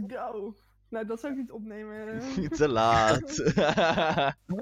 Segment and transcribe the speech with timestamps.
[0.00, 0.54] let's go.
[0.88, 2.18] Nou, dat zou ik niet opnemen.
[2.50, 3.36] Te laat.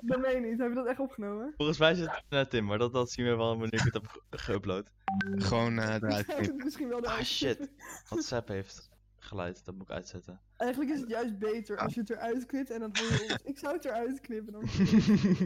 [0.02, 0.58] dat meen je niet.
[0.58, 1.54] Heb je dat echt opgenomen?
[1.56, 3.95] Volgens mij zit het net in, maar dat, dat zien we wel wanneer ik het
[3.95, 4.90] heb ge- geüpload.
[5.37, 7.71] Gewoon eh eruit Ik het misschien wel Ah eruit shit.
[8.08, 10.40] WhatsApp heeft geluid, dat moet ik uitzetten.
[10.56, 13.43] Eigenlijk is het juist beter als je het eruit knipt en dan hoor je ons.
[13.45, 14.62] Ik zou het eruit knippen dan.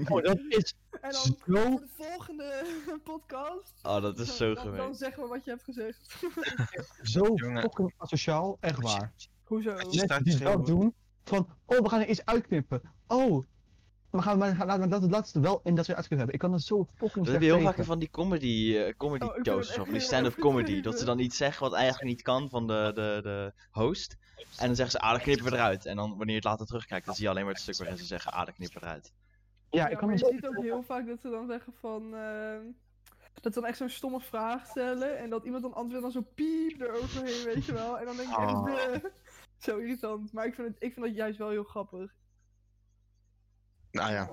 [0.09, 2.65] Oh, dat is En dan voor de volgende
[3.05, 3.73] podcast.
[3.83, 4.95] Oh, dat is zo dan, dan gemeen.
[4.95, 6.17] zeggen we wat je hebt gezegd.
[7.03, 7.61] Zo Jongen.
[7.63, 9.13] fucking asociaal, echt waar.
[9.47, 9.71] Hoezo?
[9.71, 10.95] Je Mensen staat die te dat doen,
[11.25, 12.81] van, oh, we gaan er iets uitknippen.
[13.07, 13.45] Oh,
[14.11, 16.35] we gaan maar, laten we dat het laatste wel in dat we uitknippen hebben.
[16.35, 19.25] Ik kan er zo fucking Dat heb je heel vaak van die comedy, eh, comedy
[19.25, 20.81] Oh, ik shows of die stand-up comedy.
[20.81, 24.17] Dat ze dan iets zeggen wat eigenlijk niet kan van de, de, de host.
[24.59, 25.87] En dan zeggen ze, ah, dat knippen we eruit.
[25.87, 27.99] En dan wanneer je het later terugkijkt, dan zie je alleen maar het stuk waarin
[27.99, 29.13] ze zeggen, ah, dat knippen we eruit.
[29.71, 30.31] Ja, ik kan maar je zo...
[30.31, 32.15] ziet ook heel vaak dat ze dan zeggen van...
[32.15, 32.61] ehm,
[33.41, 36.31] dat ze dan echt zo'n stomme vraag stellen en dat iemand dan antwoordt dan zo
[36.35, 37.99] piep eroverheen, weet je wel.
[37.99, 39.05] En dan denk je echt, Oh.
[39.59, 40.33] Zo irritant.
[40.33, 42.15] Maar ik vind, het, ik vind dat juist wel heel grappig.
[43.91, 44.31] Nou ja.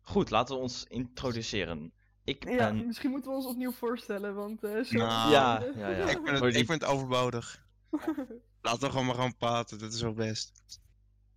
[0.00, 1.92] Goed, laten we ons introduceren.
[2.24, 2.86] Ik Ja, ben...
[2.86, 4.64] misschien moeten we ons opnieuw voorstellen, want...
[4.64, 5.96] eh zo Nou, Ja, ja, ja.
[6.04, 7.64] Ik vind het, Voor die- ik vind het overbodig.
[8.62, 10.80] Laten we gewoon maar gaan praten, dat is wel best.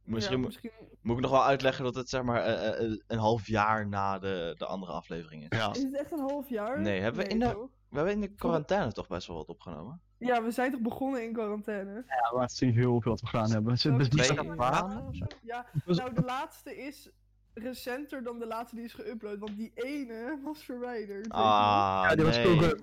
[0.03, 0.71] Misschien, ja, mo- misschien...
[1.01, 4.19] moet ik nog wel uitleggen dat het zeg maar eh, eh, een half jaar na
[4.19, 5.57] de, de andere aflevering is.
[5.57, 5.71] Ja.
[5.73, 6.81] Is het echt een half jaar?
[6.81, 7.67] Nee, hebben we in de-?
[7.89, 10.01] We hebben in de quarantaine toch best wel wat opgenomen.
[10.19, 12.03] Ja, we zijn toch begonnen in quarantaine?
[12.07, 13.73] Ja, laat zien heel veel wat we gedaan hebben.
[13.73, 15.11] Het is best niet of zo?
[15.41, 17.09] Ja, nou de laatste is
[17.53, 21.29] recenter dan de laatste die is geüpload, want die ene was verwijderd.
[21.29, 22.73] Ah, Ja, die was nee.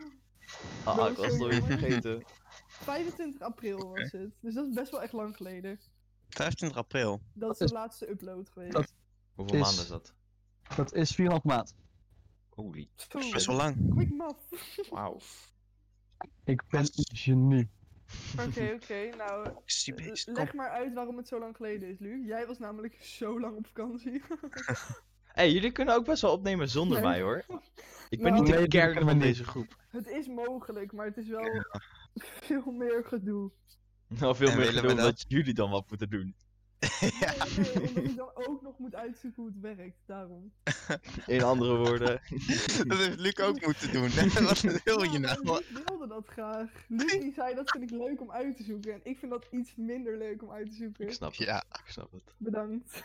[0.84, 2.22] Ah, Dat ik was het alweer vergeten.
[2.68, 5.80] 25 april was het, dus dat is best wel echt lang geleden.
[6.28, 7.20] 25 april.
[7.32, 8.72] Dat is is- de laatste upload geweest.
[8.72, 8.92] dat-
[9.34, 10.14] Hoeveel Is- maanden is dat?
[10.76, 11.74] Dat is 4,5 maand.
[12.48, 13.90] Holy, Zo, Best wel lang.
[13.94, 14.40] Quick math.
[14.90, 15.18] wauw.
[16.44, 17.68] Ik ben een genie.
[18.46, 19.48] Oké, oké, nou
[20.24, 22.26] leg maar uit waarom het zo lang geleden is, Lu.
[22.26, 24.22] Jij was namelijk zo lang op vakantie.
[24.28, 24.36] Hé,
[25.42, 27.06] hey, jullie kunnen ook best wel opnemen zonder Nee.
[27.08, 27.44] mij hoor.
[28.08, 29.76] Ik ben Nou, niet de nee, kern van deze groep.
[29.88, 31.64] het is mogelijk, maar het is wel
[32.14, 33.50] veel meer gedoe.
[34.08, 34.98] Nou, veel En meer gedoe dat?
[34.98, 36.34] dat jullie dan wat moeten doen.
[37.20, 37.34] ja.
[37.56, 40.52] Nee, nee, omdat ik dan ook nog moet uitzoeken hoe het werkt, daarom.
[41.26, 42.20] In andere woorden.
[42.88, 44.10] Dat heeft Luc ook moeten doen.
[44.44, 45.42] Wat wil je nou?
[45.44, 46.70] Luc wilde dat graag.
[46.88, 48.92] Luc die zei dat vind ik leuk om uit te zoeken.
[48.92, 51.06] En ik vind dat iets minder leuk om uit te zoeken.
[51.06, 51.46] Ik snap het.
[51.46, 52.34] Ja, Ik snap het.
[52.36, 53.02] Bedankt.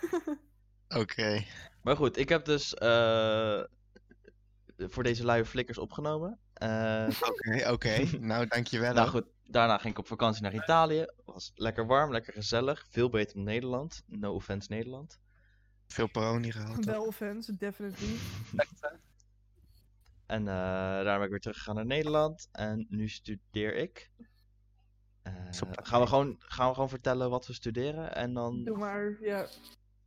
[1.02, 1.44] oké.
[1.82, 3.64] Maar goed, ik heb dus eh,
[4.78, 6.40] voor deze luie flikkers opgenomen.
[6.54, 8.18] Eh, Oké, oké.
[8.20, 8.94] Nou, dankjewel.
[8.94, 11.06] nou goed, daarna ging ik op vakantie naar Italië.
[11.26, 12.86] Was lekker warm, lekker gezellig.
[12.90, 14.04] Veel beter dan Nederland.
[14.06, 15.20] No offense Nederland.
[15.88, 16.86] Veel paroni gehaald.
[16.86, 18.16] Wel offense, definitely.
[20.26, 22.50] En eh, daarna ben ik weer teruggegaan naar Nederland.
[22.52, 24.12] En nu studeer ik.
[25.22, 25.34] Eh,
[25.72, 28.16] gaan, we gewoon, gaan we gewoon vertellen wat we studeren?
[28.16, 28.54] En dan.
[28.54, 29.48] Oké, Doe maar, ja.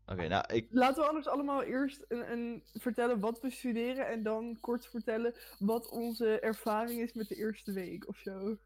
[0.07, 0.67] nou, ik.
[0.71, 4.09] Laten we anders allemaal eerst een, een, vertellen wat we studeren.
[4.09, 8.59] En dan kort vertellen wat onze ervaring is met de eerste week of zo.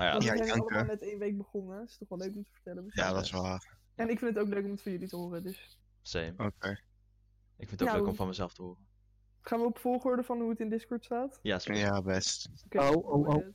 [0.00, 1.78] Nou ja, Want we Ja, zijn dank, allemaal net één week begonnen.
[1.78, 2.84] Dat is toch wel leuk om te vertellen.
[2.84, 3.04] misschien.
[3.04, 3.76] Ja, dat is waar.
[3.94, 5.42] En ik vind het ook leuk om het van jullie te horen.
[5.42, 6.32] Dus same.
[6.36, 6.70] Oké.
[7.56, 7.98] Ik vind het ook Nou.
[8.00, 8.86] leuk om van mezelf te horen.
[9.40, 11.38] gaan we op volgorde van hoe het in Discord staat?
[11.42, 11.76] Ja, goed.
[11.76, 12.48] Ja, best.
[12.64, 13.46] Oké, Oh, oh, oh.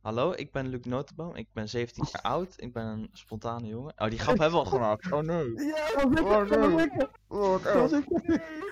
[0.00, 1.34] Hallo, ik ben Luc Notenboom.
[1.36, 2.52] Ik ben 17 jaar oud.
[2.56, 3.92] Ik ben een spontane jongen.
[3.96, 5.12] Oh, die grap hebben we al gemaakt.
[5.12, 5.52] Oh nee.
[5.74, 7.10] Ja, Dat was Oh, ik, dat was nee.
[7.28, 7.92] Oh, wat erg.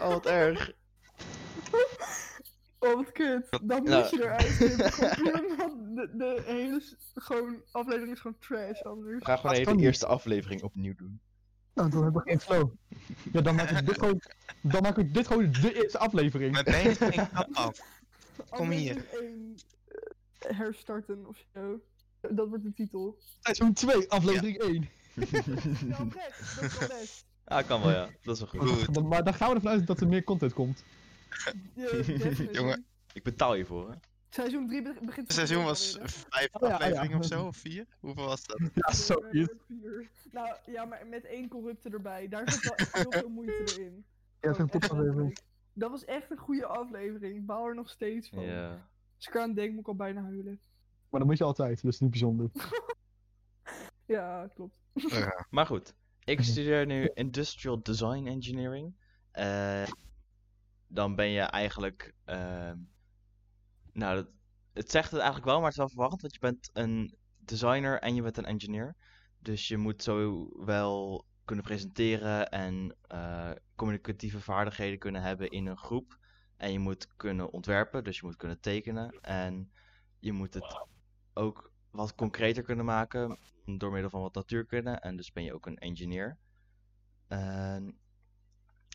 [0.01, 0.75] Oh, wat erg.
[2.87, 3.47] Oh, wat kut.
[3.51, 4.17] Dan moet Nou.
[4.17, 4.59] je eruit
[5.97, 6.83] de, de hele
[7.15, 9.19] gewoon, aflevering is gewoon trash anders.
[9.19, 11.21] We gaan gewoon even de eerste aflevering opnieuw doen.
[11.75, 12.71] Nou, dan hebben we geen flow.
[13.33, 14.21] Ja, dan maak ik dit gewoon,
[14.61, 16.53] dan maak ik dit gewoon de eerste aflevering.
[16.53, 17.79] Met mij is geen grap af.
[18.51, 18.97] Kom hier.
[18.97, 19.57] Aflevering 1
[20.39, 21.81] eh, herstarten of zo.
[22.21, 23.19] Dat wordt de titel.
[23.41, 24.89] Seizoen 2, aflevering 1.
[25.15, 25.25] Ja.
[25.25, 27.25] Dat is wel best.
[27.45, 28.09] Ah, kan wel, ja.
[28.23, 28.85] Dat is wel goed.
[28.85, 29.09] Goed.
[29.09, 30.85] Maar dan gaan we ervan uit dat er meer content komt.
[32.53, 32.85] Jongen.
[33.13, 33.97] Ik betaal je voor, hè.
[34.29, 36.25] Seizoen 3 begint Het seizoen was alweer, hè?
[36.29, 36.75] vijf Oh, ja, ja.
[36.75, 37.87] afleveringen of zo, of vier?
[38.01, 38.61] Hoeveel was dat?
[38.75, 39.53] Ja, zoiets.
[39.67, 40.11] Vier.
[40.31, 42.29] Nou ja, maar met één corrupte erbij.
[42.29, 44.05] Daar zit wel echt heel veel moeite in.
[44.41, 45.43] Ja, dat is een Gewoon echt.
[45.73, 47.37] Dat was echt een goede aflevering.
[47.37, 48.43] Ik baal er nog steeds van.
[48.43, 48.89] Ja.
[49.17, 50.61] Als ik denk, moet ik al bijna huilen.
[51.11, 52.51] Maar dat moet je altijd, dus niet bijzonder.
[54.07, 54.77] Ja, klopt.
[54.93, 55.47] Ja.
[55.51, 55.95] Maar goed,
[56.25, 58.95] ik studeer nu Industrial Design Engineering.
[59.31, 59.87] Eh,
[60.89, 62.15] dan ben je eigenlijk.
[62.25, 62.79] ehm,
[63.93, 64.29] nou, dat,
[64.73, 68.01] het zegt het eigenlijk wel, maar het is wel verwarrend, want je bent een designer
[68.01, 68.97] en je bent een engineer.
[69.39, 76.19] Dus je moet zowel kunnen presenteren en eh, communicatieve vaardigheden kunnen hebben in een groep.
[76.57, 79.21] En je moet kunnen ontwerpen, dus je moet kunnen tekenen.
[79.21, 79.73] En
[80.19, 80.87] je moet het
[81.35, 84.91] ook wat concreter kunnen maken door middel van wat natuurkunde.
[84.91, 86.39] En dus ben je ook een engineer.
[87.27, 87.99] En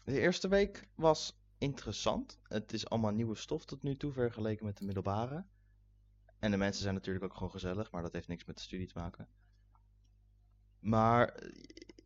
[0.04, 2.40] de eerste week was interessant.
[2.44, 5.46] Het is allemaal nieuwe stof tot nu toe vergeleken met de middelbare.
[6.40, 8.88] En de mensen zijn natuurlijk ook gewoon gezellig, maar dat heeft niks met de studie
[8.88, 9.28] te maken.
[10.80, 11.52] Maar eh,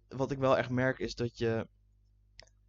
[0.08, 1.68] wat ik wel echt merk is dat je.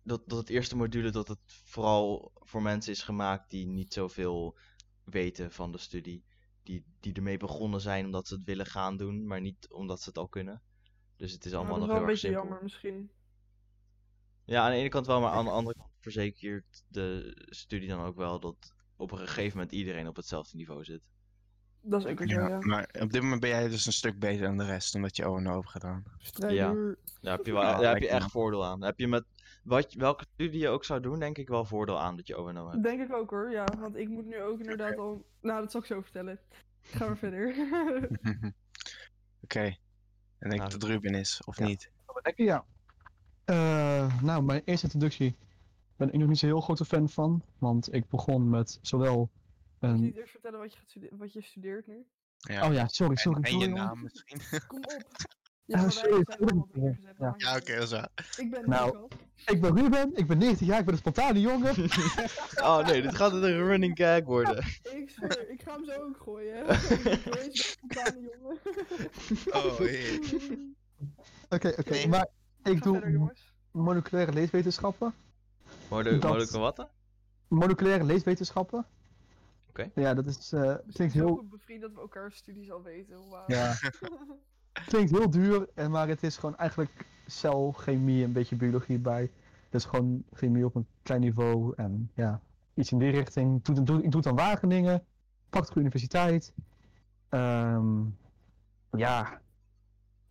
[0.02, 4.58] Dat, dat het eerste module dat het vooral voor mensen is gemaakt die niet zoveel
[5.04, 6.24] weten van de studie.
[6.62, 10.08] Die, die ermee begonnen zijn omdat ze het willen gaan doen, maar niet omdat ze
[10.08, 10.62] het al kunnen.
[11.16, 12.42] Dus het is allemaal dat is nog wel heel een erg beetje simpel.
[12.42, 13.10] jammer misschien.
[14.44, 18.00] Ja, aan de ene kant wel, maar aan de andere kant verzekert de studie dan
[18.00, 21.00] ook wel dat op een gegeven moment iedereen op hetzelfde niveau zit.
[21.80, 22.58] Dat is ook weer zo, Ja, ja.
[22.58, 25.24] maar op dit moment ben jij dus een stuk beter dan de rest, omdat je
[25.24, 26.04] O&O hebt gedaan.
[26.18, 26.98] Strijder.
[27.20, 28.80] Daar heb je, wel, Ja, daar heb je me echt voordeel aan.
[28.80, 29.24] Daar heb je met
[29.62, 32.70] wat, welke studie je ook zou doen, denk ik wel voordeel aan dat je ONO
[32.70, 32.82] hebt.
[32.82, 33.64] Denk ik ook hoor, ja.
[33.78, 35.26] Want ik moet nu ook inderdaad al...
[35.40, 36.38] Nou, dat zal ik zo vertellen.
[36.82, 37.54] Ga maar verder.
[39.44, 39.76] Oké.
[40.38, 41.66] En denk Nou, dat Ruben is, of ja.
[41.66, 41.90] niet?
[42.34, 42.64] Ja.
[43.44, 45.36] Eh, nou, mijn eerste introductie
[45.96, 47.42] ben ik nog niet zo heel grote fan van.
[47.58, 49.30] Want ik begon met zowel Moet
[49.80, 50.00] je een...
[50.00, 52.06] niet eerst vertellen wat je, gaat stude- wat je studeert nu?
[52.36, 52.66] Ja.
[52.68, 53.42] Oh ja, sorry, En, sorry.
[53.42, 54.40] en sorry, je naam misschien?
[54.66, 55.02] Kom op.
[55.68, 56.24] Ah, maar wij sorry,
[57.18, 57.34] Ja.
[57.36, 58.08] Ja, oké, dat is waar.
[58.36, 59.08] Ik ben Nou.
[59.46, 61.74] Ik ben Ruben, ik ben 19 jaar, ik ben een spontane jongen.
[62.62, 64.56] Oh nee, dit gaat een running gag worden.
[64.96, 66.66] Ik zweer, ik ga hem zo ook gooien.
[66.66, 66.72] hè.
[67.30, 68.58] Deze spontane jongen.
[69.64, 70.18] Oh, heer.
[71.48, 72.26] Oké, oké, maar
[72.62, 73.30] ik doe
[74.08, 75.14] verder, leeswetenschappen.
[75.90, 76.88] Molu- Dat- wat?
[77.48, 78.86] Moleculaire leeswetenschappen.
[79.68, 79.90] Oké.
[79.94, 83.16] Ja, dat is, eh, zijn klinkt heel, goed bevriend dat we elkaar studies al weten.
[83.46, 83.74] Ja,
[84.86, 89.20] klinkt heel duur, en maar het is gewoon eigenlijk celchemie, een beetje biologie bij.
[89.64, 92.40] Het is gewoon chemie op een klein niveau en ja,
[92.74, 93.56] iets in die richting.
[93.56, 95.04] Ik doe, doe, ik doe het aan Wageningen,
[95.50, 96.52] Prachtige Universiteit.
[97.28, 98.04] Ehm,
[98.90, 99.40] ja,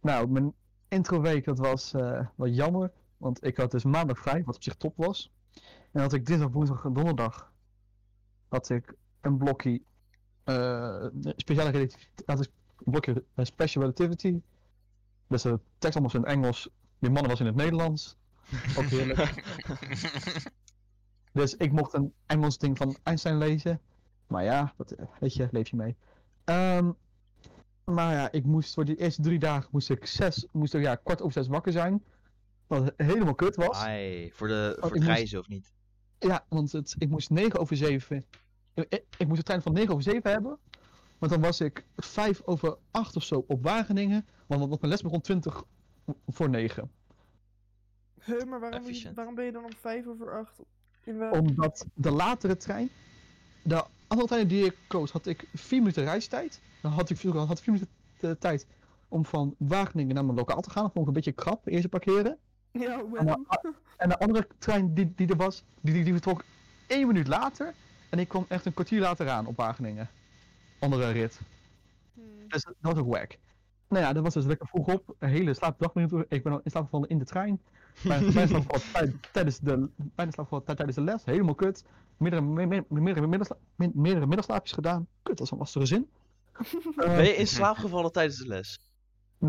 [0.02, 0.54] nou, mijn
[0.88, 4.76] introweek dat was eh wat jammer, want ik had dus maandag vrij, wat op zich
[4.76, 5.32] top was.
[5.96, 7.52] En had ik dinsdag, woensdag en donderdag
[8.48, 9.82] had ik een blokje
[10.44, 11.06] eh,
[11.36, 12.52] speciale relativiteit, had ik
[12.86, 14.42] een blokje special relativity.
[15.28, 16.70] Dus de tekst allemaal in het Engels,
[17.00, 18.18] die mannen was in het Nederlands.
[18.78, 19.44] Ook heerlijk.
[21.32, 23.82] Dus ik mocht een Engels ding van Einstein lezen.
[24.28, 25.96] Maar ja, dat, eh, weet je, leef je mee.
[26.44, 26.92] Ehm,
[27.84, 30.96] maar ja, ik moest voor die eerste drie dagen moest ik zes, moest ik ja,
[30.96, 32.04] kwart over zes wakker zijn.
[32.68, 33.78] Wat helemaal kut was.
[33.78, 35.74] Ai, voor, de, Oh, voor het moest- reizen of niet?
[36.20, 38.26] Ja, want het, ik moest 9 over 7.
[38.74, 40.58] Ik, ik- ik moest de trein van 9 over 7 hebben.
[41.18, 44.26] Want dan was ik 5 over 8 of zo op Wageningen.
[44.48, 45.64] Want, want mijn les begon 20
[46.28, 46.92] voor 9.
[48.24, 48.84] Huh, maar waarom,
[49.16, 50.60] waarom ben je dan om vijf over acht
[51.04, 51.32] in wel...
[51.32, 52.90] Omdat de latere trein.
[53.64, 56.62] De andere trein die ik koos, had ik 4 minuten reistijd.
[56.82, 58.68] Dan had ik vroeger had ik 4 minuten de tijd
[59.08, 60.84] om van Wageningen naar mijn lokaal te gaan.
[60.84, 62.38] Dat vond ik een beetje krap, eerst parkeren.
[62.80, 63.46] Ja, En wel.
[63.62, 66.44] de, en de andere trein die, die er was, die, die, die vertrok
[66.88, 67.74] 1 minuut later.
[68.10, 70.10] En ik kwam echt een kwartier later aan op Wageningen.
[70.80, 71.40] Andere rit.
[72.14, 72.24] Hmm.
[72.48, 73.38] Dus dat was ook wack.
[73.90, 75.16] Nou ja, dat was dus lekker vroeg op.
[75.20, 76.26] Een hele slaapdagminuten.
[76.30, 77.62] Ik ben al in slaap gevallen in de trein.
[78.04, 80.32] Bijna, bijna slaap gevallen tij- tijdens de, bijna
[80.64, 81.26] tijdens de les.
[81.26, 81.84] Helemaal kut.
[82.18, 85.08] Meerdere, me- me- meerdere, middagsla- me- meerdere middagslaapjes gedaan.
[85.24, 86.10] Kut, dat is een lastige zin.
[86.54, 88.80] Eh, Ben je in slaap gevallen tijdens de les?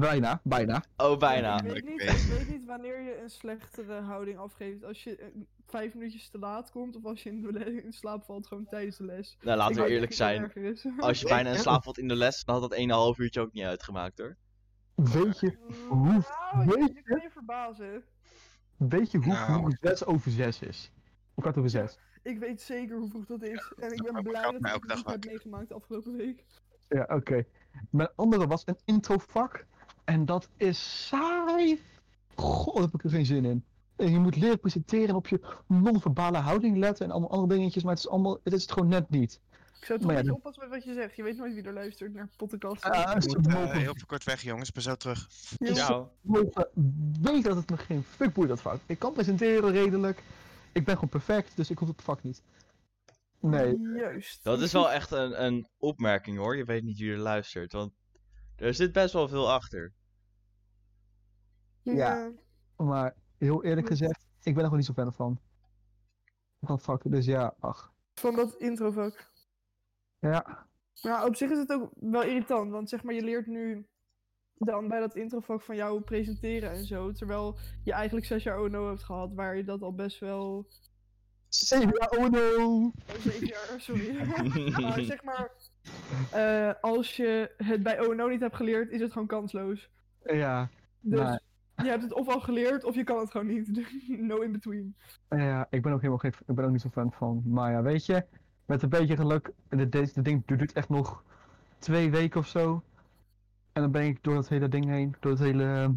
[0.00, 0.82] Bijna, bijna.
[0.96, 1.56] Oh, bijna.
[1.62, 2.10] Ik weet, niet, weet.
[2.10, 4.84] ik weet niet wanneer je een slechtere houding afgeeft.
[4.84, 5.26] Als je eh,
[5.66, 8.96] vijf minuutjes te laat komt of als je in, de in slaap valt gewoon tijdens
[8.96, 9.36] de les.
[9.40, 10.52] Nou, laten Ik we eerlijk zijn.
[10.98, 13.52] Als je bijna in slaap valt in de les, dan had dat 1,5 uurtje ook
[13.52, 14.36] niet uitgemaakt hoor.
[14.94, 15.56] Weet je,
[15.88, 16.06] Hoe-
[16.52, 18.04] Nou, weet je kan je verbazen.
[18.76, 19.52] weet je hoe Nou.
[19.60, 20.90] vroeg 6 over 6 is?
[21.34, 21.98] Of kwart over 6?
[22.22, 23.72] Ik weet zeker hoe vroeg dat is.
[23.78, 26.44] En ik dat ben blij dat ik het niet heb meegemaakt de afgelopen week.
[26.88, 27.44] Ja, oké.
[27.90, 29.66] Mijn andere was een introvak.
[30.06, 31.80] En dat is saai.
[32.34, 33.64] God, daar heb ik er geen zin in.
[33.96, 37.82] En je moet leren presenteren en op je non-verbale houding letten en allemaal andere dingetjes,
[37.82, 39.40] maar het is allemaal, het is het gewoon net niet.
[39.80, 41.16] Ik zou toch Maar ja, oppassen met wat je zegt.
[41.16, 42.84] Je weet nooit wie er luistert naar podcast.
[42.84, 44.68] Ik moet mogen, heel veel kort weg, jongens.
[44.68, 45.28] Ik ben zo terug.
[45.58, 45.74] Ja.
[45.74, 46.12] Ciao.
[46.20, 46.68] mogen
[47.20, 48.80] weten dat het me geen fuck boeit dat vak.
[48.86, 50.22] Ik kan presenteren redelijk.
[50.72, 52.42] Ik ben gewoon perfect, dus ik hoef het vak niet.
[53.40, 54.44] Nee, Juist.
[54.44, 56.56] Dat is wel echt een, een opmerking hoor.
[56.56, 57.72] Je weet niet wie er luistert.
[57.72, 57.92] Want
[58.56, 59.92] er zit best wel veel achter.
[61.94, 62.30] Ja.
[62.76, 65.38] maar heel eerlijk gezegd, ik ben er gewoon niet zo fan van.
[66.60, 67.92] Van vakken, dus ja, ach.
[68.14, 69.30] Van dat introvak.
[70.18, 70.66] Ja,
[71.02, 73.86] Maar op zich is het ook wel irritant, want zeg maar, je leert nu
[74.54, 78.88] dan bij dat introvak van jou presenteren en zo, terwijl je eigenlijk zes jaar ONO
[78.88, 80.66] hebt gehad, waar je dat al best wel...
[81.48, 82.84] zeven jaar, oh no!
[82.84, 84.14] Oh, zeven jaar, sorry.
[84.82, 85.50] maar zeg maar,
[86.32, 89.90] Eh, als je het bij ONO niet hebt geleerd, is het gewoon kansloos.
[90.24, 90.68] Ja,
[91.00, 91.40] Dus Maar-
[91.76, 93.88] je hebt het of al geleerd, of je kan het gewoon niet.
[94.20, 94.96] no in between.
[95.28, 97.42] ja, ik ben ook helemaal geen, ik ben ook niet zo fan van.
[97.46, 98.24] Maar ja, weet je,
[98.64, 101.24] met een beetje geluk, de, deze de ding duurt echt nog
[101.78, 102.82] twee weken of zo.
[103.72, 105.92] En dan ben ik door dat hele ding heen, door het hele, ehm,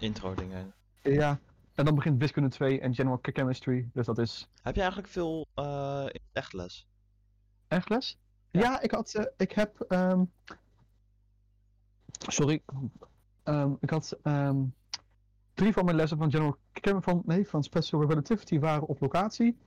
[0.00, 0.72] Intro dingen.
[1.02, 1.38] ja.
[1.74, 5.46] En dan begint wiskunde 2 en general chemistry, dus dat is Heb je eigenlijk veel
[5.54, 6.86] eh echt les?
[7.68, 8.18] echt les.
[8.50, 10.24] Ja, ik had, eh, ik heb, ehm,
[12.28, 12.62] sorry,
[13.42, 14.62] Ehm, ik had ehm,
[15.58, 16.58] drie van mijn lessen van general
[17.00, 19.58] van, nee, van special relativity waren op locatie.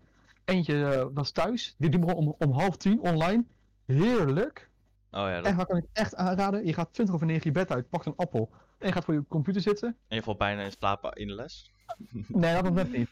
[0.46, 3.46] Eentje eh, was thuis, die doen we om, om half tien online.
[3.86, 4.70] Heerlijk.
[5.12, 5.46] Oh ja, dat...
[5.46, 6.66] En waar kan ik echt aanraden?
[6.66, 9.14] Je gaat 20 over 9 je bed uit, pakt een appel en je gaat voor
[9.14, 9.98] je computer zitten.
[10.08, 11.72] En je valt bijna in slaap in de les?
[12.28, 13.10] Nee, dat nog net niet.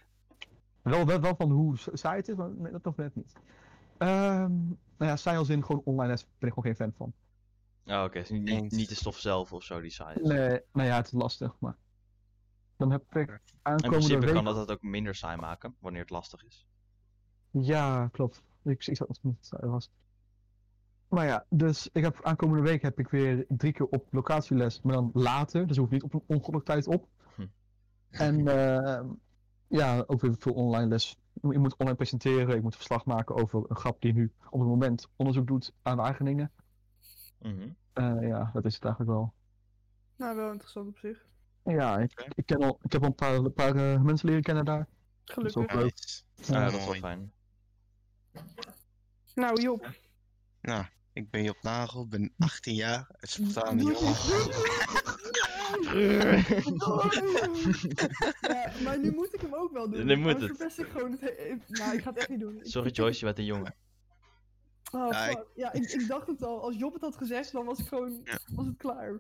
[0.82, 3.34] Wel, wel, wel van hoe saai het is, maar nee, dat nog net niet.
[3.98, 4.52] Ehm
[5.00, 7.14] nou ja, saai als in gewoon online les ben ik gewoon geen fan van.
[7.96, 8.20] Oh, oké.
[8.20, 10.28] dus niet, niet, de stof zelf of zo die saai is.
[10.28, 11.76] Nee, nou ja, het is lastig, maar...
[12.80, 14.34] Dan heb ik In aankomende principe week...
[14.34, 16.68] kan dat het ook minder saai maken, wanneer het lastig is.
[17.52, 18.44] Ja, klopt.
[18.64, 19.92] Ik, ik zat als het saai was.
[21.08, 24.94] Maar ja, dus ik heb aankomende week heb ik weer drie keer op locatieles, maar
[24.94, 27.08] dan later, dus hoef ik niet op een ongelukkige tijd op.
[27.36, 27.46] Hm.
[28.10, 29.10] En eh,
[29.68, 31.18] ja, ook weer veel online les.
[31.34, 34.70] Ik moet online presenteren, ik moet verslag maken over een grap die nu op het
[34.70, 36.52] moment onderzoek doet aan Wageningen.
[37.40, 37.70] Mhm.
[37.94, 39.34] Eh, ja, dat is het eigenlijk wel.
[40.16, 41.28] Nou, wel interessant op zich.
[41.64, 44.44] Ja, ik, ik, ken al, ik heb al een paar, een paar eh, mensen leren
[44.44, 44.88] kennen daar.
[45.26, 45.62] Gelukkig.
[45.62, 45.94] ook leuk.
[46.36, 46.54] Nice.
[46.54, 47.32] Ja, dat is wel fijn.
[49.36, 49.90] Nou, Job.
[50.62, 54.16] Nou, ik ben Job Nagel, ben 18 jaar, een spontane jongen.
[58.42, 60.06] ja, maar nu moet ik hem ook wel doen.
[60.06, 60.44] Nu moet het.
[60.46, 62.58] verpest ik gewoon het he- Nou, ik ga het echt niet doen.
[62.58, 63.76] Ik- Sorry Joyce, je bent een jongen.
[64.92, 65.46] Oh, Ja, ik- fuck.
[65.56, 66.62] Ja, ik, ik dacht het al.
[66.62, 68.28] Als Job het had gezegd, dan was ik gewoon...
[68.56, 69.20] Was het klaar.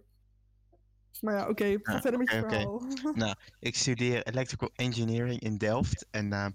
[1.21, 1.77] Maar ja, oké.
[1.81, 3.35] ga Ja, verder met je verhaal.
[3.59, 6.45] Ik studeer Electrical Engineering in Delft en eh,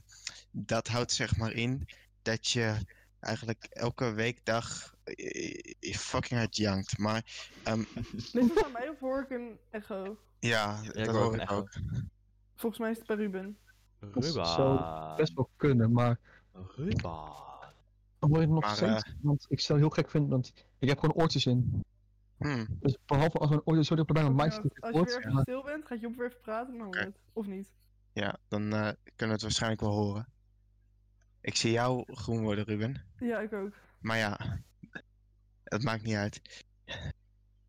[0.50, 1.88] dat houdt zeg maar in
[2.23, 2.76] dat je
[3.20, 6.99] eigenlijk elke weekdag eh, eh, fucking hard jankt.
[6.99, 7.82] Maar ehm,
[8.32, 10.18] Ligt het aan mij of hoor ik een echo?
[10.38, 11.70] ja, ik dat hoor ik ook.
[12.54, 13.58] Volgens mij is het bij Ruben.
[13.99, 14.44] Dat Ruba.
[14.54, 16.18] zou Best wel kunnen, maar
[16.52, 17.32] Ruba.
[18.18, 19.16] dan hoor je het nog Maar, steeds.
[19.20, 21.84] Want ik zou heel gek vinden, want ik heb gewoon oortjes in.
[22.38, 23.62] Hmm, Dus behalve als een
[24.12, 26.79] mijn mic Ja, zit, als je weer even stil bent, gaat Job weer even praten,
[26.79, 27.14] dan.
[27.33, 27.69] Of niet.
[28.12, 30.29] ja, dan eh, kunnen we het waarschijnlijk wel horen.
[31.41, 33.05] Ik zie jou groen worden, Ruben.
[33.19, 33.73] Ja, ik ook.
[34.00, 34.38] Maar ja,
[35.64, 36.64] het maakt niet uit.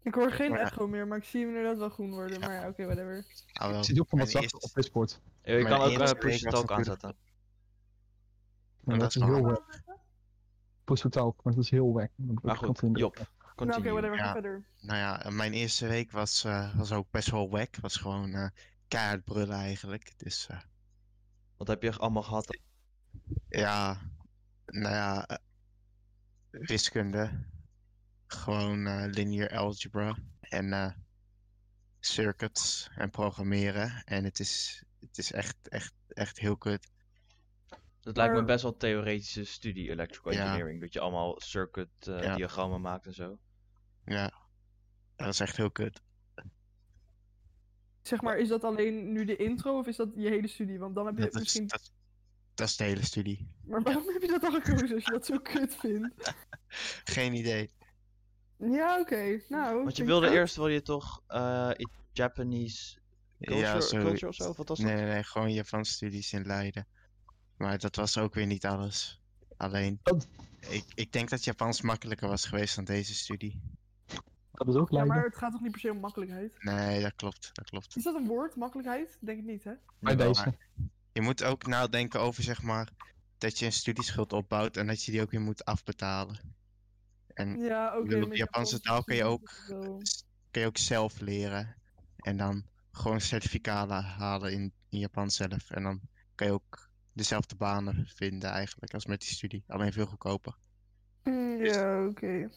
[0.01, 2.39] Ik hoor geen Maar echo meer, maar ik zie hem inderdaad wel groen worden.
[2.39, 3.25] Maar ja, oké, whatever.
[3.53, 3.79] Ah, wel.
[3.79, 5.21] Ik zit ook van wat zachter op Discord.
[5.43, 7.15] Je kan ook eerste push talk aanzetten.
[8.79, 9.81] Maar dat dat is heel wack.
[10.83, 12.09] Push to talk, maar dat is heel wack.
[12.15, 12.79] Dat Maar goed.
[12.93, 13.31] Job.
[13.55, 13.91] Nou, oké, Continue.
[14.01, 14.31] whatever, ga Ja.
[14.31, 14.65] verder.
[14.79, 17.75] Nou ja, mijn eerste week was, eh, was ook best wel wack.
[17.75, 18.49] Was gewoon eh
[18.87, 20.13] keihard brullen eigenlijk.
[20.17, 20.59] Dus eh,
[21.57, 22.57] Wat heb je allemaal gehad?
[23.49, 24.01] ja,
[24.65, 25.37] nou ja, eh,
[26.49, 27.45] wiskunde.
[28.27, 30.91] Gewoon eh, linear algebra en eh,
[31.99, 34.03] circuits en programmeren.
[34.03, 36.91] En het is, het is echt, echt, echt heel kut.
[38.03, 40.39] Het lijkt me best wel theoretische studie, electrical Ja.
[40.43, 40.81] engineering.
[40.81, 42.35] Dat je allemaal circuit eh, Ja.
[42.35, 43.37] diagrammen maakt en zo.
[44.05, 44.31] Ja,
[45.15, 46.01] dat is echt heel kut.
[48.01, 50.79] Zeg maar, is dat alleen nu de intro of is dat je hele studie?
[50.79, 51.67] Want dan heb je Dat is, misschien...
[51.67, 51.91] dat,
[52.53, 53.47] dat is de hele studie.
[53.63, 56.33] Maar waarom heb je dat dan gekozen als je dat zo kut vindt?
[57.15, 57.69] Geen idee.
[58.57, 59.41] Ja, oké.
[59.49, 61.71] Nou, Want je wilde eerst, wilde je toch eh,
[62.11, 62.97] Japanese
[63.39, 64.49] culture, ja, zo, culture of zo?
[64.49, 64.87] Of wat was dat?
[64.87, 66.87] Nee, nee, nee, gewoon Japanse studies in Leiden.
[67.57, 69.21] Maar dat was ook weer niet alles.
[69.57, 69.99] Alleen,
[70.69, 73.61] ik, ik denk dat Japans makkelijker was geweest dan deze studie.
[74.55, 76.55] Dat is ook Ja, maar het gaat toch niet per se om makkelijkheid?
[76.59, 77.95] Nee, dat klopt, dat klopt.
[77.95, 79.17] Is dat een woord, makkelijkheid?
[79.21, 79.73] Denk ik niet, hè?
[79.99, 80.53] Bij deze.
[81.13, 82.89] Je moet ook nadenken over, zeg maar,
[83.37, 86.39] dat je een studieschuld opbouwt en dat je die ook weer moet afbetalen.
[87.33, 88.07] En Ja, oké.
[88.07, 89.51] bedoel, met Japanse Japans taal kun je ook-
[90.51, 91.75] kun je ook zelf leren.
[92.15, 95.69] En dan gewoon certificaten halen in, in Japan zelf.
[95.71, 95.99] En dan
[96.35, 99.63] kan je ook dezelfde banen vinden eigenlijk als met die studie.
[99.67, 100.55] Alleen veel goedkoper.
[101.23, 102.49] Mm, Ja, oké.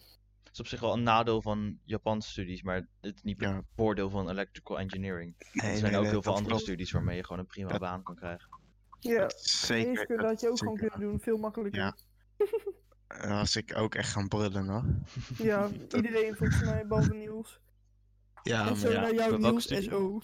[0.48, 3.56] Dat is op zich wel een nadeel van Japanse studies, maar het is niet Ja.
[3.56, 5.34] het voordeel van electrical engineering.
[5.52, 6.62] Nee, er zijn nee, ook nee, heel veel andere klopt.
[6.62, 8.48] studies waarmee je gewoon een prima baan kan krijgen.
[9.00, 10.06] Ja, Dat Zeker.
[10.16, 11.20] dat had je ook gewoon kunnen doen.
[11.20, 11.80] Veel makkelijker.
[11.80, 11.96] Ja.
[13.40, 14.84] was ik ook echt gaan brullen hoor.
[15.46, 17.60] Ja, iedereen volgens mij, behalve Niels.
[18.42, 19.00] Ja, en maar zo ja.
[19.00, 19.90] naar jou, Bij welke Niels, studie?
[19.90, 20.20] SO.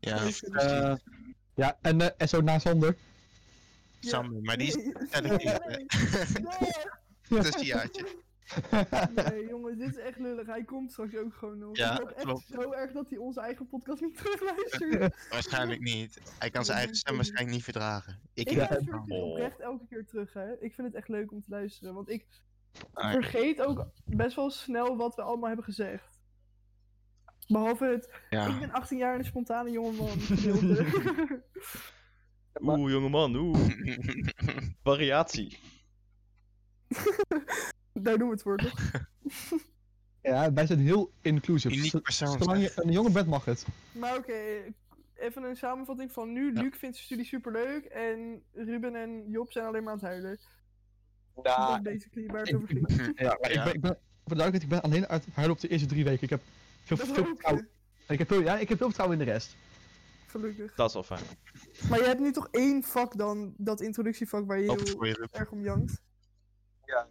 [0.00, 0.24] ja.
[0.52, 0.94] Eh,
[1.54, 2.96] ja, en, eh, en zo na Sander.
[4.00, 4.08] Ja.
[4.10, 4.74] Sander, maar die is
[5.20, 5.86] Nee, nee, nee.
[7.28, 8.24] Het is een jaartje.
[9.14, 10.46] Nee, jongens, dit is echt lullig.
[10.46, 11.76] Hij komt straks ook gewoon nog.
[11.76, 15.14] Ja, ik hoop echt zo erg dat hij onze eigen podcast niet terugluistert.
[15.30, 16.20] Waarschijnlijk niet.
[16.38, 18.20] Hij kan zijn eigen stem ik- waarschijnlijk niet verdragen.
[18.34, 19.22] Ik, ik ik luister het Oh.
[19.30, 20.52] oprecht elke keer terug, hè.
[20.52, 22.26] Ik vind het echt leuk om te luisteren, want ik
[22.92, 26.18] Ah, vergeet ook best wel snel wat we allemaal hebben gezegd.
[27.48, 28.58] Behalve het, ik ja.
[28.58, 30.18] ben 18 jaar en een spontane jongeman.
[32.62, 33.68] Oeh, jongeman, oeh.
[34.82, 35.58] Variatie.
[38.02, 38.80] Daar doen we het voor, toch?
[40.22, 41.12] Ja, wij zijn heel.
[41.22, 42.38] Uniek persoon.
[42.38, 43.66] Zolang je een jongen bent, mag het.
[43.92, 44.32] Maar oké,
[45.14, 46.52] even een samenvatting van nu.
[46.54, 46.60] Ja.
[46.62, 50.38] Luc vindt zijn studie superleuk en Ruben en Job zijn alleen maar aan het huilen.
[51.34, 53.12] dat Ja, is basically waar het ik- over ik ging.
[53.20, 53.90] ja, maar ik ben, ik ben,
[54.24, 56.22] voor de duidelijkheid, ik ben alleen uit huilen op de eerste drie weken.
[56.22, 56.40] Ik heb
[56.84, 57.68] veel, Dat vertrouwen,
[58.08, 59.56] ik heb veel, ja, ik heb veel vertrouwen in de rest.
[60.26, 60.74] gelukkig.
[60.74, 61.24] Dat is wel fijn.
[61.88, 65.06] Maar je hebt nu toch één vak dan, dat introductievak waar je Open heel voor
[65.06, 65.30] je Ruben.
[65.40, 66.02] erg om jankt?
[66.84, 67.08] Ja.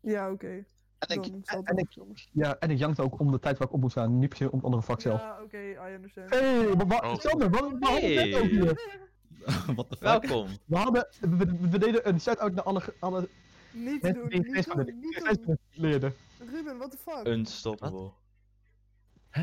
[0.00, 0.64] Ja, oké.
[0.98, 1.26] En ik,
[1.64, 2.28] en ik, soms.
[2.32, 4.36] ja, en ik jankte ook om de tijd waar ik op moet staan, niet per
[4.38, 5.20] se om het andere vak zelf.
[5.20, 6.30] Ja, oké, I understand.
[6.30, 7.18] Hé, hey, maar wa- Oh.
[7.18, 8.14] Sander, waarom Hey.
[8.14, 8.98] net ook hier?
[9.76, 10.00] What the fuck?
[10.00, 10.46] Welkom.
[10.66, 13.28] We hadden, we, we- we deden een shout-out naar alle, alle
[13.72, 15.58] Niet doen, niet doen, niet doen.
[15.70, 16.14] Leerden.
[16.50, 17.26] Ruben, what the fuck?
[17.26, 18.10] Unstoppable.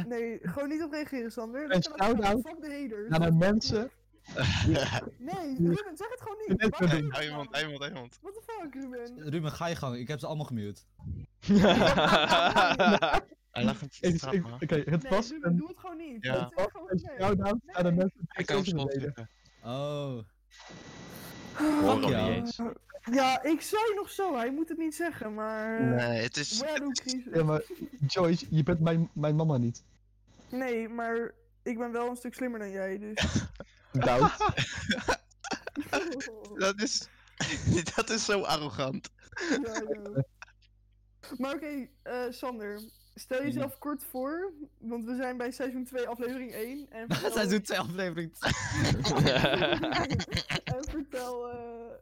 [0.08, 1.72] Nee, gewoon niet op reageren, Sander.
[1.76, 3.06] Een shout-out de.
[3.10, 3.90] Naar de mensen.
[5.18, 6.62] Nee, Ruben, zeg het gewoon De niet.
[6.62, 8.20] je dat Iemand, iemand, iemand.
[8.22, 9.30] What the fuck, Ruben?
[9.30, 9.96] Ruben, ga je gang.
[9.96, 10.82] Ik heb ze allemaal gemute.
[13.52, 14.54] Hij lag een man.
[14.54, 16.24] Oké, het Nee, was Ruben, een, doe het gewoon niet.
[16.24, 16.34] Ja.
[16.36, 19.30] Is was gewoon- een shout-out de mensen die Ik kan hem deden.
[19.64, 20.18] Oh.
[21.54, 22.60] Hoor hem niet eens.
[23.12, 25.84] Ja, ik zei nog zo, hij moet het niet zeggen, maar...
[25.84, 26.64] Nee, het is...
[27.34, 27.62] Ja, maar
[28.08, 29.84] Joyce, je bent mijn, mijn mama niet.
[30.50, 31.32] Nee, maar
[31.64, 33.16] ik ben wel een stuk slimmer dan jij, dus...
[33.92, 34.38] Doubt.
[36.60, 37.08] Dat is...
[37.96, 39.10] Dat is zo arrogant.
[39.50, 40.24] ja, ja.
[41.38, 42.82] Maar oké, eh, Sander.
[43.16, 46.90] Stel jezelf kort voor, want we zijn bij seizoen 2, aflevering 1.
[46.90, 47.32] En vertel...
[47.32, 48.32] Seizoen 2 aflevering.
[50.64, 51.50] en vertel...
[51.50, 51.96] eh,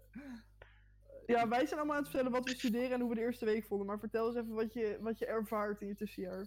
[1.26, 3.46] Ja, wij zijn allemaal aan het vertellen wat we studeren en hoe we de eerste
[3.46, 3.88] week vonden.
[3.88, 6.46] Maar vertel eens even wat je, wat je ervaart in je tussenjaar.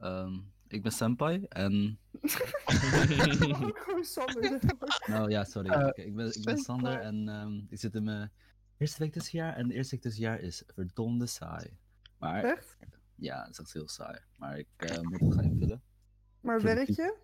[0.00, 0.32] Ehm,
[0.68, 1.98] ik ben Senpai en.
[2.22, 4.60] Gewoon Sander.
[5.06, 5.68] Nou ja, sorry.
[5.70, 8.30] Eh, ik, ben, ik ben Sander en ehm, ik zit in mijn
[8.76, 9.56] eerste week tussenjaar.
[9.56, 11.76] En de eerste week tussenjaar is verdomde saai.
[12.18, 12.76] Maar Echt?
[13.14, 14.18] ja, het is echt heel saai.
[14.36, 15.82] Maar ik eh, moet het gaan invullen.
[16.40, 17.16] Maar werk je?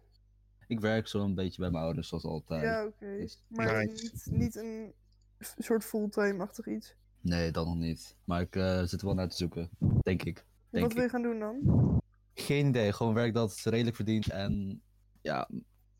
[0.66, 2.62] Ik werk zo een beetje bij mijn ouders, zoals altijd.
[2.62, 3.16] Ja, oké.
[3.18, 4.02] dus- Maar Nice.
[4.02, 4.94] niet, niet een
[5.58, 6.94] soort fulltime-achtig iets.
[7.20, 8.16] Nee, dat nog niet.
[8.24, 9.70] Maar ik eh, zit er wel naar te zoeken.
[10.02, 10.44] Denk ik.
[10.70, 11.10] Denk wat wil ik.
[11.10, 12.02] je gaan doen dan?
[12.34, 12.92] Geen idee.
[12.92, 14.82] Gewoon werk dat redelijk verdient en
[15.22, 15.48] ja,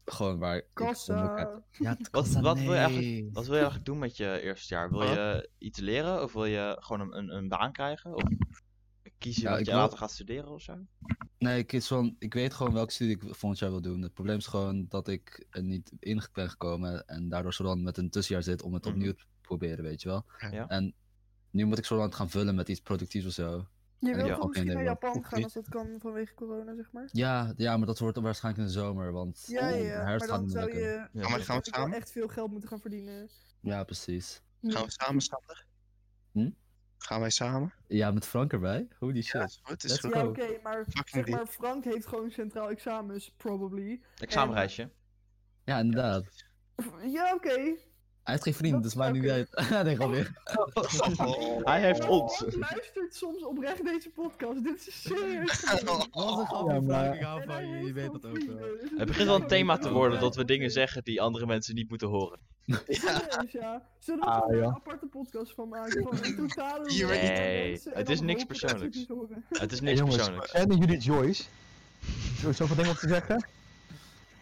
[0.05, 1.63] gewoon waar Kassa.
[1.71, 4.41] Ja, het Wat, kassa, wat, wil je eigenlijk, wat wil je eigenlijk doen met je
[4.43, 4.91] eerste jaar?
[4.91, 5.09] Wil Wat?
[5.09, 8.15] je iets leren of wil je gewoon een, een, een baan krijgen?
[8.15, 8.23] Of
[9.19, 10.79] kies je Ja, wat je wil- later gaat studeren of zo?
[11.39, 14.03] Nee, ik, is van, ik weet gewoon welke studie ik volgend jaar wil doen.
[14.03, 17.83] Het probleem is gewoon dat ik er niet in ben gekomen en daardoor zo dan
[17.83, 18.95] met een tussenjaar zit om het Mhm.
[18.95, 20.25] opnieuw te proberen, weet je wel.
[20.51, 20.69] Ja.
[20.69, 20.95] En
[21.51, 23.67] nu moet ik zo dan het gaan vullen met iets productiefs of zo.
[23.99, 24.83] Je Ja, wilt ja, misschien naar.
[24.83, 25.45] Japan gaan niet.
[25.45, 27.09] als dat kan vanwege corona, zeg maar?
[27.13, 30.03] Ja, ja, maar dat wordt waarschijnlijk in de zomer, want Ja, ja, de ja.
[30.05, 31.09] Maar dan zou je lukken.
[31.21, 31.29] Ja.
[31.29, 31.97] maar gaan we samen?
[31.97, 33.29] echt veel geld moeten gaan verdienen.
[33.61, 34.43] Ja, precies.
[34.63, 35.67] Gaan we samen, Sander?
[36.33, 36.51] Hm?
[36.99, 37.73] Gaan wij samen?
[37.87, 38.89] Ja, met Frank erbij?
[38.99, 39.33] Holy shit.
[39.33, 40.13] Ja, is goed, is Let's goed.
[40.13, 40.19] go.
[40.19, 44.01] Ja, oké, maar zeg maar, Frank heeft gewoon centraal examens, probably.
[44.19, 44.91] Examenreisje.
[45.65, 46.25] Ja, inderdaad.
[47.07, 47.77] Ja, oké.
[48.25, 49.49] Hij heeft geen vrienden, Dat- dus maakt niet uit.
[49.85, 50.33] nee, alweer.
[51.71, 52.37] Hij heeft Maar ons.
[52.37, 54.65] Frank luistert soms oprecht deze podcast.
[54.65, 55.61] Dit is serieus.
[56.11, 57.15] Wat een grapje, Ja, maar- Frank.
[57.15, 58.69] Ik hou En van hij je, je weet gewoon dat ook wel.
[58.97, 61.75] Het begint wel een thema te gewoon- worden dat we dingen zeggen die andere mensen
[61.75, 62.39] niet moeten horen.
[62.67, 63.83] Serieus, ja.
[63.99, 64.65] Zullen we er Ah, gewoon ja.
[64.65, 66.03] een aparte podcast van maken?
[66.03, 69.07] Van een totale Nee, het is niks persoonlijks.
[69.49, 70.53] Het is niks persoonlijks.
[70.53, 71.43] En jullie Joyce.
[72.41, 73.47] Zo- Zoveel dingen om te zeggen.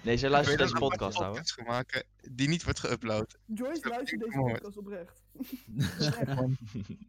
[0.02, 1.30] Nee, zij luistert deze een podcast, ouwe.
[1.30, 3.38] podcast gaan maken die niet wordt geüpload?
[3.46, 5.22] Joyce luistert deze podcast oprecht.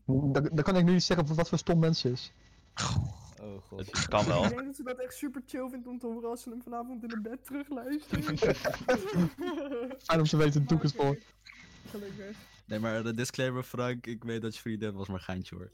[0.06, 2.32] Dan, dan kan ik nu niet zeggen wat voor stom mens is.
[3.42, 3.86] Oh god.
[3.86, 4.44] Het kan wel.
[4.44, 6.62] Ik denk dat ze dat echt super chill vindt om te horen als ze hem
[6.62, 8.38] vanavond in het bed terugluisteren.
[10.06, 11.18] Fijn om te weten, de voor.
[11.90, 12.38] Gelukkig.
[12.66, 14.06] Nee, maar de disclaimer, Frank.
[14.06, 15.72] Ik weet dat je vrienden hebt, was maar geintje hoor.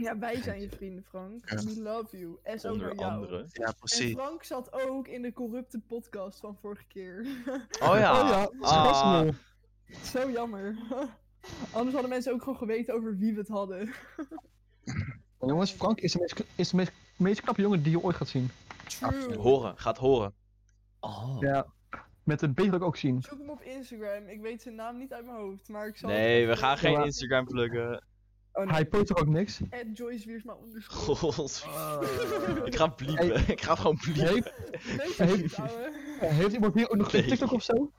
[0.06, 1.50] Ja, wij zijn je vrienden, Frank.
[1.50, 1.56] Ja.
[1.56, 2.38] We love you.
[2.42, 3.46] En ook Onder andere.
[3.52, 4.12] Ja, En precies.
[4.14, 7.26] Frank zat ook in de corrupte podcast van vorige keer.
[7.82, 8.22] Oh ja.
[8.22, 9.28] Oh ja, Ah.
[10.04, 10.76] Zo jammer.
[11.72, 13.92] Anders hadden mensen ook gewoon geweten over wie we het hadden.
[15.40, 18.28] Jongens, Frank is de meest, is de meest, meest knappe jongen die je ooit gaat
[18.28, 18.50] zien.
[18.86, 19.36] True.
[19.36, 20.34] Horen, gaat horen.
[21.00, 21.36] Oh.
[21.40, 21.66] Ja.
[22.24, 23.22] Met de beter ook zien.
[23.22, 24.28] Zoek hem op Instagram.
[24.28, 26.08] Ik weet zijn naam niet uit mijn hoofd, maar ik zal...
[26.08, 27.04] Nee, we gaan geen.
[27.04, 28.04] Instagram pluggen.
[28.52, 28.72] Oh, nee.
[28.74, 29.60] Hij post ook niks?
[29.70, 31.32] At Joyce Wiersma onderscore.
[31.32, 31.66] God.
[32.64, 33.48] Ik ga bliepen.
[33.48, 34.52] Ik ga gewoon bliepen.
[34.72, 35.92] Heeft, Nee, ouwe.
[36.20, 37.26] heeft iemand hier ook nog geen.
[37.26, 37.92] TikTok of zo?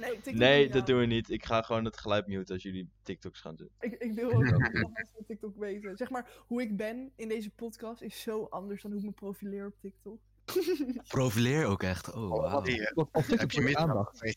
[0.00, 1.30] Nee, TikTok Nee, dat doen we niet.
[1.30, 3.68] Ik ga gewoon het geluid muten als jullie TikToks gaan doen.
[3.80, 5.96] Ik, ik wil ook dat mensen op TikTok weten.
[5.96, 9.12] Zeg maar, hoe ik ben in deze podcast is zo anders dan hoe ik me
[9.12, 10.18] profileer op TikTok.
[11.08, 12.12] Profileer ook echt.
[12.12, 12.64] Oh, Wat wauw.
[12.64, 12.92] hier?
[12.94, 14.36] Op, op TikTok Heb je meer aandacht.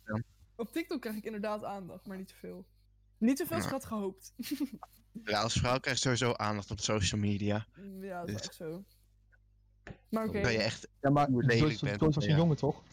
[0.56, 2.66] Op TikTok krijg ik inderdaad aandacht, maar niet zoveel.
[3.20, 4.34] Niet zoveel als ik had gehoopt.
[5.24, 7.66] Ja, als vrouw krijg je sowieso aandacht op social media.
[8.02, 8.84] ja, dat is Dus- echt zo.
[10.10, 12.38] Maar oké, Dat je echt Ja, maar Hoe lelijk Joyce bent, Joyce was een ja.
[12.38, 12.76] jongen toch?
[12.76, 12.84] dat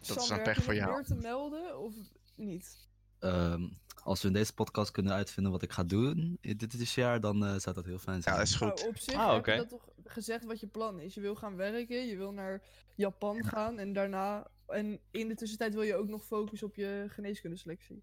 [0.00, 0.96] is Sander, dan heb pech je voor nog jou.
[0.96, 1.94] meer te melden of
[2.34, 2.88] niet?
[3.18, 3.68] Ehm,
[4.02, 7.20] als we in deze podcast kunnen uitvinden wat ik ga doen in dit, dit jaar,
[7.20, 8.34] dan eh, zou dat heel fijn zijn.
[8.34, 8.74] Ja, is goed.
[8.76, 9.52] Nou, op zich Ah, heb oké.
[9.52, 11.14] je dat toch gezegd wat je plan is.
[11.14, 12.62] Je wil gaan werken, je wil naar
[12.94, 14.46] Japan gaan en daarna...
[14.66, 18.02] En in de tussentijd wil je ook nog focussen op je geneeskundeselectie.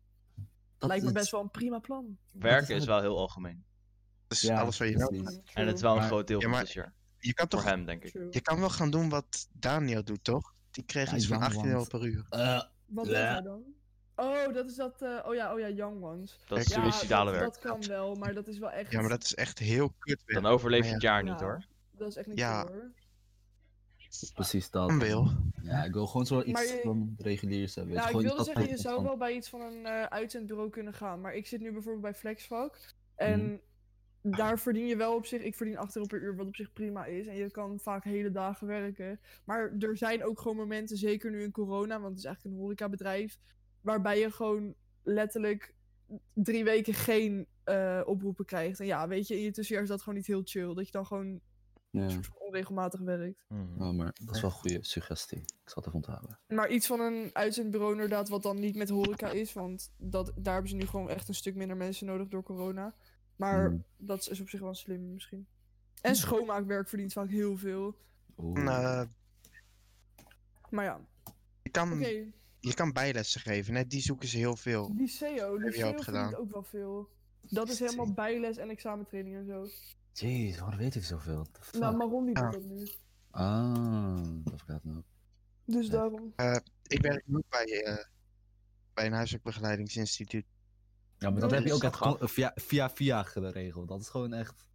[0.79, 2.17] Dat Lijkt me is- best wel een prima plan.
[2.31, 3.63] Werken is wel heel algemeen.
[4.27, 5.07] Dus Ja, alles wat je wil.
[5.07, 5.39] precies.
[5.53, 6.93] En het is wel een Maar- groot deel Ja, van dit jaar.
[7.17, 8.11] Je kan Voor toch hem, denk ik.
[8.11, 8.27] True.
[8.31, 10.53] Je kan wel gaan doen wat Daniel doet, toch?
[10.71, 12.25] Die kreeg Ja, iets van Young 18 euro per uur.
[12.29, 13.63] Eh, Wat doet hij dan?
[14.15, 15.01] Oh, dat is dat...
[15.01, 16.39] eh, oh ja, oh ja, Young Ones.
[16.47, 16.65] Dat is
[17.07, 17.39] dat, werk.
[17.39, 18.91] dat kan wel, maar dat is wel echt...
[18.91, 20.41] Ja, maar dat is echt heel kut werk.
[20.41, 21.45] Dan overleef je het ja, jaar niet Ja.
[21.45, 21.65] hoor.
[21.91, 22.61] dat is echt niet Ja.
[22.61, 22.91] zo hoor.
[24.33, 24.91] Precies dat.
[24.93, 25.27] Wil.
[25.61, 27.93] Ja, ik wil gewoon zo iets je- van reguliers hebben.
[27.93, 29.85] weet Nou, je, ik gewoon wilde zeggen, je zou van- wel bij iets van een
[29.85, 31.21] eh uitzendbureau kunnen gaan.
[31.21, 32.77] Maar ik zit nu bijvoorbeeld bij Flexvak.
[33.15, 33.61] En
[34.21, 34.35] Mhm.
[34.37, 36.73] daar verdien je wel op zich, ik verdien 8 euro per uur, wat op zich
[36.73, 37.27] prima is.
[37.27, 39.19] En je kan vaak hele dagen werken.
[39.45, 42.61] Maar er zijn ook gewoon momenten, zeker nu in corona, want het is eigenlijk een
[42.61, 43.37] horecabedrijf,
[43.81, 45.73] waarbij je gewoon letterlijk
[46.33, 48.79] drie weken geen eh, oproepen krijgt.
[48.79, 50.73] En ja, weet je, in je tussenjaar is dat gewoon niet heel chill.
[50.73, 51.39] Dat je dan gewoon
[51.91, 52.09] Ja.
[52.09, 53.45] soort van onregelmatig werkt.
[53.47, 53.81] Mhm.
[53.83, 55.37] Oh, maar dat is wel een goede suggestie.
[55.39, 56.39] Ik zal het even onthouden.
[56.47, 59.53] Maar iets van een uitzendbureau inderdaad, wat dan niet met horeca is.
[59.53, 62.95] Want dat, daar hebben ze nu gewoon echt een stuk minder mensen nodig door corona.
[63.35, 63.83] Maar Hmm.
[63.97, 65.47] dat is op zich wel slim misschien.
[66.01, 67.95] En schoonmaakwerk verdient vaak heel veel.
[68.37, 68.63] Oeh.
[68.63, 69.07] Nou,
[70.69, 70.99] Maar ja,
[71.63, 72.31] je, kan, oké.
[72.59, 73.85] je kan bijlessen geven, hè?
[73.87, 74.95] die zoeken ze heel veel.
[74.95, 76.35] Die CEO, die Heb je CEO ook verdient gedaan?
[76.35, 77.09] ook wel veel.
[77.41, 79.67] Dat is helemaal bijles en examentraining en zo.
[80.13, 81.47] Jeez, waarom weet ik zoveel?
[81.71, 82.87] Nou, Maron die doet dat nu.
[83.31, 85.03] Ah, dat gaat nou.
[85.65, 85.91] Dus Ja.
[85.91, 86.33] daarom.
[86.87, 88.05] Ik werk nu ook bij, eh,
[88.93, 90.45] bij een huiswerkbegeleidingsinstituut.
[91.17, 93.87] Ja, maar dat Oh, heb je ook echt gewoon via, via via geregeld.
[93.87, 94.67] Dat is gewoon echt...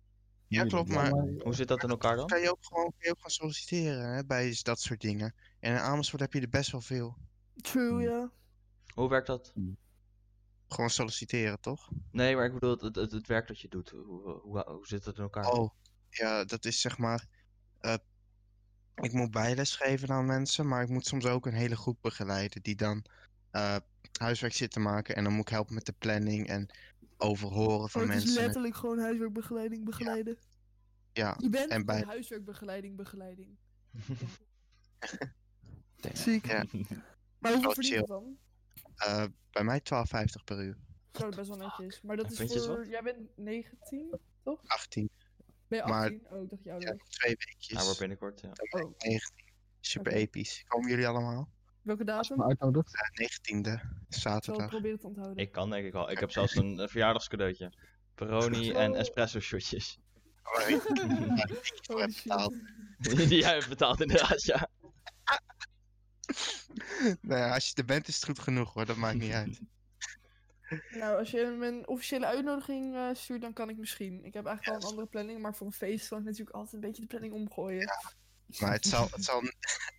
[0.47, 2.27] Ja, klopt, maar Hoe zit dat in elkaar dan?
[2.27, 5.35] kan je ook gewoon, kan je ook gaan solliciteren hè, bij dat soort dingen.
[5.61, 7.16] En in Amersfoort heb je er best wel veel.
[7.57, 8.01] True, Hmm.
[8.01, 8.31] ja.
[8.94, 9.53] Hoe werkt dat?
[10.75, 11.89] Gewoon solliciteren, toch?
[12.11, 13.91] Nee, maar ik bedoel, het, het, het werk dat je doet.
[13.91, 15.51] Hoe, hoe, hoe, hoe zit dat in elkaar?
[15.51, 15.71] Oh,
[16.11, 17.27] ja, dat is zeg maar.
[17.81, 17.95] eh,
[18.95, 22.63] ik moet bijles geven aan mensen, maar ik moet soms ook een hele groep begeleiden
[22.63, 23.05] die dan
[23.51, 23.77] eh,
[24.19, 25.17] huiswerk zit te maken.
[25.17, 26.69] En dan moet ik helpen met de planning en
[27.17, 28.43] overhoren van Oh, het is mensen.
[28.43, 30.39] letterlijk gewoon huiswerkbegeleiding begeleiden.
[31.13, 33.57] Ja, Je bent en bij- een huiswerkbegeleiding begeleiding.
[36.13, 36.47] Ziek.
[36.47, 36.65] Ja.
[37.39, 38.05] Maar hoeveel Wel verdient het chill.
[38.07, 38.39] dan?
[38.96, 40.76] Eh, bij mij 12,50 per uur.
[41.12, 42.00] Zo, best wel netjes.
[42.02, 42.76] Maar dat is voor...
[42.78, 42.88] wat?
[42.88, 44.61] Jij bent 19, toch?
[44.66, 45.11] 18.
[45.68, 46.26] Ben je Maar- 18?
[46.30, 47.76] Oh, ik dacht jou Ja, twee weekjes.
[47.76, 48.50] Hij wordt binnenkort, ja.
[48.52, 48.80] Ik Oh.
[48.98, 49.20] 19.
[49.80, 50.64] Super episch.
[50.68, 51.48] Komen jullie allemaal?
[51.83, 52.42] Welke datum?
[52.42, 52.90] uitnodigt.
[52.92, 53.72] Ja, 19e.
[54.09, 54.68] Ik zal Zaterdag.
[54.68, 55.37] proberen te onthouden.
[55.37, 56.11] Ik kan denk ik wel.
[56.11, 57.72] Ik heb zelfs een, een verjaardagscadeautje.
[58.14, 58.98] Peroni en Oh.
[58.98, 59.98] espresso shotjes.
[60.42, 60.83] Waar ik
[61.87, 62.54] heb betaald.
[62.98, 64.68] Die jij hebt betaald inderdaad, ja.
[67.21, 69.61] nou ja, als je er bent is het goed genoeg hoor, dat maakt niet uit.
[70.91, 74.25] Nou, als je mijn officiële uitnodiging eh, stuurt, dan kan ik misschien.
[74.25, 76.75] Ik heb eigenlijk al een andere planning, maar voor een feest kan ik natuurlijk altijd
[76.75, 77.91] een beetje de planning omgooien.
[78.61, 79.43] Maar het zal, het zal,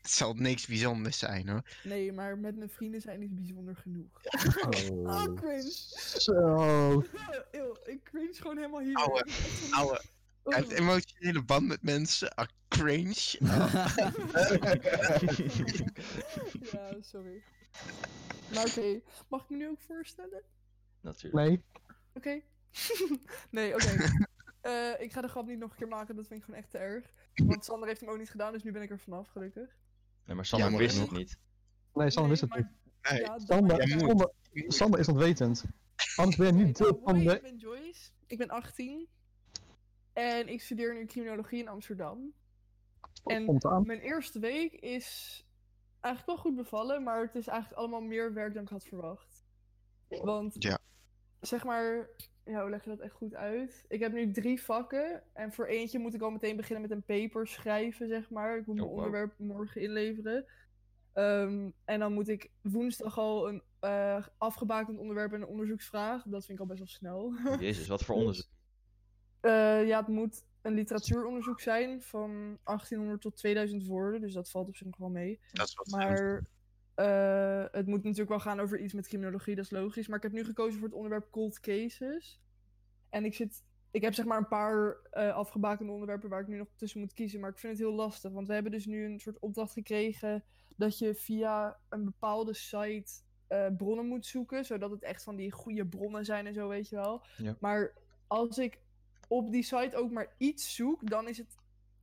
[0.02, 1.62] het zal niks bijzonders zijn hoor.
[1.84, 4.22] Nee, maar met mijn vrienden zijn is bijzonder genoeg.
[4.24, 5.14] Oh.
[5.28, 5.72] Oh, cringe.
[6.18, 7.04] Zo.
[7.94, 8.96] Ik cringe gewoon helemaal hier.
[8.96, 10.12] Ouwe, Ik
[10.54, 12.36] hij heeft emotionele band met mensen.
[12.36, 13.38] Ah, cringe.
[16.72, 17.44] ja, sorry.
[18.54, 20.44] Maar oké, mag ik me nu ook voorstellen?
[21.02, 21.48] Natuurlijk.
[21.48, 21.64] Nee.
[22.14, 22.42] Oké.
[23.58, 24.10] nee, oké.
[24.62, 26.72] Eh, ik ga de grap niet nog een keer maken, dat vind ik gewoon echt
[26.72, 27.14] te erg.
[27.34, 29.70] Want Sander heeft hem ook niet gedaan, dus nu ben ik er vanaf, gelukkig.
[30.26, 31.38] Nee, maar Sander wist het niet.
[31.94, 32.72] Nee, Sander wist het Nee, niet.
[33.12, 33.88] Nee, ja, Sander.
[33.88, 34.34] Sander,
[34.68, 35.66] Sander is onwetend.
[36.16, 37.36] Anders ben je niet deel nou, van de...
[37.36, 38.10] ik ben Joyce.
[38.28, 39.08] Ik ben 18.
[40.16, 42.34] En ik studeer nu criminologie in Amsterdam.
[43.26, 43.86] En Komt aan.
[43.86, 45.40] mijn eerste week is
[46.00, 49.46] eigenlijk wel goed bevallen, maar het is eigenlijk allemaal meer werk dan ik had verwacht.
[50.08, 50.78] Want, Ja.
[51.40, 52.10] zeg maar,
[52.46, 53.86] ja, hoe leg je dat echt goed uit?
[53.88, 57.04] Ik heb nu drie vakken en voor eentje moet ik al meteen beginnen met een
[57.04, 58.58] paper schrijven, zeg maar.
[58.58, 59.06] Ik moet mijn Oh, wow.
[59.06, 60.46] onderwerp morgen inleveren.
[61.14, 66.24] Ehm, en dan moet ik woensdag al een eh afgebakend onderwerp en een onderzoeksvraag.
[66.24, 67.34] Dat vind ik al best wel snel.
[67.60, 68.48] Jezus, wat voor onderzoek.
[69.46, 74.22] Eh, ja, het moet een literatuuronderzoek zijn van 1800 tot 2000 woorden.
[74.22, 75.40] Dus dat valt op zich nog wel mee.
[75.52, 76.46] Dat is wat Maar
[76.96, 80.08] eh, het moet natuurlijk wel gaan over iets met criminologie, dat is logisch.
[80.08, 82.42] Maar ik heb nu gekozen voor het onderwerp cold cases.
[83.10, 83.64] En ik zit.
[83.92, 87.14] Ik heb zeg maar een paar eh, afgebakende onderwerpen waar ik nu nog tussen moet
[87.14, 87.40] kiezen.
[87.40, 88.32] Maar ik vind het heel lastig.
[88.32, 90.44] Want we hebben dus nu een soort opdracht gekregen
[90.76, 93.12] dat je via een bepaalde site
[93.78, 94.66] bronnen moet zoeken.
[94.66, 97.26] Zodat het echt van die goede bronnen zijn en zo, weet je wel.
[97.38, 97.58] Ja.
[97.60, 97.94] Maar
[98.28, 98.80] als ik
[99.28, 101.56] op die site ook maar iets zoek, dan is het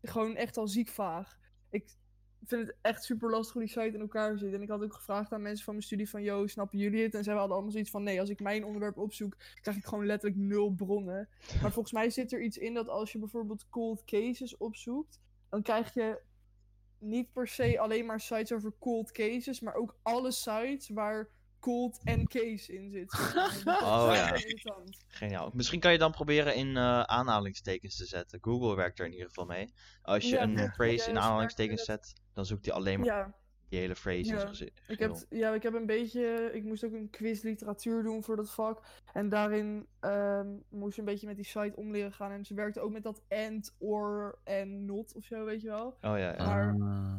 [0.03, 1.39] gewoon echt al ziek vaag.
[1.71, 1.97] Ik
[2.45, 4.53] vind het echt super lastig hoe die site in elkaar zit.
[4.53, 7.15] En ik had ook gevraagd aan mensen van mijn studie van, yo, snappen jullie het?
[7.15, 10.07] En zij hadden allemaal zoiets van, nee, als ik mijn onderwerp opzoek, krijg ik gewoon
[10.07, 11.29] letterlijk nul bronnen.
[11.63, 15.63] Maar volgens mij zit er iets in dat als je bijvoorbeeld cold cases opzoekt, dan
[15.63, 16.21] krijg je
[16.99, 21.29] niet per se alleen maar sites over cold cases, maar ook alle sites waar
[21.63, 23.13] cold en case in zit.
[23.83, 24.33] Oh, ja.
[25.09, 25.51] Geniaal.
[25.55, 28.39] Misschien kan je dan proberen in eh, aanhalingstekens te zetten.
[28.43, 29.73] Google werkt er in ieder geval mee.
[30.03, 30.69] Als je Ja, een ja.
[30.71, 33.35] phrase in aanhalingstekens zet, dan zoekt hij alleen maar Ja,
[33.69, 34.67] die hele phrase in Ja.
[34.87, 36.51] Ik heb, ja, ik heb een beetje.
[36.53, 38.83] Ik moest ook een quiz literatuur doen voor dat vak.
[39.13, 42.31] En daarin ehm, moest je een beetje met die site om leren gaan.
[42.31, 45.87] En ze werkte ook met dat and, or en not of zo, weet je wel.
[45.87, 46.45] Oh ja, ja.
[46.45, 47.15] Maar- Ah.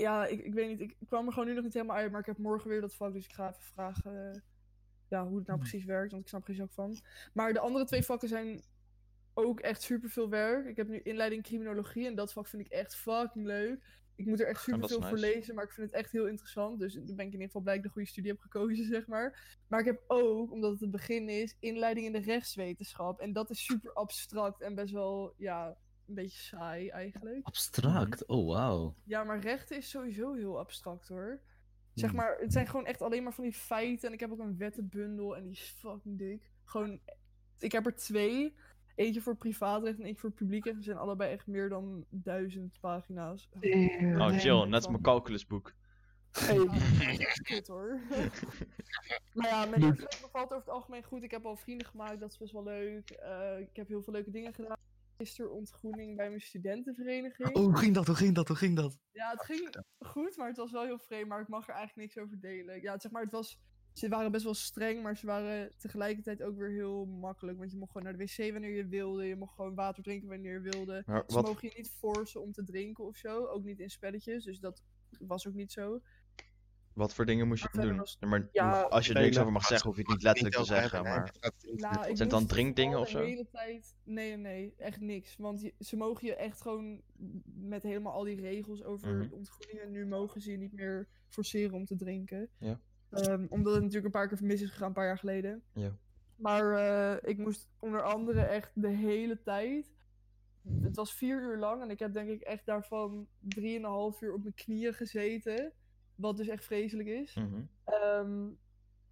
[0.00, 0.80] Ja, ik, ik weet niet.
[0.80, 2.10] Ik, ik kwam er gewoon nu nog niet helemaal uit.
[2.10, 3.12] Maar ik heb morgen weer dat vak.
[3.12, 4.40] Dus ik ga even vragen eh,
[5.08, 6.10] ja, hoe het nou precies werkt.
[6.10, 6.98] Want ik snap er geen zak van.
[7.32, 8.62] Maar de andere twee vakken zijn
[9.34, 10.66] ook echt super veel werk.
[10.66, 12.06] Ik heb nu inleiding criminologie.
[12.06, 13.98] En dat vak vind ik echt fucking leuk.
[14.16, 15.54] Ik moet er echt Oh, super veel voor lezen.
[15.54, 16.78] Maar ik vind het echt heel interessant.
[16.78, 18.84] Dus dan ben ik in ieder geval blij dat ik de goede studie heb gekozen,
[18.94, 19.58] zeg maar.
[19.68, 23.20] Maar ik heb ook, omdat het het begin is, inleiding in de rechtswetenschap.
[23.20, 25.76] En dat is super abstract en best wel, ja,
[26.10, 27.46] een beetje saai eigenlijk.
[27.46, 28.94] Abstract, oh wauw.
[29.04, 31.40] Ja, maar rechten is sowieso heel abstract hoor.
[31.94, 32.18] Zeg Hmm.
[32.18, 34.08] maar, het zijn gewoon echt alleen maar van die feiten.
[34.08, 36.50] En ik heb ook een wettenbundel en die is fucking dik.
[36.64, 37.00] Gewoon,
[37.58, 38.54] ik heb er twee.
[38.94, 40.76] Eentje voor privaatrecht en eentje voor publiekrecht.
[40.76, 43.48] Ze zijn allebei echt meer dan duizend pagina's.
[43.52, 44.64] Oh, Nee, chill.
[44.64, 45.72] Net mijn calculusboek.
[46.32, 46.74] Ja, dat
[47.08, 48.00] is echt kut hoor.
[49.34, 51.22] maar ja, mijn bevalt over het algemeen goed.
[51.22, 53.10] Ik heb al vrienden gemaakt, dat is best wel leuk.
[53.10, 54.76] Eh, ik heb heel veel leuke dingen gedaan.
[55.20, 57.56] Gisteren ontgroening bij mijn studentenvereniging.
[57.56, 58.06] Oh, hoe ging dat?
[58.06, 58.48] Hoe ging dat?
[58.48, 58.98] Hoe ging dat?
[59.10, 61.28] Ja, het ging goed, maar het was wel heel vreemd.
[61.28, 62.82] Maar ik mag er eigenlijk niks over delen.
[62.82, 63.58] Ja, zeg maar, het was...
[63.92, 67.58] Ze waren best wel streng, maar ze waren tegelijkertijd ook weer heel makkelijk.
[67.58, 69.24] Want je mocht gewoon naar de wc wanneer je wilde.
[69.24, 71.02] Je mocht gewoon water drinken wanneer je wilde.
[71.06, 73.46] Maar Ze wat, mogen je niet forcen om te drinken of zo.
[73.46, 74.82] Ook niet in spelletjes, dus dat
[75.18, 76.00] was ook niet zo.
[77.00, 78.06] Wat voor dingen moest je Maar doen?
[78.28, 80.64] Maar Ja, als je er niks over mag zeggen, hoef je het niet letterlijk te
[80.64, 81.02] zeggen.
[81.02, 81.34] Maar
[81.74, 83.18] Nou, Zijn het dan drinkdingen of zo?
[83.20, 83.96] De hele tijd...
[84.04, 85.36] Nee, nee, echt niks.
[85.36, 87.02] Want je- ze mogen je echt gewoon
[87.44, 89.90] met helemaal al die regels over de ontgroeningen.
[89.90, 92.48] Nu mogen ze je niet meer forceren om te drinken.
[92.58, 92.80] Ja.
[93.10, 95.62] Ehm, omdat het natuurlijk een paar keer mis is gegaan, een paar jaar geleden.
[95.74, 95.96] Ja.
[96.36, 99.92] Maar eh, ik moest onder andere echt de hele tijd.
[100.82, 104.42] Het was vier uur lang en ik heb denk ik echt daarvan drieënhalf uur op
[104.42, 105.72] mijn knieën gezeten.
[106.20, 107.34] Wat dus echt vreselijk is.
[107.34, 107.60] Mhm.
[107.84, 108.46] Ehm,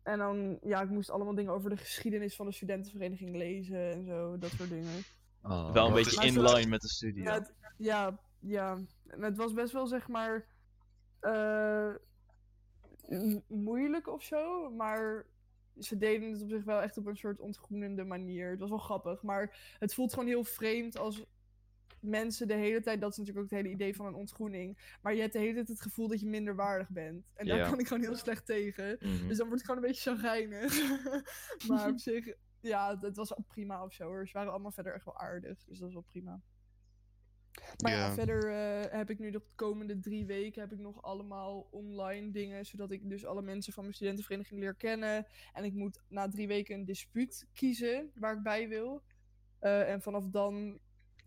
[0.03, 4.05] en dan, ja, ik moest allemaal dingen over de geschiedenis van de studentenvereniging lezen en
[4.05, 5.03] zo, dat soort dingen.
[5.43, 7.23] Oh, wel een beetje in line met de studie.
[7.23, 7.33] Ja,
[7.77, 8.11] Ja.
[8.11, 10.47] het, ja, het was best wel, zeg maar,
[11.21, 11.95] eh,
[13.09, 15.27] m- moeilijk of zo, maar
[15.79, 18.51] ze deden het op zich wel echt op een soort ontgroenende manier.
[18.51, 21.25] Het was wel grappig, maar het voelt gewoon heel vreemd als
[22.01, 25.15] mensen de hele tijd, dat is natuurlijk ook het hele idee van een ontgroening, maar
[25.15, 27.27] je hebt de hele tijd het gevoel dat je minder waardig bent.
[27.35, 27.69] En daar Ja.
[27.69, 28.97] kan ik gewoon heel slecht tegen.
[29.01, 29.29] Mhm.
[29.29, 30.73] Dus dan wordt het gewoon een beetje chagrijnig.
[31.69, 34.27] maar op zich, ja, het, het was wel prima of zo hoor.
[34.27, 36.41] Ze waren allemaal verder echt wel aardig, dus dat was wel prima.
[37.83, 38.13] Maar ja, Ja.
[38.15, 42.67] verder eh, heb ik nu de komende drie weken heb ik nog allemaal online dingen,
[42.67, 45.27] zodat ik dus alle mensen van mijn studentenvereniging leer kennen.
[45.53, 49.03] En ik moet na drie weken een dispuut kiezen waar ik bij wil.
[49.59, 50.79] Eh, en vanaf dan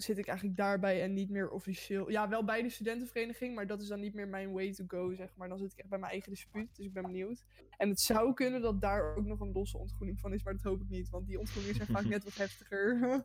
[0.03, 2.09] zit ik eigenlijk daarbij en niet meer officieel.
[2.09, 5.13] Ja, wel bij de studentenvereniging, maar dat is dan niet meer mijn way to go,
[5.13, 5.49] zeg maar.
[5.49, 7.43] Dan zit ik echt bij mijn eigen dispuut, dus ik ben benieuwd.
[7.77, 10.63] En het zou kunnen dat daar ook nog een losse ontgroening van is, maar dat
[10.63, 12.99] hoop ik niet, want die ontgroeningen zijn vaak net wat heftiger.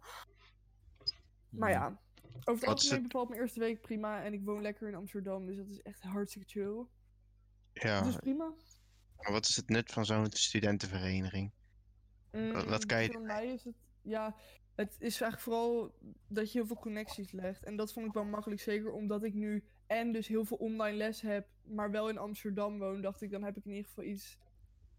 [1.51, 2.01] maar ja,
[2.45, 5.47] over het is algemeen bevalt mijn eerste week prima en ik woon lekker in Amsterdam,
[5.47, 6.87] dus dat is echt hartstikke chill.
[7.73, 8.53] Ja, Dus prima.
[9.17, 11.53] maar wat is het nut van zo'n studentenvereniging?
[12.31, 14.37] Wat- wat Mm, kan je Voor mij is het, ja,
[14.77, 15.95] het is eigenlijk vooral
[16.29, 17.65] dat je heel veel connecties legt.
[17.65, 20.97] En dat vond ik wel makkelijk, zeker omdat ik nu en dus heel veel online
[20.97, 24.05] les heb, maar wel in Amsterdam woon, dacht ik, dan heb ik in ieder geval
[24.05, 24.39] iets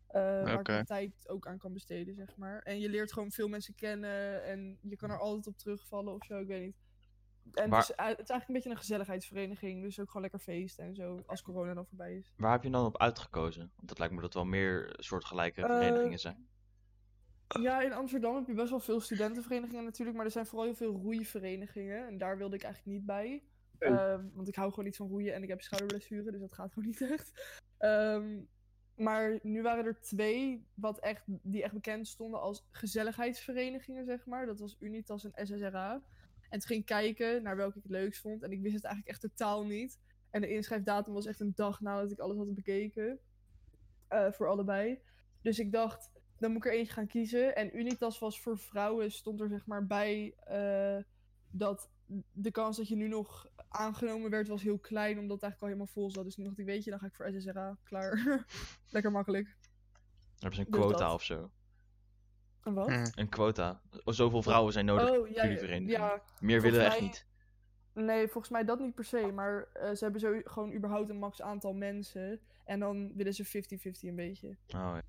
[0.08, 2.62] eh, waar ik mijn tijd ook aan kan besteden, zeg maar.
[2.62, 6.26] En je leert gewoon veel mensen kennen en je kan er altijd op terugvallen of
[6.26, 6.76] zo, ik weet niet.
[7.54, 10.86] En is, eh, het is eigenlijk een beetje een gezelligheidsvereniging, dus ook gewoon lekker feesten
[10.86, 12.34] en zo, als corona dan voorbij is.
[12.38, 13.72] Waar heb je dan op uitgekozen?
[13.76, 16.48] Want het lijkt me dat wel meer soortgelijke Eh, verenigingen zijn.
[17.48, 20.76] Ja, in Amsterdam heb je best wel veel studentenverenigingen natuurlijk, maar er zijn vooral heel
[20.76, 22.08] veel roeiverenigingen.
[22.08, 23.44] En daar wilde ik eigenlijk niet bij.
[23.80, 26.74] Ehm, want ik hou gewoon niet van roeien en ik heb schouderblessure, dus dat gaat
[26.74, 27.58] gewoon niet echt.
[27.78, 28.40] Ehm,
[28.96, 34.46] maar nu waren er twee wat echt, die echt bekend stonden als gezelligheidsverenigingen, zeg maar.
[34.46, 35.94] Dat was Unitas en SSRA.
[36.50, 38.44] En toen ging ik kijken naar welke ik het leukst vond.
[38.44, 40.00] En ik wist het eigenlijk echt totaal niet.
[40.30, 43.20] En de inschrijfdatum was echt een dag nadat ik alles had bekeken.
[44.08, 45.00] eh, voor allebei.
[45.42, 47.56] Dus ik dacht, dan moet ik er eentje gaan kiezen.
[47.56, 51.04] En Unitas was voor vrouwen, stond er zeg maar bij eh,
[51.50, 51.90] dat
[52.32, 55.68] de kans dat je nu nog aangenomen werd was heel klein, omdat het eigenlijk al
[55.68, 56.24] helemaal vol zat.
[56.24, 57.78] Dus nu dacht ik, weet je, dan ga ik voor SSRA.
[57.84, 58.46] Klaar.
[58.90, 59.56] Lekker makkelijk.
[60.40, 61.14] Hebben ze een Dus quota dat.
[61.14, 61.52] of zo?
[62.64, 62.88] En wat?
[62.88, 63.06] Hm.
[63.16, 63.82] Een quota.
[64.04, 65.10] Oh, Zoveel vrouwen zijn nodig.
[65.10, 65.92] oh, ja, jullie ja, vereniging.
[65.92, 66.22] ja.
[66.40, 67.26] Meer willen we echt niet.
[67.94, 69.32] Nee, volgens mij dat niet per se.
[69.34, 72.40] Maar eh, ze hebben zo gewoon überhaupt een max aantal mensen.
[72.66, 73.50] En dan willen ze 50-50
[74.02, 74.48] een beetje.
[74.48, 75.02] Oh, ja.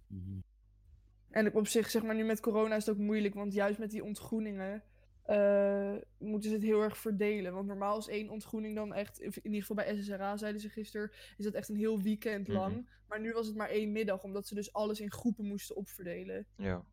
[1.28, 1.38] Mhm.
[1.38, 3.34] En op zich, zeg maar, nu met corona is het ook moeilijk.
[3.34, 4.82] Want juist met die ontgroeningen
[5.22, 7.52] eh, moeten ze het heel erg verdelen.
[7.52, 11.10] Want normaal is één ontgroening dan echt, in ieder geval bij SSRA zeiden ze gisteren,
[11.36, 12.56] is dat echt een heel weekend Mhm.
[12.56, 12.88] lang.
[13.08, 16.46] Maar nu was het maar één middag, omdat ze dus alles in groepen moesten opverdelen.
[16.56, 16.84] ja.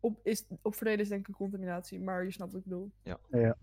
[0.00, 2.90] Op, is, opverdelen is denk ik een contaminatie, maar je snapt wat ik bedoel.
[3.02, 3.18] Ja.
[3.30, 3.56] Ja.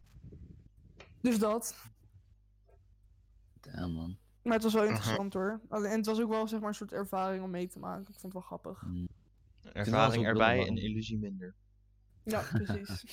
[1.22, 1.76] Dus dat.
[3.60, 4.18] Damn, man.
[4.44, 5.62] Maar het was wel interessant hoor.
[5.70, 8.02] En het was ook wel zeg maar een soort ervaring om mee te maken.
[8.02, 8.84] Ik vond het wel grappig.
[8.86, 9.08] Mm.
[9.74, 11.56] Ervaring erbij en illusie minder.
[12.24, 13.04] Ja, precies.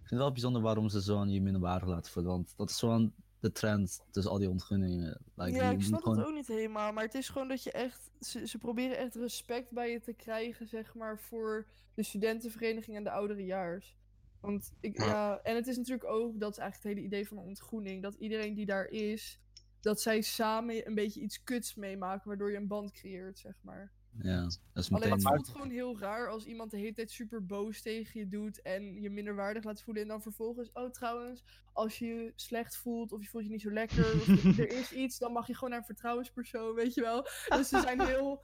[0.00, 2.32] Ik vind het wel bijzonder waarom ze zo aan je minderwaardig laten voelen.
[2.32, 5.20] Want dat is gewoon de trend tussen al die ontgunningen.
[5.34, 6.18] Like, ja, ik snap gewoon...
[6.18, 6.92] het ook niet helemaal.
[6.92, 8.10] Maar het is gewoon dat je echt...
[8.20, 13.04] Ze, ze proberen echt respect bij je te krijgen, zeg maar, voor de studentenvereniging en
[13.04, 13.96] de ouderejaars.
[14.40, 17.36] Want ik, ja, en het is natuurlijk ook, dat is eigenlijk het hele idee van
[17.36, 19.40] een ontgroening, dat iedereen die daar is,
[19.80, 23.92] dat zij samen een beetje iets kuts meemaken, waardoor je een band creëert, zeg maar.
[24.18, 25.12] Ja, dat is Alleen meteen...
[25.12, 28.62] het voelt gewoon heel raar als iemand de hele tijd super boos tegen je doet
[28.62, 30.02] en je minderwaardig laat voelen.
[30.02, 33.60] En dan vervolgens, oh trouwens, als je je slecht voelt of je voelt je niet
[33.60, 37.00] zo lekker of er is iets, dan mag je gewoon naar een vertrouwenspersoon, weet je
[37.00, 37.22] wel.
[37.48, 38.42] Dus ze zijn heel,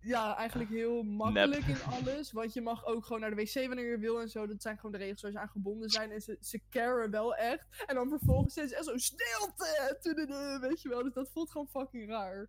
[0.00, 2.32] ja, eigenlijk heel makkelijk in alles.
[2.32, 4.46] Want je mag ook gewoon naar de wc wanneer je wil en zo.
[4.46, 6.10] Dat zijn gewoon de regels waar ze aan gebonden zijn.
[6.10, 7.66] En ze, ze caren wel echt.
[7.86, 11.02] En dan vervolgens zijn ze echt zo stilte, weet je wel.
[11.02, 12.48] Dus dat voelt gewoon fucking raar.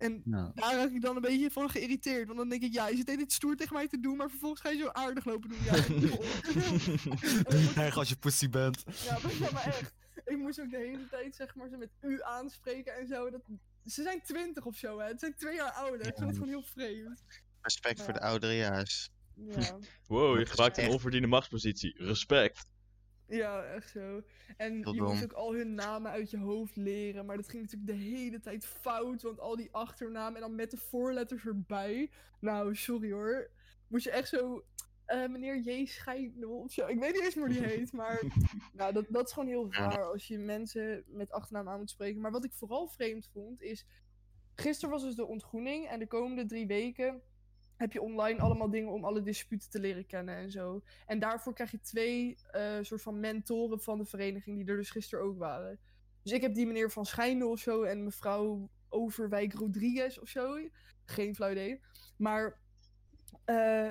[0.00, 0.50] En Ja.
[0.54, 2.26] daar raak ik dan een beetje van geïrriteerd.
[2.26, 4.60] Want dan denk ik, ja, je zit tijd stoer tegen mij te doen, maar vervolgens
[4.60, 5.58] ga je zo aardig lopen doen.
[5.64, 5.74] Ja,
[7.84, 8.84] Erg als je pussy bent.
[9.04, 9.94] ja, maar, ja, maar echt.
[10.24, 13.30] Ik moest ook de hele tijd, zeg maar, ze met u aanspreken en zo.
[13.30, 13.40] Dat,
[13.86, 15.06] ze zijn twintig of zo, hè.
[15.06, 16.06] Het zijn twee jaar ouder.
[16.06, 17.22] Ik vind het gewoon heel vreemd.
[17.60, 18.26] Respect voor de Ja.
[18.26, 19.10] ouderejaars.
[19.34, 21.94] Ja, Wow, je gebruikt een onverdiende machtspositie.
[22.04, 22.64] Respect.
[23.30, 24.22] Ja echt zo.
[24.56, 27.26] En je moest ook al hun namen uit je hoofd leren.
[27.26, 29.22] Maar dat ging natuurlijk de hele tijd fout.
[29.22, 32.10] Want al die achternamen en dan met de voorletters erbij.
[32.40, 33.50] Nou, sorry hoor.
[33.88, 34.64] Moest je echt zo...
[35.04, 35.86] eh, meneer J.
[35.86, 36.86] Scheidel of zo.
[36.86, 38.22] Ik weet niet eens hoe die heet, maar
[38.72, 42.20] nou, dat, dat is gewoon heel raar als je mensen met achternaam aan moet spreken.
[42.20, 43.86] Maar wat ik vooral vreemd vond is,
[44.54, 47.22] gisteren was dus de ontgroening en de komende drie weken
[47.80, 50.82] heb je online allemaal dingen om alle disputen te leren kennen en zo.
[51.06, 54.90] En daarvoor krijg je twee eh, soort van mentoren van de vereniging die er dus
[54.90, 55.78] gisteren ook waren.
[56.22, 60.58] Dus ik heb die meneer Van Schijndel of zo en mevrouw Overwijk Rodriguez of zo.
[61.04, 61.80] Geen flauw idee.
[62.16, 62.60] Maar
[63.44, 63.90] eh,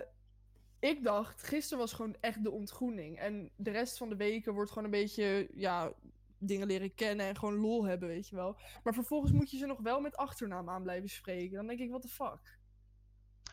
[0.79, 3.19] ik dacht, gisteren was gewoon echt de ontgroening.
[3.19, 5.93] En de rest van de weken wordt gewoon een beetje, ja,
[6.37, 8.57] dingen leren kennen en gewoon lol hebben, weet je wel.
[8.83, 11.55] Maar vervolgens moet je ze nog wel met achternaam aan blijven spreken.
[11.55, 12.58] Dan denk ik, what the fuck?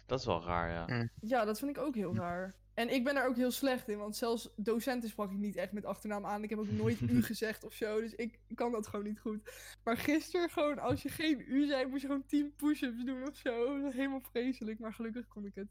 [0.07, 1.09] Dat is wel raar, ja.
[1.21, 2.55] Ja, dat vind ik ook heel raar.
[2.77, 5.73] En ik ben daar ook heel slecht in, want zelfs docenten sprak ik niet echt
[5.73, 6.42] met achternaam aan.
[6.42, 9.40] Ik heb ook nooit u gezegd of zo, dus ik kan dat gewoon niet goed.
[9.85, 13.37] Maar gisteren gewoon, als je geen u zei, moest je gewoon 10 push-ups doen of
[13.37, 13.81] zo.
[13.81, 15.69] Dat is Helemaal vreselijk, maar gelukkig kon ik het.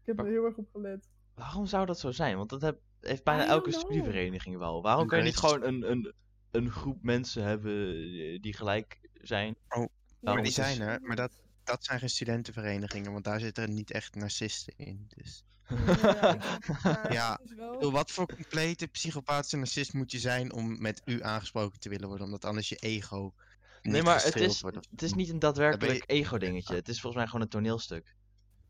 [0.00, 1.08] Ik heb er heel erg op gelet.
[1.34, 2.36] Waarom zou dat zo zijn?
[2.36, 3.80] Want dat heb, heeft bijna elke know.
[3.80, 4.82] studievereniging wel.
[4.82, 6.12] Waarom kan je niet gewoon een, een,
[6.50, 7.84] een groep mensen hebben
[8.40, 9.56] die gelijk zijn?
[9.68, 9.88] maar
[10.20, 14.14] Waarom die zijn er, maar dat, dat zijn geen studentenverenigingen, want daar zitten niet echt
[14.14, 15.08] narcisten in.
[15.16, 15.44] Dus.
[15.68, 16.38] Ja,
[17.10, 21.80] maar is wel- Wat voor complete psychopathische narcist moet je zijn om met u aangesproken
[21.80, 23.34] te willen worden, omdat anders je ego.
[23.82, 26.74] Nee, maar het is, wordt het is niet een daadwerkelijk ego-dingetje.
[26.74, 28.14] Het is volgens mij gewoon een toneelstuk.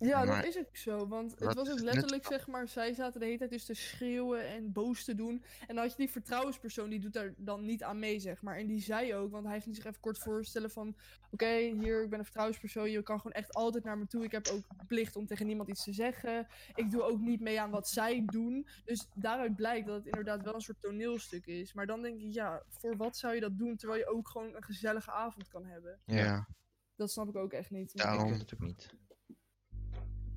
[0.00, 1.08] Ja, Maar- dat is ook zo.
[1.08, 3.74] Want het Wat was ook letterlijk, zeg maar, zij zaten de hele tijd dus te
[3.74, 5.44] schreeuwen en boos te doen.
[5.60, 8.56] En dan had je die vertrouwenspersoon, die doet daar dan niet aan mee, zeg maar.
[8.56, 10.96] En die zei ook, want hij ging zich even kort voorstellen van...
[11.30, 14.24] Oké, hier, ik ben een vertrouwenspersoon, je kan gewoon echt altijd naar me toe.
[14.24, 16.46] Ik heb ook plicht om tegen niemand iets te zeggen.
[16.74, 18.66] Ik doe ook niet mee aan wat zij doen.
[18.84, 21.72] Dus daaruit blijkt dat het inderdaad wel een soort toneelstuk is.
[21.72, 24.54] Maar dan denk ik, ja, voor wat zou je dat doen, terwijl je ook gewoon
[24.54, 26.00] een gezellige avond kan hebben?
[26.04, 26.48] Ja.
[26.96, 27.90] Dat snap ik ook echt niet.
[27.94, 28.30] Ik Daarom.
[28.30, 28.88] weet het ook niet.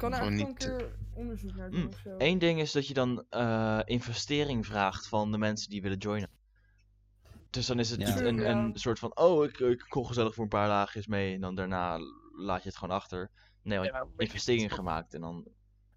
[0.02, 2.16] Kan er eigenlijk een keer onderzoek naar doen Mm, of zo.
[2.18, 6.30] Eén ding is dat je dan eh, investering vraagt van de mensen die willen joinen.
[7.50, 8.14] Dus dan is het Ja.
[8.14, 8.50] niet een, Ja.
[8.50, 11.56] een soort van, oh, ik, ik kom gezellig voor een paar dagjes mee en dan
[11.56, 11.98] daarna
[12.38, 13.30] laat je het gewoon achter.
[13.64, 15.48] Nee, want je hebt investering gemaakt en dan...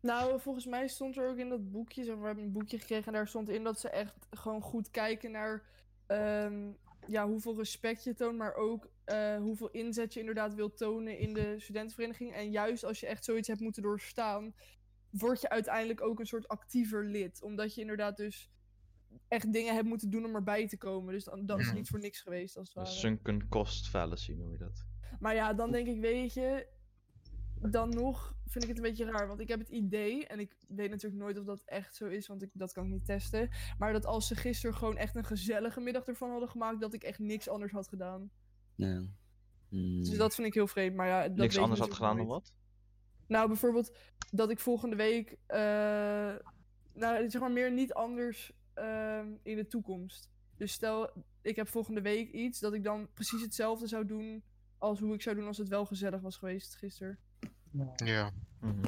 [0.01, 2.79] Nou, volgens mij stond er ook in dat boekje, zeg maar, we hebben een boekje
[2.79, 5.63] gekregen en daar stond in dat ze echt gewoon goed kijken naar
[6.07, 6.73] ehm,
[7.07, 11.35] ja, hoeveel respect je toont, maar ook eh, hoeveel inzet je inderdaad wil tonen in
[11.35, 12.33] de studentenvereniging.
[12.35, 14.55] En juist als je echt zoiets hebt moeten doorstaan,
[15.11, 17.43] word je uiteindelijk ook een soort actiever lid.
[17.43, 18.51] Omdat je inderdaad dus
[19.29, 21.13] echt dingen hebt moeten doen om erbij te komen.
[21.13, 21.75] Dus dan, dan is Mhm.
[21.75, 22.89] niet voor niks geweest, als het ware.
[22.89, 24.85] sunken cost fallacy noem je dat.
[25.21, 26.67] Maar ja, dan denk ik, weet je,
[27.61, 29.27] dan nog vind ik het een beetje raar.
[29.29, 32.27] Want ik heb het idee, en ik weet natuurlijk nooit of dat echt zo is,
[32.27, 33.51] want ik, dat kan ik niet testen.
[33.79, 37.03] Maar dat als ze gisteren gewoon echt een gezellige middag ervan hadden gemaakt, dat ik
[37.03, 38.31] echt niks anders had gedaan.
[38.75, 39.03] Ja.
[39.69, 39.99] Mm.
[40.05, 40.97] Dus dat vind ik heel vreemd.
[40.97, 42.53] Maar ja, dat weet Niks anders had gedaan dan wat?
[43.27, 43.97] Nou, bijvoorbeeld
[44.31, 45.59] dat ik volgende week, eh,
[46.93, 50.31] nou zeg maar meer niet anders ehm, in de toekomst.
[50.57, 51.11] Dus stel,
[51.43, 54.43] ik heb volgende week iets, dat ik dan precies hetzelfde zou doen
[54.79, 57.19] als hoe ik zou doen als het wel gezellig was geweest gisteren.
[57.97, 58.31] Ja.
[58.61, 58.85] Mhm.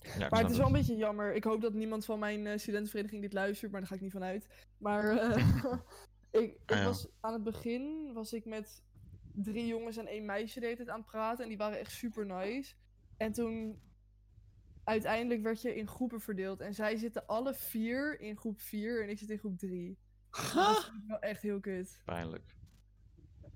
[0.00, 1.34] Ja, ik Maar het is wel een beetje jammer.
[1.34, 4.12] Ik hoop dat niemand van mijn eh, studentenvereniging dit luistert, maar daar ga ik niet
[4.12, 4.48] van uit.
[4.78, 5.36] Maar eh,
[6.42, 6.84] ik, ik Ah, ja.
[6.84, 8.82] was aan het begin was ik met
[9.42, 12.26] drie jongens en één meisje deed het aan het praten en die waren echt super
[12.26, 12.74] nice.
[13.16, 13.80] En toen
[14.84, 19.08] uiteindelijk werd je in groepen verdeeld en zij zitten alle vier in groep 4 en
[19.08, 19.98] ik zit in groep 3.
[20.30, 22.02] Dat vind ik wel echt heel kut.
[22.04, 22.56] Pijnlijk.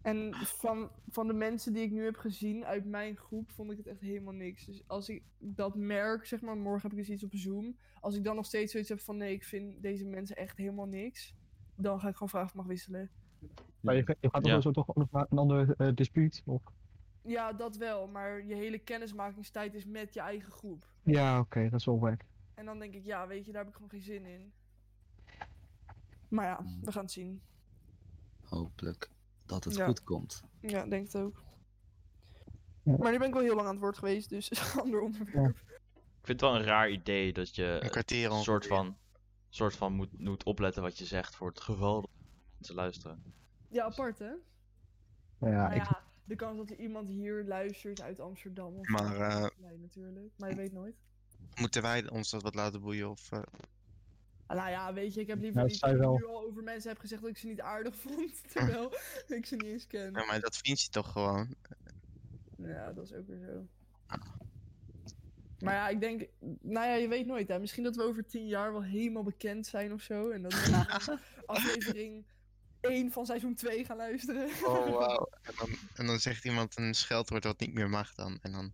[0.03, 3.77] En van, van de mensen die ik nu heb gezien uit mijn groep, vond ik
[3.77, 4.65] het echt helemaal niks.
[4.65, 7.77] Dus als ik dat merk, zeg maar, morgen heb ik dus iets op Zoom.
[8.01, 10.87] Als ik dan nog steeds zoiets heb van nee, ik vind deze mensen echt helemaal
[10.87, 11.35] niks.
[11.77, 13.11] Dan ga ik gewoon vragen of ik mag wisselen.
[13.81, 14.53] Maar je, je gaat Ja.
[14.55, 16.43] toch zo toch ook nog naar een ander eh, dispuut?
[16.45, 16.63] Of...
[17.23, 18.07] Ja, dat wel.
[18.09, 20.87] Maar je hele kennismakingstijd is met je eigen groep.
[21.03, 22.21] Ja, oké, dat is wel wack.
[22.55, 24.53] En dan denk ik, ja, weet je, daar heb ik gewoon geen zin in.
[26.29, 27.43] Maar ja, we gaan het zien.
[28.45, 29.11] Hopelijk
[29.47, 29.87] dat het Ja.
[29.87, 30.43] goed komt.
[30.61, 31.43] Ja, denk het ook.
[32.83, 32.97] Ja.
[32.97, 34.51] Maar nu ben ik wel heel lang aan het woord geweest, dus
[34.83, 35.57] ander onderwerp.
[36.21, 38.97] Ik vind het wel een raar idee dat je Een een soort van,
[39.49, 42.11] soort van moet, moet opletten wat je zegt voor het geval dat
[42.61, 43.23] mensen luisteren.
[43.69, 44.33] Ja, apart hè?
[45.39, 48.89] Nou ja, Nou ik, ja, de kans dat er iemand hier luistert uit Amsterdam of
[48.89, 50.33] Maar, zo, eh, nee, natuurlijk.
[50.37, 50.97] Maar je weet nooit.
[51.61, 53.11] Moeten wij ons dat wat laten boeien?
[53.11, 53.43] Of, eh,
[54.47, 56.63] Ah, nou ja, weet je, ik heb liever Nou, niet dat ik nu al over
[56.63, 58.93] mensen heb gezegd dat ik ze niet aardig vond, terwijl
[59.39, 60.13] ik ze niet eens ken.
[60.13, 61.55] ja, maar dat vind je toch gewoon?
[62.57, 63.67] Ja, dat is ook weer zo.
[65.59, 66.29] Maar ja, ik denk,
[66.61, 67.59] nou ja, je weet nooit hè.
[67.59, 70.31] Misschien dat we over tien jaar wel helemaal bekend zijn of zo.
[70.31, 72.25] En dat we dan aflevering
[72.81, 74.49] 1 van seizoen 2 gaan luisteren.
[74.65, 75.29] Oh, wauw.
[75.43, 78.39] En dan, en dan zegt iemand een scheldwoord wat niet meer mag dan.
[78.43, 78.73] En dan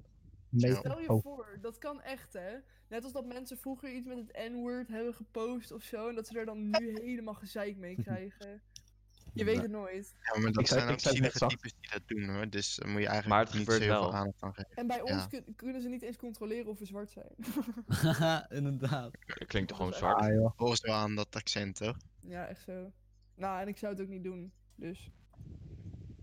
[0.49, 0.77] nee, Ja.
[0.79, 2.57] Stel je oh, voor, dat kan echt hè.
[2.89, 6.09] Net als dat mensen vroeger iets met het N-word hebben gepost of zo.
[6.09, 8.63] En dat ze er dan nu helemaal gezeik mee krijgen.
[9.33, 9.63] Je weet Ja.
[9.63, 10.15] het nooit.
[10.23, 12.49] Ja, maar dat Ik zei- zijn ook zielige types die dat doen hoor.
[12.51, 14.15] Dus daar moet je Maar eigenlijk het niet gebeurt zoveel wel.
[14.15, 14.71] aandacht aan geven.
[14.75, 15.27] En bij ons Ja.
[15.27, 17.35] kun- kunnen ze niet eens controleren of we zwart zijn.
[17.87, 19.13] Haha, inderdaad.
[19.27, 20.21] Dat klinkt toch gewoon Ja, zwart?
[20.21, 20.53] ah, joh.
[20.57, 21.97] Volgens wel aan dat accent toch?
[22.21, 22.93] ja, echt zo.
[23.37, 24.53] Nou, en ik zou het ook niet doen.
[24.75, 25.11] Dus.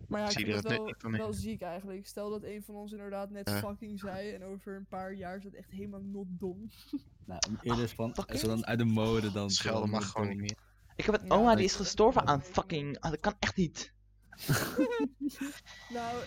[0.08, 2.08] Maar ja, ik Zie vind het het wel, wel ziek eigenlijk.
[2.08, 3.58] Stel dat een van ons inderdaad net Ja.
[3.60, 4.30] fucking zei.
[4.32, 6.70] En over een paar jaar is dat echt helemaal not dom.
[7.26, 9.50] Nou, eerder is van, we dan uit de mode dan...
[9.50, 10.58] Schelden mag gewoon niet meer.
[10.96, 13.00] Ik heb een Ja, oma die is is- gestorven aan fucking...
[13.00, 13.94] ah, dat kan echt niet.
[15.90, 16.24] Nou,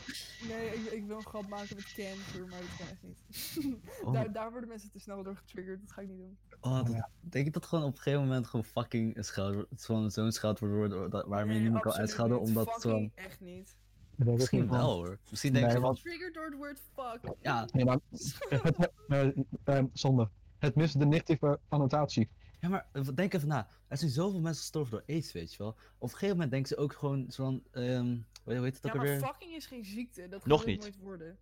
[0.48, 3.76] nee, ik, ik wil een grap maken met cancer, maar dat kan echt niet.
[4.02, 4.12] Oh.
[4.12, 5.80] daar, daar worden mensen te snel door getriggerd.
[5.80, 6.38] Dat ga ik niet doen.
[6.60, 10.10] Oh, dat, denk ik dat gewoon op een gegeven moment gewoon fucking een scheldwoord, zo'n
[10.10, 12.82] zo'n scheldwoord wordt waarmee je Nee, niet meer kan uitschelden, omdat het.
[12.82, 13.76] Fucking echt niet.
[14.18, 15.18] Ik Misschien wel hoor.
[15.30, 17.34] Misschien denk Nee, je van, want- Triggered door het woord fuck.
[17.40, 20.28] ja, Nee, maar het, het, eh, eh, zonde.
[20.58, 22.28] Het mist de negatieve annotatie.
[22.60, 23.68] Ja, maar eh, denk even na.
[23.88, 25.68] Er zijn zoveel mensen gestorven door aids, weet je wel.
[25.68, 28.96] Op een gegeven moment denken ze ook gewoon zo'n, ehm hoe heet het Ja, ook
[28.96, 29.20] maar alweer?
[29.26, 30.28] fucking is geen ziekte.
[30.28, 30.80] Dat Nog niet.
[30.80, 31.36] nooit worden.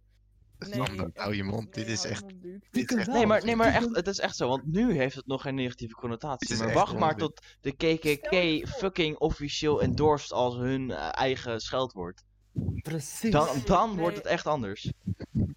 [0.58, 1.74] Nog niet, echt hou je mond.
[1.74, 2.42] Dit Nee, is hou je echt- mond.
[2.70, 4.48] Dit is echt Nee, maar, nee, maar echt, het is echt zo.
[4.48, 6.56] Want nu heeft het nog geen negatieve connotatie.
[6.56, 12.22] Maar wacht maar tot de KKK fucking officieel endorsed als hun eh, eigen scheldwoord.
[12.82, 13.30] Precies.
[13.30, 13.98] Dan, Nee, dan nee.
[13.98, 14.84] wordt het echt anders.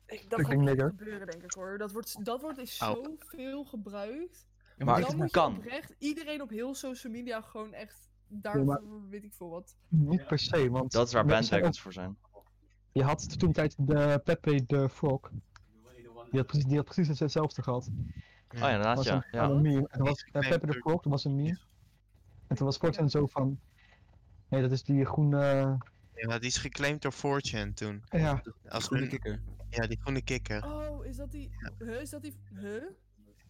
[0.06, 1.78] Ik, dat gaat gebeuren, denk ik hoor.
[1.78, 3.18] Dat, wordt, dat woord is Au.
[3.20, 4.48] zoveel gebruikt.
[4.78, 5.58] Ja, Maar dan het kan.
[5.58, 9.76] oprecht iedereen op heel social media gewoon echt daarvoor, maar- weet ik veel wat.
[9.88, 10.92] Niet per se, want...
[10.92, 12.18] Dat is waar bandwagons voor zijn.
[12.92, 15.32] Je had toen tijd de Pepe de Frog.
[16.30, 17.88] Die had precies, die had precies hetzelfde gehad.
[17.88, 19.14] Oh ja, inderdaad, was ja.
[19.16, 19.48] een, ja.
[19.48, 19.88] meme.
[19.88, 20.74] En dat was, eh, Pepe de.
[20.74, 21.60] Frog, dat was een meme.
[22.48, 23.60] En toen was Fortune zo van...
[24.50, 25.78] Nee, dat is die groene...
[26.14, 28.04] Ja, die is geclaimd door 4chan toen.
[28.10, 29.42] Ja, Als Groene kikker.
[29.70, 30.66] ja, die groene kikker.
[30.66, 31.52] Oh, is dat die...
[31.80, 32.34] Huh, is dat die...
[32.54, 32.84] Huh?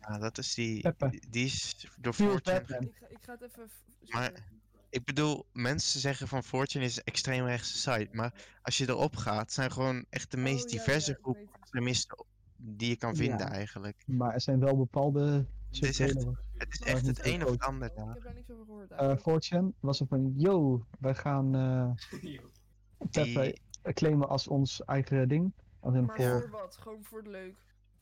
[0.08, 0.82] Ja, dat is die.
[0.82, 1.22] Peppe.
[1.30, 2.60] Die, is door Fortune.
[2.60, 3.70] Ik ga, ik ga het even...
[4.08, 4.56] Maar-.
[4.90, 8.08] Ik bedoel, mensen zeggen van Fortune is een extreemrechtse site.
[8.12, 11.24] Maar als je erop gaat, zijn gewoon echt de meest Oh, ja, diverse ja, ik
[11.24, 11.56] groepen het.
[11.62, 12.26] extremisten
[12.58, 13.52] die je kan vinden Ja.
[13.52, 14.04] eigenlijk.
[14.06, 16.26] Maar er zijn wel bepaalde is echt-.
[16.58, 18.14] Het is echt niet het een of het ander Ik daar.
[18.14, 19.18] heb daar niks over gehoord Eh.
[19.18, 21.92] Fortune was er van, yo, wij gaan eh
[23.12, 25.54] Peppe Die, claimen als ons eigen ding.
[25.80, 26.78] Als in maar voor, wat?
[26.80, 27.56] Gewoon voor het leuk.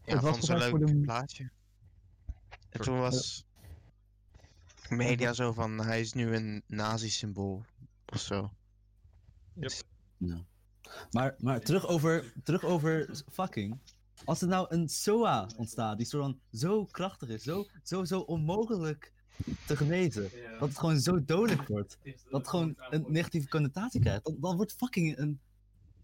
[0.04, 1.50] ja, was vond ze een leuk voor de- plaatje.
[2.76, 3.46] En toen was
[4.90, 7.64] media zo van, hij is nu een nazi-symbool
[8.06, 8.52] of zo.
[9.54, 9.72] Yep.
[11.12, 13.78] Maar, maar terug, over, terug over fucking.
[14.26, 18.20] Als er nou een SOA ontstaat die zo dan zo krachtig is, zo, zo, zo
[18.20, 19.14] onmogelijk
[19.68, 24.24] te genezen, dat het gewoon zo dodelijk wordt, dat het gewoon een negatieve connotatie krijgt,
[24.26, 25.40] dan, dan wordt fucking een,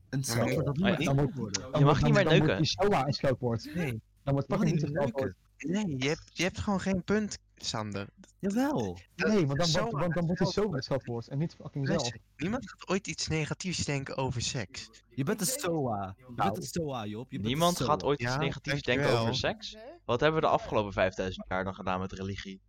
[0.09, 1.61] een scheldwoord dat niet meer dan kan wordt- worden.
[1.71, 2.63] dan Je mag niet dan- meer dan wordt neuken.
[2.63, 3.75] die SOA een scheldwoord.
[3.75, 5.35] Nee, Dan wordt Mag fucking niet niet een.
[5.61, 8.07] Nee je, hebt, je hebt gewoon geen punt, Sander.
[8.39, 8.99] Jawel.
[9.15, 11.99] Nee, want dan, want dan wordt die SOA een scheldwoord en niet fucking zelf.
[11.99, 14.89] Luister, niemand gaat ooit iets negatiefs denken over seks.
[15.09, 16.15] Je bent een denk- SOA.
[16.17, 17.31] Je bent een SOA, Job.
[17.31, 19.77] Je bent Niemand gaat ooit iets Ja, negatiefs denken over seks.
[20.05, 22.61] Wat hebben we de afgelopen 5000 jaar dan gedaan met religie?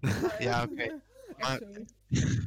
[0.38, 1.00] Ja, oké.
[1.38, 1.84] Maar- zo.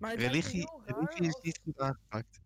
[0.00, 2.40] Het Religie, religie is niet goed aangepakt.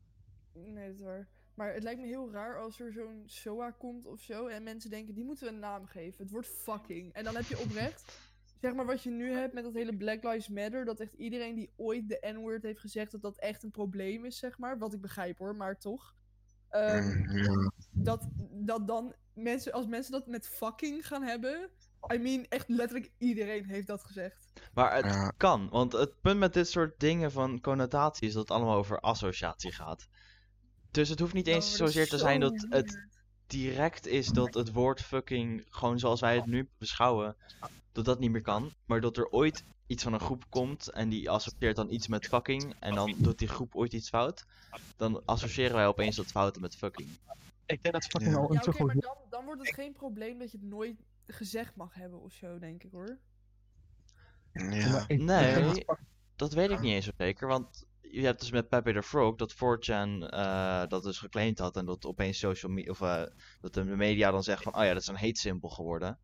[0.54, 1.28] Nee, dat is waar.
[1.54, 4.46] Maar het lijkt me heel raar als er zo'n SOA komt of zo.
[4.46, 6.22] En mensen denken, die moeten we een naam geven.
[6.22, 7.12] Het wordt fucking.
[7.12, 8.18] En dan heb je oprecht.
[8.60, 10.84] Zeg maar wat je nu hebt met dat hele Black Lives Matter.
[10.84, 13.12] Dat echt iedereen die ooit de N-word heeft gezegd.
[13.12, 14.78] dat dat echt een probleem is, zeg maar.
[14.78, 16.14] Wat ik begrijp hoor, maar toch.
[16.68, 21.70] Ehm, Mm, dat, dat dan mensen, als mensen dat met fucking gaan hebben.
[22.12, 24.48] I mean, echt letterlijk iedereen heeft dat gezegd.
[24.74, 28.56] Maar het kan, want het punt met dit soort dingen van connotatie is dat het
[28.56, 30.08] allemaal over associatie gaat.
[30.94, 33.06] Dus het hoeft niet eens Oh, zozeer te zijn dat het
[33.46, 37.36] direct is dat het woord fucking, gewoon zoals wij het nu beschouwen,
[37.92, 38.72] dat dat niet meer kan.
[38.86, 42.26] Maar dat er ooit iets van een groep komt en die associeert dan iets met
[42.26, 44.44] fucking en dan doet die groep ooit iets fout.
[44.96, 47.08] Dan associëren wij opeens dat fouten met fucking.
[47.66, 48.38] Ik denk dat fucking Ja.
[48.38, 50.58] al Ja, een te oké, maar goed dan, dan wordt het geen probleem dat je
[50.58, 53.18] het nooit gezegd mag hebben of zo, denk ik hoor.
[54.52, 55.04] Ja.
[55.08, 55.84] Nee.
[56.36, 57.84] Dat weet ik niet eens zo zeker, want
[58.20, 61.84] je hebt dus met Pepe the Frog dat 4chan eh, dat dus geclaimd had en
[61.86, 63.22] dat opeens social media, of eh,
[63.60, 66.18] dat de media dan zegt van, oh ja, dat is een hate symbol geworden.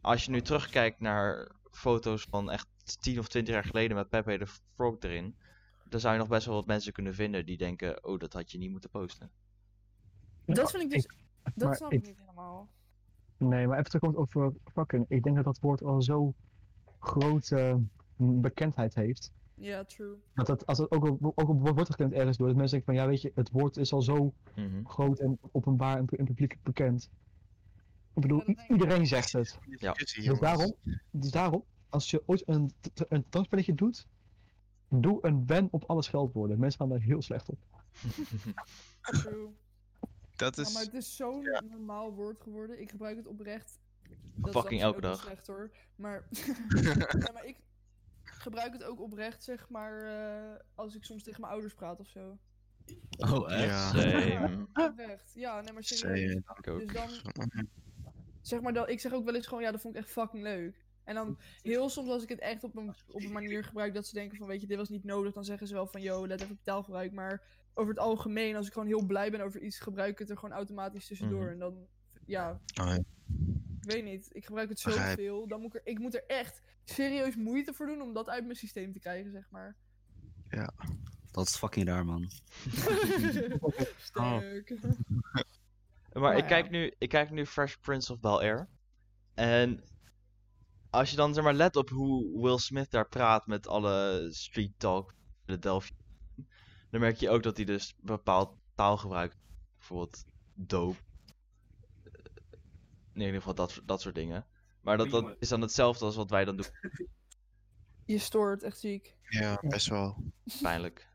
[0.00, 2.66] Als je nu terugkijkt naar foto's van echt
[3.00, 5.36] 10 of 20 jaar geleden met Pepe the Frog erin,
[5.84, 8.50] dan zou je nog best wel wat mensen kunnen vinden die denken, oh, dat had
[8.50, 9.30] je niet moeten posten.
[10.44, 11.08] Dat vind ik dus.
[11.54, 12.68] Dat snap ik- ik niet helemaal.
[13.36, 15.04] Nee, maar even terug over fucking.
[15.08, 16.34] Ik denk dat dat woord al zo
[17.00, 17.80] grote
[18.16, 19.32] bekendheid heeft.
[19.60, 20.16] Ja, true.
[20.34, 22.94] Dat het, als het ook op, ook op wordt gekend ergens door, dat mensen denken
[22.94, 24.84] van ja, weet je, het woord is al zo Mhm.
[24.84, 27.10] groot en openbaar en, pu- en publiek bekend.
[28.14, 29.58] Ik bedoel, iedereen zegt het.
[29.78, 29.92] Ja.
[29.92, 30.74] Dus daarom,
[31.10, 32.70] dus daarom, als je ooit een,
[33.08, 34.06] een dansspelletje doet,
[34.88, 36.58] doe een ban op alle scheldwoorden.
[36.58, 37.58] Mensen gaan daar heel slecht op.
[39.00, 39.48] True.
[40.36, 40.72] Dat Ja, is...
[40.74, 42.80] maar het is zo'n normaal woord geworden.
[42.80, 43.78] Ik gebruik het oprecht.
[44.34, 45.20] Dat Fucking elke dag.
[45.22, 45.70] Slecht, hoor.
[45.96, 46.28] Maar,
[46.82, 47.56] ja, maar ik
[48.48, 52.08] gebruik het ook oprecht, zeg maar, eh, als ik soms tegen mijn ouders praat of
[52.08, 52.38] zo.
[53.18, 53.92] Oh, echt?
[53.92, 54.66] Ja.
[54.86, 55.32] Oprecht.
[55.34, 56.42] Ja, nee, maar serieus.
[56.62, 56.78] Same.
[56.78, 57.68] Dus dan,
[58.40, 60.42] zeg maar, dat, ik zeg ook wel eens gewoon, ja, dat vond ik echt fucking
[60.42, 60.86] leuk.
[61.04, 64.06] En dan heel soms als ik het echt op een, op een manier gebruik dat
[64.06, 66.26] ze denken van, weet je, dit was niet nodig, dan zeggen ze wel van, yo,
[66.26, 67.12] let even op taalgebruik.
[67.12, 67.42] Maar
[67.74, 70.38] over het algemeen, als ik gewoon heel blij ben over iets, gebruik ik het er
[70.38, 71.42] gewoon automatisch tussendoor.
[71.42, 71.52] Mhm.
[71.52, 71.86] En dan,
[72.26, 73.02] ja, Oh, ja.
[73.88, 74.28] Ik weet niet.
[74.32, 75.46] Ik gebruik het zoveel.
[75.48, 78.44] Dan moet ik, er, ik moet er echt serieus moeite voor doen om dat uit
[78.44, 79.76] mijn systeem te krijgen, zeg maar.
[81.30, 82.30] Dat is fucking raar, man.
[83.98, 84.74] Sterk.
[86.12, 86.46] Maar ik ja.
[86.46, 88.68] kijk, nu, ik kijk nu Fresh Prince of Bel-Air.
[89.34, 89.84] En
[90.90, 94.72] als je dan zeg maar let op hoe Will Smith daar praat met alle street
[94.76, 95.14] talk
[95.44, 95.96] Philadelphia.
[96.90, 99.36] Dan merk je ook dat hij dus bepaald taal gebruikt.
[99.76, 100.24] Bijvoorbeeld
[100.54, 100.98] dope.
[103.20, 104.46] In ieder geval dat, dat soort dingen.
[104.80, 106.66] Maar dat, dat is dan hetzelfde als wat wij dan doen.
[108.04, 109.16] Je stoort, echt ziek.
[109.28, 110.22] ja, best wel.
[110.62, 111.06] Pijnlijk.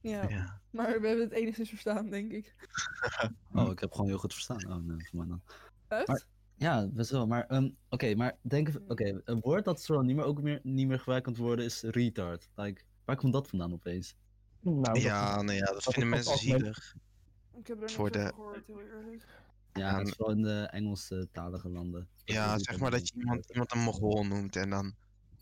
[0.00, 0.60] Ja, Ja.
[0.70, 2.54] maar we hebben het enigszins verstaan, denk ik.
[3.54, 4.66] Oh, ik heb gewoon heel goed verstaan.
[4.72, 5.42] Oh, nee, voor mij dan.
[5.88, 6.08] Echt?
[6.08, 6.24] Maar-
[6.56, 7.26] Ja, best wel.
[7.26, 10.60] Maar, ehm, oké, maar denk even, oké, een woord dat zo niet meer, ook meer,
[10.62, 12.48] niet meer gebruikt kan worden is retard.
[12.54, 14.16] Like, waar komt dat vandaan opeens?
[14.60, 16.94] Nou, dat- Ja, nou ja, dat dat vinden mensen zielig.
[17.56, 19.26] Ik heb er Voor niks over de- gehoord, heel eerlijk.
[19.74, 22.08] Ja, dat is vooral in de Engelstalige landen.
[22.24, 24.94] Ja, zeg maar dat je iemand, iemand een mogol noemt en dan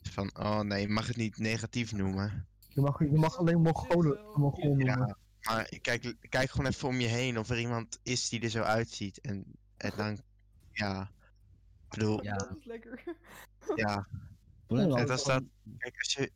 [0.03, 2.47] van, oh nee, je mag het niet negatief noemen.
[2.69, 4.39] je, mag, je mag alleen Mongolen wel.
[4.39, 4.87] Mongool noemen.
[4.87, 8.51] Ja, maar kijk, kijk gewoon even om je heen of er iemand is die er
[8.51, 9.21] zo uitziet.
[9.21, 9.45] En
[9.77, 10.19] En dan,
[10.71, 11.11] ja.
[11.85, 12.37] Ik bedoel, Ja.
[12.37, 13.03] Dat is lekker.
[13.75, 14.07] ja.
[14.69, 15.43] Net als dat,
[15.79, 16.33] kijk, als je,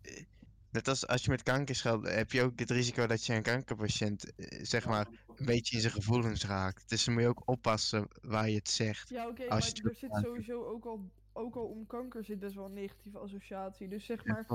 [0.71, 3.43] net als als je met kanker scheldt, heb je ook het risico dat je een
[3.43, 5.09] kankerpatiënt, eh, zeg maar,
[5.41, 6.89] een beetje in zijn gevoelens raakt.
[6.89, 9.09] Dus dan moet je ook oppassen waar je het zegt.
[9.09, 12.55] Ja, oké, maar er zit kanker- sowieso ook al, ook al om kanker zit best
[12.55, 13.89] wel een negatieve associatie.
[13.89, 14.47] Dus zeg maar,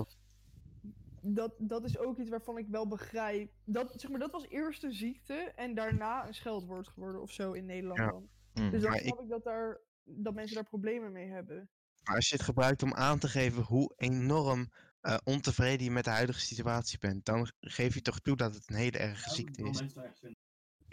[1.22, 3.52] dat, dat is ook iets waarvan ik wel begrijp.
[3.66, 7.52] Dat, zeg maar, dat was eerst een ziekte en daarna een scheldwoord geworden of zo
[7.52, 8.10] in Nederland Ja.
[8.10, 8.30] dan.
[8.54, 8.70] Mm.
[8.72, 11.70] Dus dan snap ik dat, daar, dat mensen daar problemen mee hebben.
[12.04, 14.70] Maar als je het gebruikt om aan te geven hoe enorm
[15.02, 18.70] eh, ontevreden je met de huidige situatie bent, dan geef je toch toe dat het
[18.70, 19.82] een hele erge ziekte is.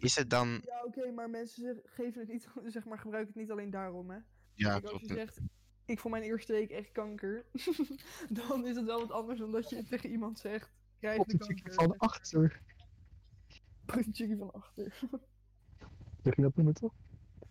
[0.01, 3.51] Is het dan, Ja, oké, maar mensen geven het niet, zeg maar, gebruiken het niet
[3.51, 4.19] alleen daarom, hè.
[4.55, 5.41] ja, Kijk, als je zegt,
[5.85, 7.45] ik vond mijn eerste week echt kanker,
[8.49, 11.39] dan is het wel wat anders dan dat je tegen iemand zegt, krijg Op de
[11.39, 11.73] kanker.
[11.75, 12.61] van achter.
[14.13, 14.99] Chickie van achter.
[16.23, 16.95] Zeg je dat nummer toch?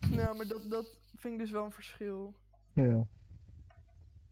[0.10, 2.36] nou, maar dat, dat vind ik dus wel een verschil.
[2.74, 3.08] Ja.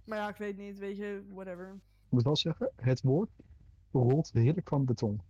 [0.05, 1.73] Maar ja, ik weet niet, weet je, whatever.
[2.05, 3.29] Ik moet wel zeggen, het woord
[3.91, 5.21] rolt heerlijk van de tong.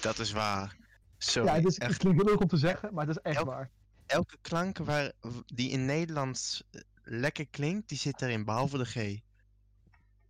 [0.00, 0.76] Dat is waar.
[1.24, 3.22] Sorry, ja, het, is, het echt, klinkt heel leuk om te zeggen, maar het is
[3.22, 3.70] echt Elk- waar.
[4.06, 5.12] elke klank waar,
[5.46, 9.20] die in Nederlands eh, lekker klinkt, die zit erin, behalve de G.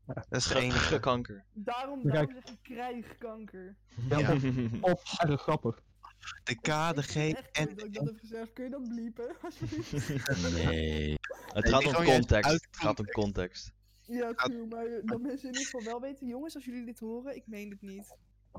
[0.07, 0.78] Dat is de Ge- enige.
[0.78, 1.45] Gekanker.
[1.53, 2.12] Daarom, Kijk.
[2.14, 3.76] daarom zeg ik krijg kanker.
[4.09, 4.36] Ja, Ja.
[4.80, 5.82] Of erg grappig.
[6.45, 6.64] De K,
[6.95, 8.53] de G Ik en leuk dat ik dat heb gezegd.
[8.53, 9.36] Kun je dat bliepen?
[9.43, 9.93] alsjeblieft?
[10.55, 11.16] Nee.
[11.53, 12.51] Het gaat om context.
[12.53, 13.72] Het gaat om context.
[14.07, 16.26] ja, true, maar dat mensen in ieder geval wel weten.
[16.26, 18.16] Jongens, als jullie dit horen, ik meen het niet.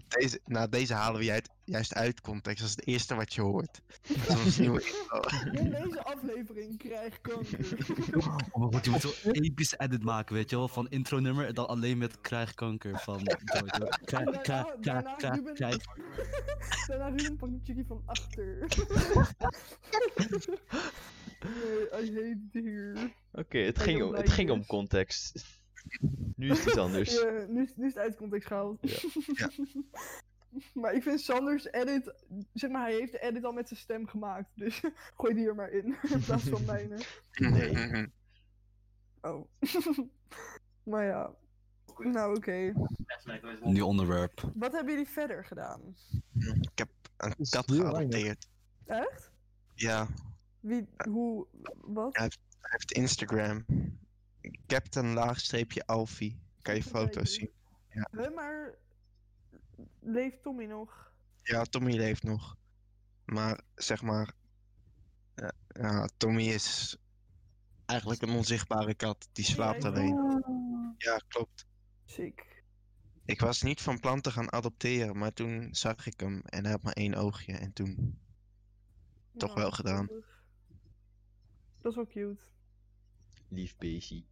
[0.08, 2.60] Deze, nou, deze halen we juist, juist uit context.
[2.60, 3.82] Dat is het eerste wat je hoort.
[4.28, 5.20] Dat is ons nieuwe intro.
[5.62, 7.68] In deze aflevering krijg kanker.
[8.52, 10.68] Oh mijn god, je moet zo'n epische edit maken, weet je wel?
[10.68, 13.22] Van intro nummer en dan alleen met krijg kanker van
[13.54, 13.88] Jojo.
[14.06, 15.78] Krijg, krijg, krijg, krijg, krijg.
[16.88, 18.58] Daarna Ruben pakt de chickie van achter.
[21.40, 23.12] nee, I hate it here.
[23.32, 25.62] Oké, het, Ik ging om, het ging om context.
[26.36, 27.22] Nu is het iets anders.
[27.22, 28.78] Ja, nu, is- nu is het uit context gehaald.
[28.82, 29.10] Ja.
[29.34, 29.50] Ja.
[30.82, 32.14] maar ik vind Sanders edit,
[32.54, 34.50] zeg maar, hij heeft de edit al met zijn stem gemaakt.
[34.56, 34.82] Dus
[35.18, 36.98] gooi die er maar in, in plaats van mijne.
[37.34, 38.08] Nee.
[39.22, 39.48] Oh.
[40.84, 41.36] maar ja.
[41.98, 42.74] Nou, oké.
[43.62, 44.52] Nieuw onderwerp.
[44.56, 45.96] Wat hebben jullie verder gedaan?
[46.62, 48.48] Ik heb een kat geadopteerd.
[48.86, 49.32] Echt?
[49.76, 50.08] Ja,
[50.60, 51.48] Wie, hoe,
[51.82, 52.18] wat?
[52.18, 52.30] Hij
[52.62, 53.66] heeft Instagram.
[54.68, 56.40] Captain laagstreepje Alfie.
[56.62, 57.52] Kan je foto's zien.
[57.90, 58.76] Huh, maar
[60.00, 61.12] leeft Tommy nog?
[61.42, 62.58] Ja, Tommy leeft nog.
[63.26, 64.34] Maar zeg maar.
[65.36, 66.98] Ja, ja, Tommy is
[67.86, 69.30] eigenlijk een onzichtbare kat.
[69.32, 70.14] Die slaapt Ja, alleen.
[70.14, 71.66] Oh, Ja, klopt.
[72.06, 72.52] sick.
[73.26, 76.72] Ik was niet van plan te gaan adopteren, maar toen zag ik hem en hij
[76.72, 77.54] had maar één oogje.
[77.54, 78.20] En toen.
[79.38, 80.08] Toch wel gedaan.
[81.78, 82.42] Dat is wel cute.
[83.48, 84.24] Lief beestje.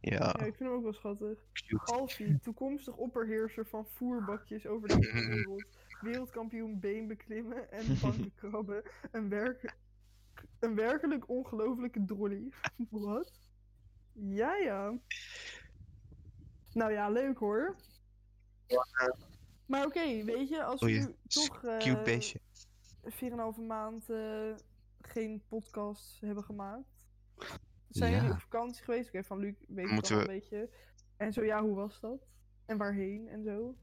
[0.00, 1.38] Ja, Ja, ik vind hem ook wel schattig.
[1.84, 5.64] Alfie, toekomstig opperheerser van voerbakjes over de hele wereld.
[6.00, 8.82] Wereldkampioen beenbeklimmen en bankenkrabben.
[9.12, 9.76] Een, werk...
[10.58, 12.52] een werkelijk ongelofelijke drolly.
[12.90, 13.32] Wat?
[14.12, 14.98] Ja, ja.
[16.72, 17.76] Nou ja, leuk hoor.
[19.66, 22.40] Maar oké, weet je, als we toch Cute eh beestje.
[23.04, 24.54] 4,5 maand eh,
[25.00, 26.88] geen podcast hebben gemaakt.
[27.90, 28.16] Zijn Ja.
[28.16, 29.08] jullie op vakantie geweest?
[29.08, 30.70] Oké, van Luc weet ik Moeten al een beetje.
[31.16, 32.26] En zo ja, hoe was dat?
[32.66, 33.76] En waarheen en zo?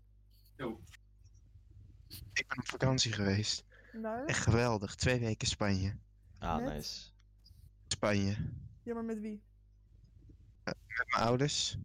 [2.33, 3.65] Ik ben op vakantie geweest.
[3.93, 4.25] Naar?
[4.25, 4.95] Echt geweldig.
[4.95, 5.95] Twee weken Spanje.
[6.39, 6.73] Ah, Met?
[6.73, 7.09] nice.
[7.87, 8.35] Spanje.
[8.83, 9.41] Ja, maar met wie?
[10.63, 11.77] Met mijn ouders.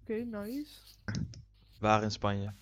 [0.00, 0.80] Oké, nice.
[1.78, 2.54] Waar in Spanje?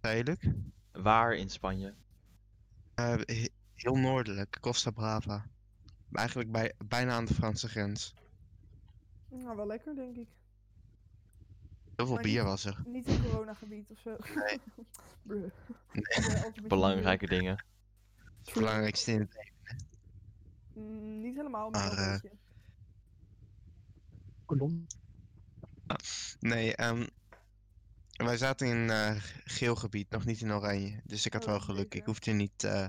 [0.00, 0.44] Tijdelijk.
[0.92, 1.94] Waar in Spanje?
[2.94, 4.58] Eh, he- heel noordelijk.
[4.60, 5.46] Costa Brava.
[6.12, 8.14] Eigenlijk bij, bijna aan de Franse grens.
[9.28, 10.28] Nou, wel lekker, denk ik.
[11.96, 12.82] Heel veel Maar bier niet- was er.
[12.86, 14.16] Niet in coronagebied of zo.
[14.34, 14.60] Nee.
[15.22, 15.50] Nee.
[16.68, 17.64] Belangrijke dingen.
[18.44, 19.50] Het belangrijkste in het bier.
[20.74, 22.30] Mm, niet helemaal, maar, Maar, eh.
[26.40, 27.06] Nee, ehm,
[28.12, 31.00] wij zaten in eh geel gebied, nog niet in oranje.
[31.04, 31.94] Dus ik had Oh, wel geluk.
[31.94, 32.88] Ik hoefde niet eh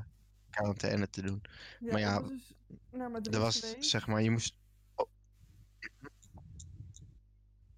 [0.54, 1.42] quarantaine te doen.
[1.80, 2.54] Ja, maar ja, ik was dus
[2.92, 3.90] naar Madrid Er was, geweest.
[3.90, 4.56] zeg maar, je moest...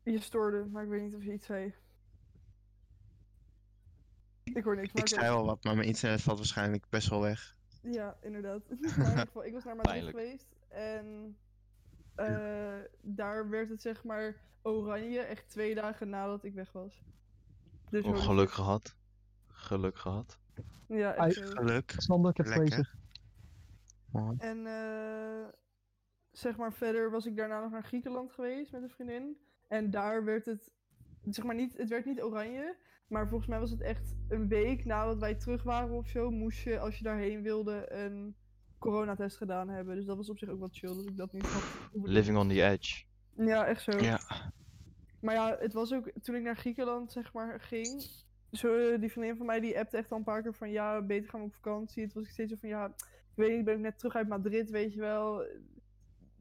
[0.03, 1.73] Je stoorde, maar ik weet niet of je iets zei.
[4.43, 5.21] Ik hoor niks, maar Ik oké.
[5.21, 7.55] zei al wat, maar mijn internet valt waarschijnlijk best wel weg.
[7.81, 8.61] Ja, inderdaad.
[8.69, 11.37] in ieder geval, ik was naar Madrid geweest en
[12.15, 17.01] eh, daar werd het zeg maar oranje echt twee dagen nadat ik weg was.
[17.89, 18.95] Dus Oh, geluk gehad.
[19.47, 20.37] Geluk gehad.
[20.87, 21.45] Ja, zo.
[21.45, 21.93] Geluk.
[21.97, 22.67] Sander, ik heb Lekker.
[22.67, 22.89] gelezen.
[24.11, 24.35] Mooi.
[24.37, 25.47] En eh,
[26.31, 29.37] zeg maar verder was ik daarna nog naar Griekenland geweest met een vriendin.
[29.67, 30.71] En daar werd het,
[31.29, 32.77] zeg maar niet, het werd niet oranje.
[33.07, 36.59] Maar volgens mij was het echt een week nadat wij terug waren of zo, moest
[36.59, 38.35] je als je daarheen wilde een
[38.79, 39.95] coronatest gedaan hebben.
[39.95, 41.63] Dus dat was op zich ook wat chill, dat ik dat niet had.
[41.91, 43.03] Living on the edge.
[43.37, 43.97] Ja, echt zo.
[43.97, 44.19] Ja.
[45.21, 48.03] Maar ja, het was ook toen ik naar Griekenland zeg maar ging.
[48.55, 51.29] Zo, die vriendin van mij die appte echt al een paar keer van ja, beter
[51.29, 52.03] gaan we op vakantie.
[52.03, 54.15] Het was ik steeds zo van ja, ik weet niet, ik ben ook net terug
[54.15, 55.45] uit Madrid, weet je wel.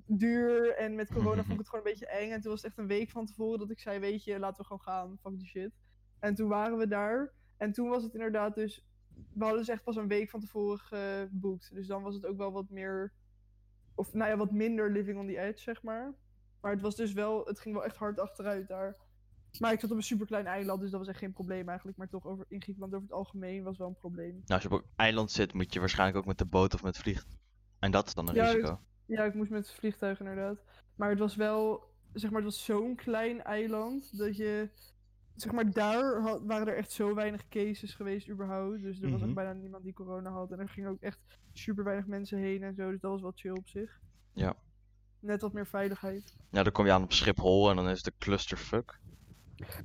[0.06, 2.30] Duur en met corona vond ik het gewoon een beetje eng.
[2.30, 4.56] En toen was het echt een week van tevoren dat ik zei, weet je, laten
[4.56, 5.72] we gewoon gaan, fuck die shit.
[6.18, 7.32] En toen waren we daar.
[7.56, 8.86] En toen was het inderdaad dus,
[9.32, 11.74] we hadden dus echt pas een week van tevoren geboekt.
[11.74, 13.12] Dus dan was het ook wel wat meer,
[13.94, 16.14] of nou ja, wat minder living on the edge, zeg maar.
[16.60, 18.96] Maar het was dus wel, het ging wel echt hard achteruit daar.
[19.60, 21.98] Maar ik zat op een superklein eiland, dus dat was echt geen probleem eigenlijk.
[21.98, 24.30] Maar toch over, in Griekenland over het algemeen was wel een probleem.
[24.32, 26.82] Nou, als je op een eiland zit, moet je waarschijnlijk ook met de boot of
[26.82, 27.26] met vlieg.
[27.78, 28.80] En dat is dan een Ja, risico.
[29.06, 30.58] Ja, ik moest met het vliegtuig inderdaad.
[30.94, 31.82] Maar het was wel,
[32.12, 34.68] zeg maar, het was zo'n klein eiland dat je,
[35.34, 38.82] zeg maar, daar had- waren er echt zo weinig cases geweest überhaupt.
[38.82, 39.28] Dus er was Mhm.
[39.28, 40.50] ook bijna niemand die corona had.
[40.52, 41.20] En er gingen ook echt
[41.52, 42.90] super weinig mensen heen en zo.
[42.90, 44.00] Dus dat was wel chill op zich.
[44.32, 44.56] Ja.
[45.20, 46.36] Net wat meer veiligheid.
[46.50, 49.00] Ja, dan kom je aan op Schiphol en dan is een clusterfuck.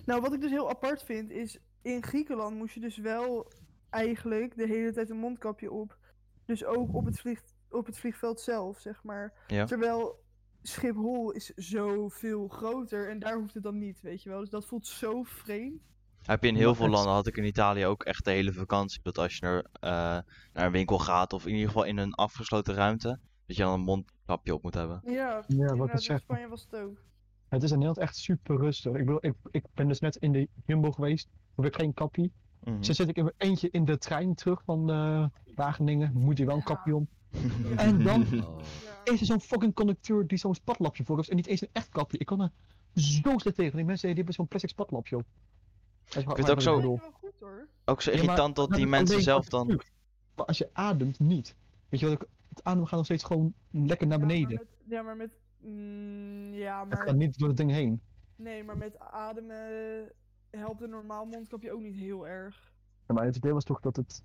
[0.06, 3.52] Nou, wat ik dus heel apart vind, is in Griekenland moest je dus wel
[3.90, 5.98] eigenlijk de hele tijd een mondkapje op.
[6.46, 9.34] Dus ook op het, vlieg, op het vliegveld zelf, zeg maar.
[9.48, 9.66] Ja.
[9.66, 10.24] Terwijl
[10.62, 14.40] Schiphol is zoveel groter en daar hoeft het dan niet, weet je wel.
[14.40, 15.82] Dus dat voelt zo vreemd.
[16.24, 19.00] Heb je in heel veel landen, had ik in Italië ook echt de hele vakantie.
[19.04, 22.14] Dat als je naar, eh, naar een winkel gaat, of in ieder geval in een
[22.14, 25.02] afgesloten ruimte, dat je dan een mondkapje op moet hebben.
[25.06, 26.20] Ja, Ja, wat in.
[26.20, 26.98] Spanje was het ook.
[27.50, 28.92] Het is in Nederland echt super rustig.
[28.94, 31.30] Ik bedoel, ik, ik ben dus net in de Jumbo geweest.
[31.56, 32.30] Hoef ik geen kapje.
[32.64, 32.84] Mhm.
[32.84, 35.26] Zo zit ik in eentje in de trein terug van eh,
[35.56, 36.12] Wageningen.
[36.14, 37.08] Moet je wel een kapje om.
[37.78, 38.60] En dan Oh.
[39.04, 41.30] Is er zo'n fucking conducteur die zo'n spatlapje voor heeft.
[41.30, 42.18] En niet eens een echt kapje.
[42.18, 42.52] Ik kon er
[42.94, 43.76] zo slecht tegen.
[43.76, 45.24] Die mensen die hebben zo'n plastic spatlapje op.
[46.06, 46.98] Dat is vind het ook zo- ik bedoel.
[47.14, 47.68] goed hoor.
[47.86, 49.68] Ook zo Ja, maar irritant dat dat die mensen zelf dan...
[50.36, 51.56] Maar als je ademt, niet.
[51.90, 54.56] Weet je wat, ik- het ademen gaat nog steeds gewoon lekker naar Ja, maar beneden.
[54.58, 55.30] met- Ja, maar met...
[55.60, 57.16] mm, ja, Het gaat maar...
[57.16, 58.02] niet door het ding heen.
[58.36, 60.12] Nee, maar met ademen
[60.50, 62.74] helpt een normaal mondkapje ook niet heel erg.
[63.08, 64.24] Ja, maar het idee was toch dat het...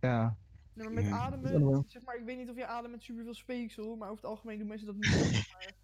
[0.00, 0.36] Ja,
[0.72, 1.04] Nee, maar met.
[1.04, 4.08] Ja, ademen, maar- zeg maar, ik weet niet of je ademt met superveel speeksel, maar
[4.10, 5.10] over het algemeen doen mensen dat niet.
[5.52, 5.74] maar.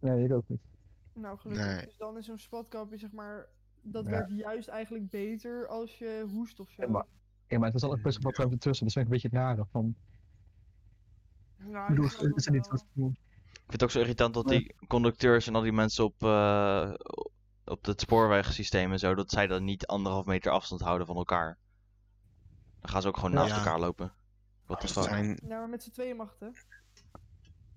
[0.00, 0.60] nee, ik ook niet.
[1.12, 1.66] Nou, gelukkig.
[1.66, 1.84] Nee.
[1.84, 3.48] Dus dan is zo'n spatkapje, zeg maar,
[3.82, 4.10] dat Ja.
[4.10, 6.82] werkt juist eigenlijk beter als je hoest of zo.
[6.82, 7.06] Ja, maar-
[7.46, 8.86] Ja, maar het was al best wel wat ruimte tussen.
[8.86, 9.94] Dat is echt een beetje het nare van...
[11.56, 12.68] Nou, Ik bedoel, ik het het is er niet
[13.66, 13.74] doen.
[13.74, 16.92] Ik vind het ook zo irritant dat die conducteurs en al die mensen op, eh,
[17.64, 21.58] op het spoorwegsysteem en zo, dat zij dan niet anderhalf meter afstand houden van elkaar.
[22.80, 23.56] Dan gaan ze ook gewoon naast Ja.
[23.58, 24.12] elkaar lopen.
[24.66, 25.02] Wat de Ze fuck.
[25.02, 26.48] zijn, Ja, maar met z'n tweeën mag het, hè?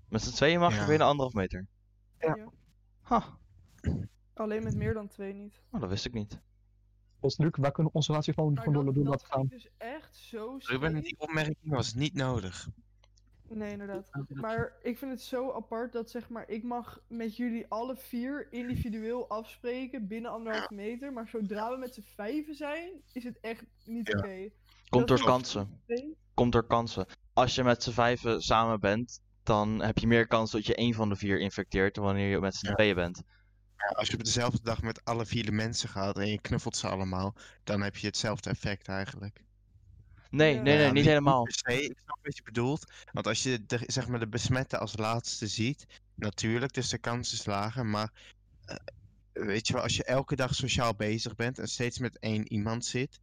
[0.08, 0.86] Met z'n tweeën mag je Ja.
[0.86, 1.66] binnen anderhalf meter.
[2.18, 2.48] Ja.
[3.00, 3.38] Ha,
[4.34, 5.62] Alleen met meer dan twee niet.
[5.70, 6.40] oh, dat wist ik niet.
[7.20, 9.42] Als Luc, wij kunnen onze relatie door, dat, door dat laten gaan.
[9.44, 11.04] ik dus echt zo Ruben, streed.
[11.04, 12.68] die opmerking was niet nodig.
[13.52, 14.10] Nee, inderdaad.
[14.28, 18.52] Maar ik vind het zo apart dat zeg maar, ik mag met jullie alle vier
[18.52, 21.12] individueel afspreken binnen anderhalve meter.
[21.12, 24.18] Maar zodra we met z'n vijven zijn, is het echt niet Ja.
[24.18, 24.50] oké.
[24.88, 25.80] Komt door kansen.
[26.34, 27.06] Komt door kansen.
[27.32, 30.94] Als je met z'n vijven samen bent, dan heb je meer kans dat je één
[30.94, 32.74] van de vier infecteert dan wanneer je met z'n Ja.
[32.74, 33.22] tweeën bent.
[33.76, 36.76] Ja, als je op dezelfde dag met alle vier de mensen gaat en je knuffelt
[36.76, 37.34] ze allemaal,
[37.64, 39.44] dan heb je hetzelfde effect eigenlijk.
[40.30, 41.42] Nee, nee, nee, Ja, niet helemaal.
[41.42, 42.92] per se, ik snap wat je bedoelt.
[43.12, 47.32] Want als je de, zeg maar, de besmette als laatste ziet, natuurlijk, dus de kans
[47.32, 47.86] is lager.
[47.86, 48.12] Maar
[48.64, 48.76] eh,
[49.32, 52.84] weet je wel, als je elke dag sociaal bezig bent en steeds met één iemand
[52.84, 53.18] zit,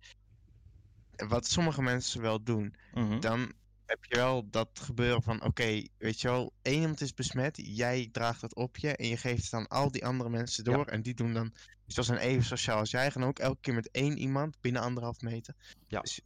[1.16, 3.20] wat sommige mensen wel doen, Mhm.
[3.20, 3.54] dan
[3.86, 8.10] heb je wel dat gebeuren van, oké, weet je wel, één iemand is besmet, jij
[8.12, 10.76] draagt het op je en je geeft het aan al die andere mensen Ja.
[10.76, 10.86] door.
[10.86, 11.54] En die doen dan,
[11.86, 14.82] dus dat zijn even sociaal als jij, gaan ook elke keer met één iemand binnen
[14.82, 15.56] anderhalf meter.
[15.88, 16.02] Ja.
[16.02, 16.22] Dus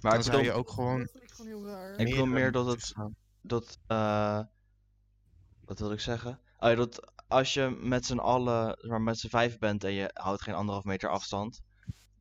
[0.00, 1.98] Maar dan ik zou je ook gewoon Dat ik gewoon heel raar.
[1.98, 2.94] Ik bedoel meer dat het-
[3.42, 4.40] dat, eh
[5.64, 6.40] wat wil ik zeggen?
[6.58, 10.10] Oh ja, dat als je met z'n allen, maar met z'n vijf bent en je
[10.12, 11.60] houdt geen anderhalf meter afstand,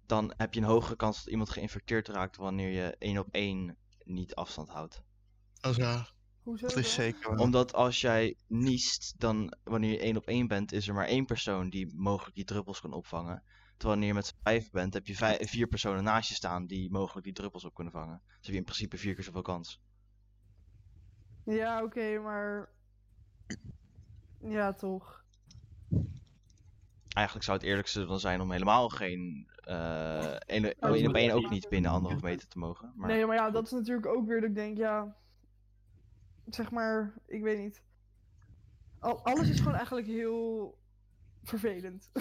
[0.06, 3.78] dan heb je een hogere kans dat iemand geïnfecteerd raakt wanneer je één op één
[4.04, 5.02] niet afstand houdt.
[5.62, 6.14] Dat is waar.
[6.44, 7.38] Hoezo Dat is zeker waar.
[7.40, 11.26] Omdat als jij niest, dan wanneer je één op één bent, is er maar één
[11.26, 13.44] persoon die mogelijk die druppels kan opvangen.
[13.80, 16.92] Terwijl wanneer je met z'n vijf bent, heb je vier personen naast je staan die
[16.92, 18.22] mogelijk die druppels op kunnen vangen.
[18.26, 19.82] Dus heb je in principe vier keer zoveel kans.
[21.46, 22.70] Ja, oké, maar.
[24.42, 25.24] Ja, toch.
[27.10, 29.50] Eigenlijk zou het eerlijkste dan zijn om helemaal geen
[30.46, 32.94] één Oh, één op één ook niet binnen anderhalf meter te mogen.
[32.96, 35.16] Maar Nee, maar ja, dat is natuurlijk ook weer dat ik denk, ja.
[36.46, 37.84] zeg maar, ik weet niet.
[39.00, 40.79] Al, alles is gewoon eigenlijk heel
[41.50, 42.12] vervelend.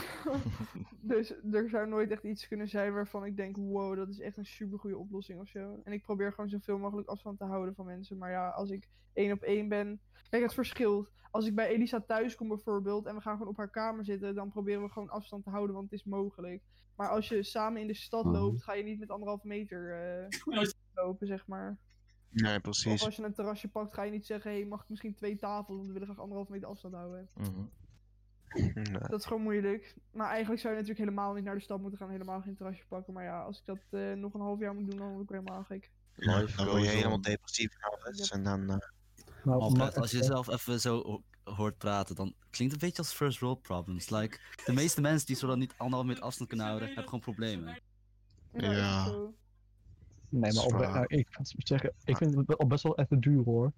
[1.01, 4.37] dus er zou nooit echt iets kunnen zijn waarvan ik denk, wow, dat is echt
[4.37, 5.81] een super goede oplossing of zo.
[5.85, 8.19] En ik probeer gewoon zoveel mogelijk afstand te houden van mensen.
[8.19, 10.01] Maar ja, als ik één op één ben.
[10.31, 11.13] Kijk, het verschilt.
[11.31, 14.35] Als ik bij Elisa thuis kom bijvoorbeeld en we gaan gewoon op haar kamer zitten,
[14.35, 16.63] dan proberen we gewoon afstand te houden, want het is mogelijk.
[16.97, 18.35] Maar als je samen in de stad Mhm.
[18.35, 20.29] loopt, ga je niet met anderhalve meter eh,
[20.95, 21.79] lopen, zeg maar.
[22.31, 23.05] Nee, Of precies.
[23.05, 25.77] als je een terrasje pakt, ga je niet zeggen, hé, mag ik misschien twee tafels,
[25.77, 27.29] want we willen graag anderhalve meter afstand houden.
[27.35, 27.65] Mhm.
[28.75, 28.85] Nee.
[29.09, 29.95] Dat is gewoon moeilijk.
[30.13, 32.85] Maar eigenlijk zou je natuurlijk helemaal niet naar de stad moeten gaan, helemaal geen terrasje
[32.89, 33.13] pakken.
[33.13, 35.29] Maar ja, als ik dat eh, nog een half jaar moet doen, dan word ik
[35.29, 35.91] helemaal gek.
[36.15, 38.19] Life Dan word je helemaal depressief en alles.
[38.19, 38.31] Yep.
[38.31, 38.77] En dan, eh,
[39.45, 41.23] Nou, als je jezelf even zo ho-
[41.55, 44.11] hoort praten, dan klinkt het een beetje als first world problems.
[44.11, 47.21] Like, de meeste mensen die zo dan niet anderhalf meter afstand kunnen houden, hebben gewoon
[47.21, 47.79] problemen.
[48.53, 49.07] Ja, Ja.
[50.31, 51.29] Nee, maar op, nou, ik
[51.59, 53.73] zeggen, ik vind het wel- best wel even duur hoor.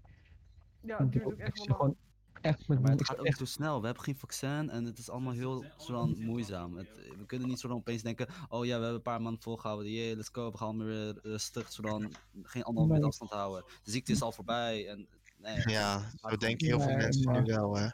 [0.80, 1.96] Ja, het ik, duurt ook echt zie wel lang.
[2.40, 3.80] Echt met Maar het gaat ook echt zo snel.
[3.80, 6.76] We hebben geen vaccin en het is allemaal heel zo dan moeizaam.
[6.76, 6.88] Het,
[7.18, 9.92] we kunnen niet zo dan opeens denken, oh ja, we hebben een paar maanden volgehouden,
[9.92, 12.12] yeah, let's go, we gaan weer rustig, zo dan
[12.42, 13.04] geen anderhalf meter Nee.
[13.04, 13.64] afstand houden.
[13.82, 15.68] De ziekte is al voorbij en nee.
[15.68, 17.88] ja, zo denken heel veel mensen nu wel, hè.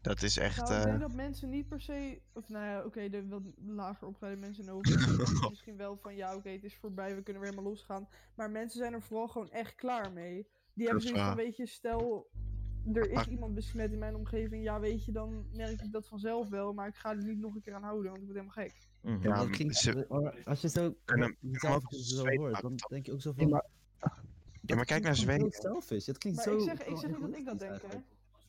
[0.00, 0.56] Dat is echt...
[0.56, 3.42] Nou, ik eh, denk dat mensen niet per se, of nou ja, oké, de wat
[3.64, 7.22] lager opgeleide mensen in Overijssel denken misschien wel van ja, oké, het is voorbij, we
[7.22, 8.08] kunnen weer helemaal losgaan.
[8.34, 10.48] Maar mensen zijn er vooral gewoon echt klaar mee.
[10.74, 11.36] Die hebben zoiets van, waar.
[11.36, 12.30] weet je, stel
[12.94, 16.06] er is Maar- iemand besmet in mijn omgeving, ja, weet je, dan merk ik dat
[16.06, 18.38] vanzelf wel, maar ik ga er niet nog een keer aan houden, want ik word
[18.38, 18.88] helemaal gek.
[19.00, 19.22] Mhm.
[19.28, 23.12] Ja, Dat klinkt- ze- als je zo kunnen- jezelf zo hoort, maken, dan denk je
[23.12, 23.48] ook zo van...
[23.48, 23.66] maar-
[24.60, 25.50] dat maar kijk naar Zweden.
[25.50, 26.06] selfish.
[26.06, 26.58] Het klinkt Maar zo...
[26.58, 27.98] ik zeg, ik zeg niet dat ik dat denk, hè.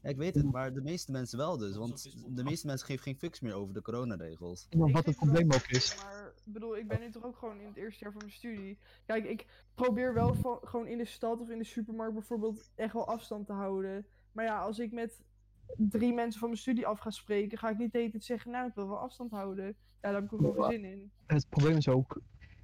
[0.03, 1.75] Ja, ik weet het, maar de meeste mensen wel dus.
[1.75, 4.67] Want de meeste mensen geven geen fucks meer over de coronaregels.
[4.77, 5.95] maar Ik wat het probleem ook is.
[6.03, 8.35] Maar ik bedoel, ik ben nu toch ook gewoon in het eerste jaar van mijn
[8.37, 8.77] studie.
[9.05, 12.93] Kijk, ik probeer wel van, gewoon in de stad of in de supermarkt bijvoorbeeld echt
[12.93, 14.05] wel afstand te houden.
[14.31, 15.21] Maar ja, als ik met
[15.77, 18.51] drie mensen van mijn studie af ga spreken, ga ik niet de hele tijd zeggen,
[18.51, 19.65] nou, ik wil wel afstand houden.
[19.65, 19.73] Ja,
[20.11, 21.11] daar heb ik ook wel geen zin in.
[21.25, 22.21] Het probleem is ook,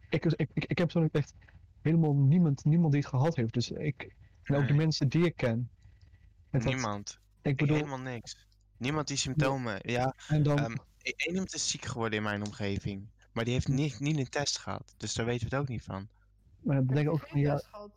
[0.09, 1.33] ik, ik, ik, ik heb zo echt
[1.81, 3.53] helemaal niemand, niemand die het gehad heeft.
[3.53, 5.69] Dus ik, en ook de mensen die ik ken.
[6.49, 7.19] En dat- Niemand.
[7.41, 8.45] Ik bedoel, Helemaal niks.
[8.77, 9.79] Niemand die symptomen.
[9.81, 13.07] Ja, en dan, ehm, e- één iemand is ziek geworden in mijn omgeving.
[13.33, 14.93] Maar die heeft niet, niet een test gehad.
[14.97, 16.07] Dus daar weten we het ook niet van.
[16.61, 17.91] maar dan Heb denk ik je ook van geen ja, test gehad?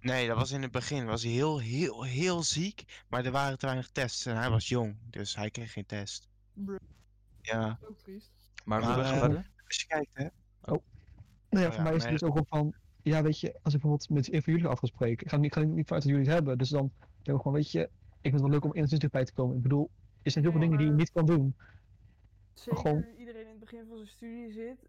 [0.00, 1.06] Nee, dat was in het begin.
[1.06, 3.04] Was hij heel, heel, heel ziek.
[3.08, 4.26] Maar er waren te weinig tests.
[4.26, 4.96] En hij was jong.
[5.10, 6.28] Dus hij kreeg geen test.
[6.52, 6.78] Bruh.
[7.40, 7.78] Ja.
[7.88, 8.30] Ook triest.
[8.64, 9.50] Maar Maar, terug eh, verder.
[9.66, 10.22] Als je kijkt, hè.
[10.64, 10.80] nou
[11.50, 12.10] ja, Oh voor ja, mij is nee.
[12.12, 14.68] het dus ook op van, ja weet je, als ik bijvoorbeeld met een van jullie
[14.68, 16.58] af ga spreken, ik ga niet, ga niet vanuit dat jullie het hebben.
[16.58, 16.92] Dus dan
[17.22, 17.90] denk ik gewoon, weet je, ik
[18.20, 19.56] vind het wel leuk om enigszins dichtbij te komen.
[19.56, 19.90] Ik bedoel,
[20.22, 21.56] er zijn heel veel Ja, dingen die je niet kan doen.
[22.54, 24.88] Zeker Gewoon- iedereen in het begin van zijn studie zit.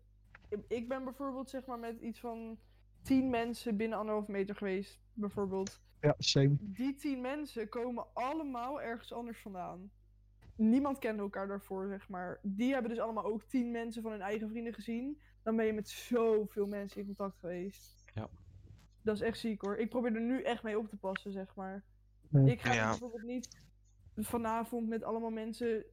[0.50, 2.58] Ik- Ik ben bijvoorbeeld zeg maar met iets van
[3.02, 5.82] tien mensen binnen anderhalf meter geweest, bijvoorbeeld.
[6.02, 6.56] Ja, same.
[6.60, 9.92] Die tien mensen komen allemaal ergens anders vandaan.
[10.56, 12.40] Niemand kende elkaar daarvoor, zeg maar.
[12.42, 15.22] Die hebben dus allemaal ook tien mensen van hun eigen vrienden gezien.
[15.44, 18.04] Dan ben je met zoveel mensen in contact geweest.
[18.14, 18.30] Ja.
[19.02, 19.78] Dat is echt ziek hoor.
[19.78, 21.84] Ik probeer er nu echt mee op te passen, zeg maar.
[22.30, 22.52] Nee.
[22.52, 22.90] Ik ga Ja.
[22.90, 23.62] bijvoorbeeld niet
[24.16, 25.86] vanavond met allemaal mensen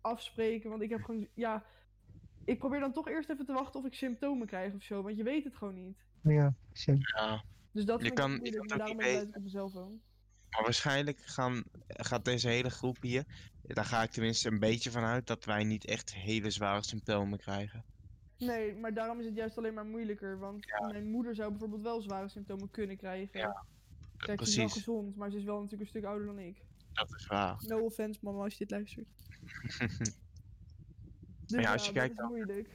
[0.00, 0.70] afspreken.
[0.70, 1.64] Want ik heb gewoon, ja...
[2.44, 5.02] Ik probeer dan toch eerst even te wachten of ik symptomen krijg of zo.
[5.02, 6.04] Want je weet het gewoon niet.
[6.22, 6.98] Ja, same.
[7.16, 7.42] Ja.
[7.72, 10.00] Dus dat Je vind kan- ik je kan daarom niet ik op mezelf woon.
[10.50, 13.24] Maar waarschijnlijk gaan, gaat deze hele groep hier.
[13.62, 15.26] Daar ga ik tenminste een beetje van uit.
[15.26, 17.84] Dat wij niet echt hele zware symptomen krijgen.
[18.38, 20.38] Nee, maar daarom is het juist alleen maar moeilijker.
[20.38, 23.38] Want mijn moeder zou bijvoorbeeld wel zware symptomen kunnen krijgen.
[23.40, 23.64] Ja,
[24.16, 24.82] Kijk, ze is wel precies.
[24.84, 26.62] gezond, maar ze is wel natuurlijk een stuk ouder dan ik.
[26.92, 27.62] Dat is waar.
[27.66, 29.06] No offense, mama, als je dit luistert.
[31.46, 32.68] Dus ja, als je kijkt is dan- moeilijk.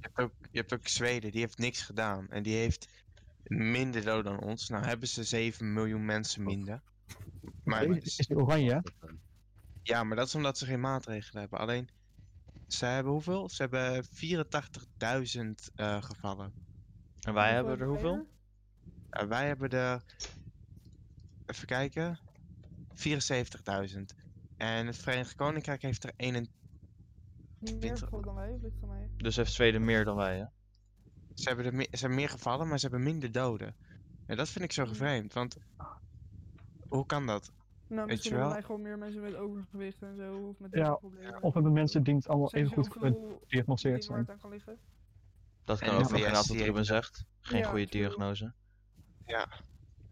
[0.00, 2.30] Je hebt, ook, je hebt ook Zweden, die heeft niks gedaan.
[2.30, 2.88] En die heeft
[3.48, 4.68] minder doden dan ons.
[4.68, 6.82] Nou hebben ze 7 miljoen mensen minder.
[7.64, 8.70] Maar, Is, is die oranje?
[8.70, 9.08] hè?
[9.82, 11.58] ja, maar dat is omdat ze geen maatregelen hebben.
[11.58, 11.88] Alleen,
[12.66, 13.48] ze hebben hoeveel?
[13.48, 16.52] Ze hebben 84.000 eh, gevallen.
[17.20, 18.28] En wij hebben er hoeveel?
[19.10, 20.02] Eh, wij hebben er,
[21.46, 22.20] even kijken,
[22.94, 24.14] 74.000.
[24.56, 26.52] En het Verenigd Koninkrijk heeft er 21.
[27.60, 29.10] Meer dan wij, ligt van mij?
[29.16, 30.44] Dus heeft Zweden meer dan wij, hè?
[31.36, 33.76] Ze hebben, er meer, ze hebben meer gevallen, maar ze hebben minder doden.
[34.26, 35.56] En dat vind ik zo gevreemd, want
[36.88, 37.52] hoe kan dat?
[37.88, 38.56] Nou, Weet misschien je hebben wel?
[38.56, 40.36] wij gewoon meer mensen met overgewicht en zo.
[40.48, 41.42] Of met Ja, problemen.
[41.42, 44.28] Of hebben mensen die het allemaal zijn even goed waar zijn.
[44.28, 44.78] aan kan liggen.
[45.64, 47.24] Dat En kan ook inderdaad wat Ruben zegt.
[47.40, 48.02] Geen Ja, goede true.
[48.02, 48.54] diagnose.
[49.24, 49.48] Ja,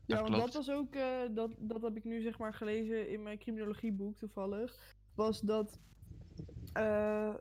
[0.06, 3.22] Dat want dat was ook, eh, dat, dat heb ik nu zeg maar gelezen in
[3.22, 4.94] mijn criminologieboek toevallig.
[5.14, 5.80] Was dat
[6.72, 7.34] eh,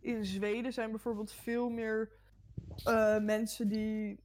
[0.00, 2.19] in Zweden zijn bijvoorbeeld veel meer
[2.84, 4.20] eh, mensen die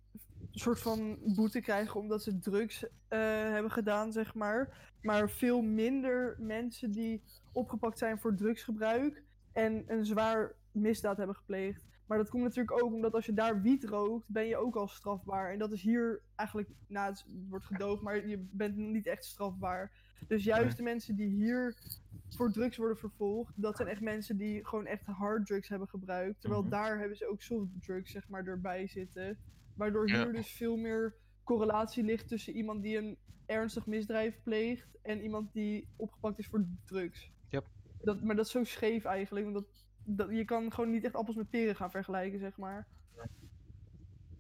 [0.51, 4.91] soort van boete krijgen omdat ze drugs eh, hebben gedaan, zeg maar.
[5.01, 11.81] Maar veel minder mensen die opgepakt zijn voor drugsgebruik en een zwaar misdaad hebben gepleegd.
[12.05, 14.87] Maar dat komt natuurlijk ook omdat als je daar wiet rookt, ben je ook al
[14.87, 15.51] strafbaar.
[15.51, 19.91] En dat is hier eigenlijk, nou het wordt gedoogd, maar je bent niet echt strafbaar.
[20.27, 21.75] Dus juist de mensen die hier
[22.29, 26.41] voor drugs worden vervolgd, dat zijn echt mensen die gewoon echt hard drugs hebben gebruikt.
[26.41, 26.71] Terwijl Mhm.
[26.71, 29.37] daar hebben ze ook soft drugs zeg maar erbij zitten.
[29.75, 30.23] Waardoor Ja.
[30.23, 35.53] hier dus veel meer correlatie ligt tussen iemand die een ernstig misdrijf pleegt en iemand
[35.53, 37.31] die opgepakt is voor drugs.
[37.49, 37.67] Yep.
[38.01, 41.15] Dat, maar dat is zo scheef eigenlijk, want dat, dat, je kan gewoon niet echt
[41.15, 42.87] appels met peren gaan vergelijken, zeg maar.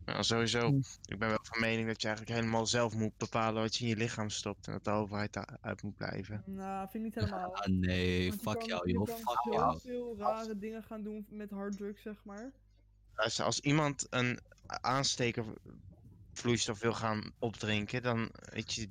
[0.05, 0.67] Nou, sowieso.
[1.05, 3.89] Ik ben wel van mening dat je eigenlijk helemaal zelf moet bepalen wat je in
[3.89, 4.67] je lichaam stopt.
[4.67, 6.43] En dat de overheid daaruit moet blijven.
[6.45, 7.55] Nou, vind ik niet helemaal.
[7.55, 9.71] Ah nee, Want je fuck kan- jou je joh, kan fuck jou.
[9.79, 12.51] zoveel rare dingen gaan doen met harddrugs, zeg maar.
[13.15, 18.89] Als, als iemand een aanstekervloeistof wil gaan opdrinken, dan weet je,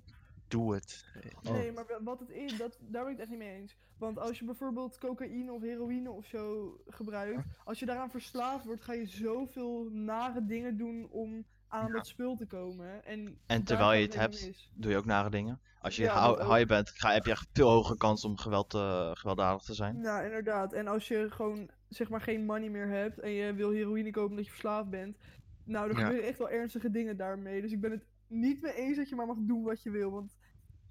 [0.54, 1.04] doe het.
[1.46, 1.52] Oh.
[1.52, 3.76] Nee, maar wa- wat het is, dat, daar ben ik het echt niet mee eens.
[3.98, 8.82] Want als je bijvoorbeeld cocaïne of heroïne of zo gebruikt, als je daaraan verslaafd wordt,
[8.82, 13.04] ga je zoveel nare dingen doen om aan dat spul te komen.
[13.04, 14.70] En, En terwijl je het hebt, mis.
[14.74, 15.60] doe je ook nare dingen.
[15.80, 19.10] Als je Ja, high bent, ga, heb je echt veel hogere kans om geweld, eh,
[19.14, 20.00] gewelddadig te zijn.
[20.00, 20.72] Nou, inderdaad.
[20.72, 24.30] En als je gewoon, zeg maar, geen money meer hebt en je wil heroïne kopen
[24.30, 25.16] omdat je verslaafd bent,
[25.64, 26.02] nou, dan Ja.
[26.04, 27.60] gebeuren echt wel ernstige dingen daarmee.
[27.60, 30.10] Dus ik ben het niet mee eens dat je maar mag doen wat je wil,
[30.10, 30.36] want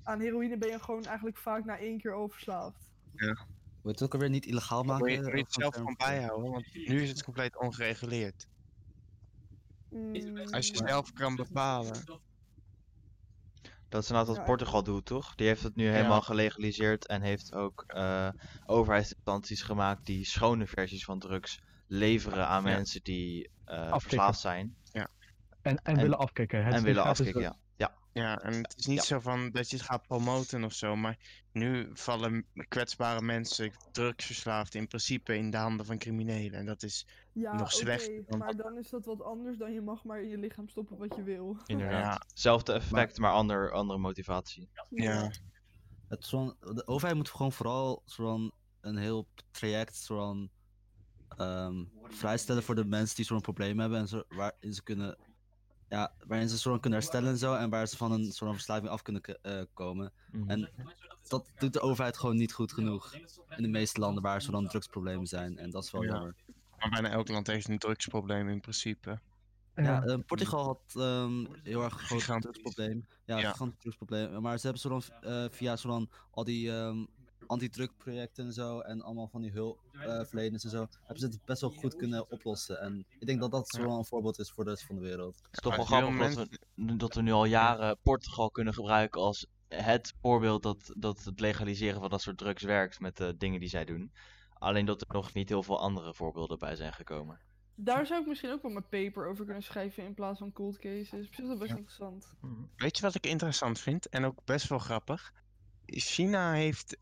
[0.03, 2.91] aan heroïne ben je gewoon eigenlijk vaak na één keer al verslaafd.
[3.13, 3.35] Wil
[3.81, 5.11] je het ook alweer niet illegaal maken?
[5.11, 6.51] je, wil je Of het zelf gewoon gewoon bijhouden?
[6.51, 8.47] Want nu is het compleet ongereguleerd.
[9.89, 12.03] Mm, Als je zelf kan bepalen.
[13.89, 15.35] Dat is inderdaad wat Ja, Portugal doet, toch?
[15.35, 18.29] Die heeft het nu helemaal gelegaliseerd en heeft ook eh
[18.65, 22.69] overheidsinstanties gemaakt die schone versies van drugs leveren aan Ja.
[22.75, 25.07] mensen die eh, verslaafd zijn En,
[25.61, 26.63] en, En- willen afkicken.
[26.65, 27.33] Het en willen afkicken.
[27.41, 27.55] drugs.
[27.55, 27.61] Ja.
[28.13, 28.21] Ja.
[28.21, 29.03] Ja, en het is niet Ja.
[29.03, 34.81] zo van dat je het gaat promoten of zo, maar nu vallen kwetsbare mensen, drugsverslaafden,
[34.81, 36.59] in principe in de handen van criminelen.
[36.59, 39.81] En dat is, Ja, nog slechter dan maar dan is dat wat anders dan je
[39.81, 41.57] mag maar in je lichaam stoppen wat je wil.
[41.65, 42.25] inderdaad.
[42.33, 44.69] Zelfde effect, maar, ander, andere motivatie.
[44.89, 45.31] ja,
[46.07, 48.51] Het is gewoon, de overheid moet gewoon vooral zo'n
[48.81, 50.51] een heel traject zo'n,
[51.27, 55.17] ehm, vrijstellen voor de mensen die zo'n probleem hebben en zo, waarin ze kunnen,
[55.93, 58.89] ja, waarin ze zo'n kunnen herstellen en zo en waar ze van een zo'n verslaving
[58.89, 60.11] af kunnen eh, komen.
[60.31, 60.49] Mhm.
[60.49, 60.69] En
[61.27, 63.13] dat doet de overheid gewoon niet goed genoeg
[63.55, 66.11] in de meeste landen waar zo'n drugsproblemen zijn en dat is wel Ja.
[66.13, 66.35] jammer.
[66.79, 69.19] maar bijna elk land heeft een drugsprobleem in principe.
[69.75, 70.03] Ja, Ja.
[70.03, 73.07] eh, Portugal had ehm, heel erg een groot drugsprobleem.
[73.25, 73.55] Ja, Ja.
[73.79, 74.41] drugsprobleem.
[74.41, 77.05] Maar ze hebben zo dan eh, via zo dan al die ehm
[77.47, 81.69] anti-drugprojecten en zo en allemaal van die hulpverleners en zo, hebben ze het best wel
[81.69, 82.79] goed kunnen oplossen.
[82.79, 85.01] En ik denk dat dat zo wel een voorbeeld is voor de rest van de
[85.01, 85.35] wereld.
[85.35, 89.21] Het is toch wel grappig dat we, dat we nu al jaren Portugal kunnen gebruiken
[89.21, 93.59] als het voorbeeld dat, dat het legaliseren van dat soort drugs werkt met de dingen
[93.59, 94.11] die zij doen.
[94.53, 97.39] Alleen dat er nog niet heel veel andere voorbeelden bij zijn gekomen.
[97.75, 100.77] Daar zou ik misschien ook wel mijn paper over kunnen schrijven in plaats van cold
[100.79, 101.09] cases.
[101.09, 101.75] Zich is dat best Ja.
[101.77, 102.33] interessant.
[102.75, 105.33] Weet je wat ik interessant vind en ook best wel grappig?
[105.99, 106.97] China heeft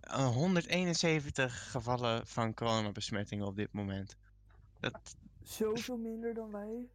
[0.00, 4.16] eh, 171 gevallen van coronabesmetting op dit moment.
[4.80, 6.86] Dat, Zoveel minder dan wij.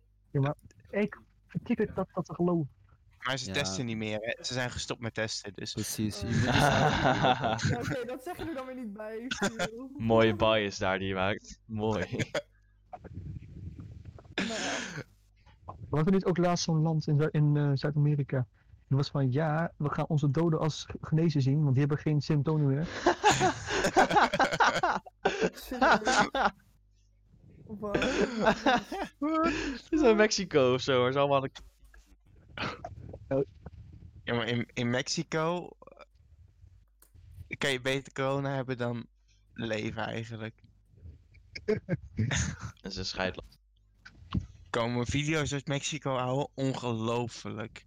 [0.90, 1.20] Ik
[1.64, 2.70] tik het dat, dat te geloven.
[3.20, 3.54] maar ze Ja.
[3.54, 4.44] testen niet meer, hè?
[4.44, 5.74] Ze zijn gestopt met testen, dus...
[5.74, 6.24] Precies.
[6.24, 6.44] Eh.
[6.44, 9.28] Ja, Oké, dat zeg je er dan weer niet bij.
[9.98, 11.60] Mooie bias daar die je maakt.
[11.66, 12.06] Mooi.
[14.36, 14.50] Ja.
[15.90, 18.48] Was er niet ook laatst zo'n land in, in eh, Zuid-Amerika?
[18.92, 21.98] Dat was van ja, we gaan onze doden als ge- genezen zien, want die hebben
[21.98, 22.88] geen symptomen meer.
[29.20, 31.52] Het is in Mexico of zo, maar ze allemaal de-
[34.24, 39.06] Ja, maar in, in Mexico eh, kan je beter corona hebben dan
[39.54, 40.62] leven eigenlijk.
[42.82, 43.58] Dat is een scheidland.
[44.70, 47.86] komen video's uit Mexico houden, ongelooflijk.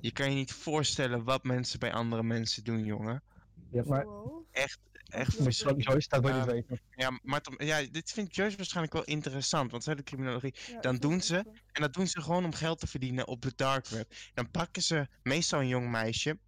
[0.00, 3.22] Je kan je niet voorstellen wat mensen bij andere mensen doen, jongen.
[3.70, 4.44] Ja, maar Zoals?
[4.50, 5.24] Echt Ja.
[5.42, 5.88] verschrikkelijk.
[5.88, 6.80] Joyce, dat wil niet weten.
[6.90, 10.54] Ja, maar Tom- ja, dit vindt Joyce waarschijnlijk wel interessant, want ze hebben criminologie.
[10.66, 11.44] Ja, Dan doen ze-.
[11.72, 14.12] En dat doen ze gewoon om geld te verdienen op het dark web.
[14.34, 16.38] Dan pakken ze meestal een jong meisje,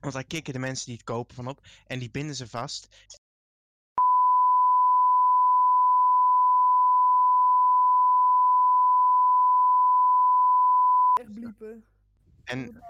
[0.00, 3.06] want daar kicken de mensen die het kopen van op, en die binden ze vast.
[11.20, 11.84] Echt bliepen.
[12.48, 12.82] En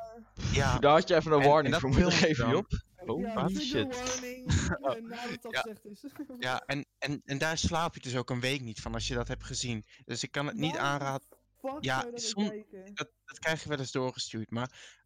[0.53, 2.49] ja, Daar had je even een En- en warning dat voor moeten geven.
[2.51, 2.67] Job.
[3.07, 3.97] Oh, ja, shit.
[4.07, 4.47] warning.
[4.51, 5.61] eh, het al Ja.
[5.61, 6.05] gezegd is.
[6.39, 9.15] ja en, en, en daar slaap je dus ook een week niet van als je
[9.15, 9.85] dat hebt gezien.
[10.05, 11.27] Dus ik kan het niet aanraden.
[11.61, 12.65] fuck Ja, dat som-?
[12.95, 14.97] Dat, dat krijg je wel eens doorgestuurd, maar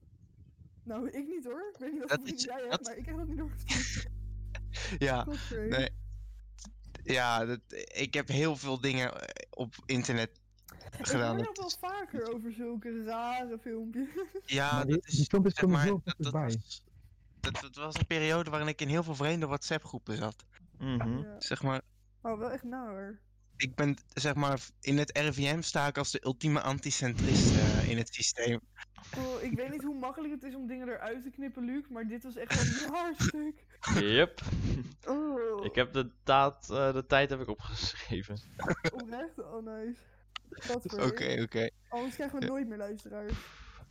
[0.84, 1.70] Nou, ik niet hoor.
[1.72, 4.06] Ik weet niet Dat is- jij dat- hebt, maar ik heb dat niet doorgestuurd.
[5.08, 5.26] ja,
[5.68, 5.90] nee.
[7.04, 9.12] Ja, dat, ik heb heel veel dingen
[9.50, 10.40] op internet
[10.98, 14.08] Ik hoor dat nog wel vaker over zulke rare filmpjes.
[14.46, 16.42] Ja, Maar die, dat is, die filmpjes komen maar, heel dat, dat, bij.
[16.44, 16.82] was,
[17.40, 20.44] dat, dat was een periode waarin ik in heel veel vreemde WhatsApp groepen zat.
[20.78, 21.18] Mhm.
[21.18, 21.34] Ja.
[21.40, 21.80] Zeg maar,
[22.22, 23.18] Oh, wel echt naar.
[23.56, 27.96] ik ben, zeg maar, in het RIVM sta ik als de ultieme anticentrist eh, in
[27.98, 28.60] het systeem.
[29.18, 32.06] Oh, ik weet niet hoe makkelijk het is om dingen eruit te knippen, Luc, maar
[32.06, 33.64] dit was echt wel een stuk.
[34.00, 34.40] Yep.
[35.06, 38.38] Oh, Ik heb de, daad, eh, de tijd heb ik opgeschreven.
[38.92, 40.00] oprecht, oh nice.
[41.00, 41.68] Oké, oké.
[41.88, 43.32] Anders krijgen we nooit meer luisteraars.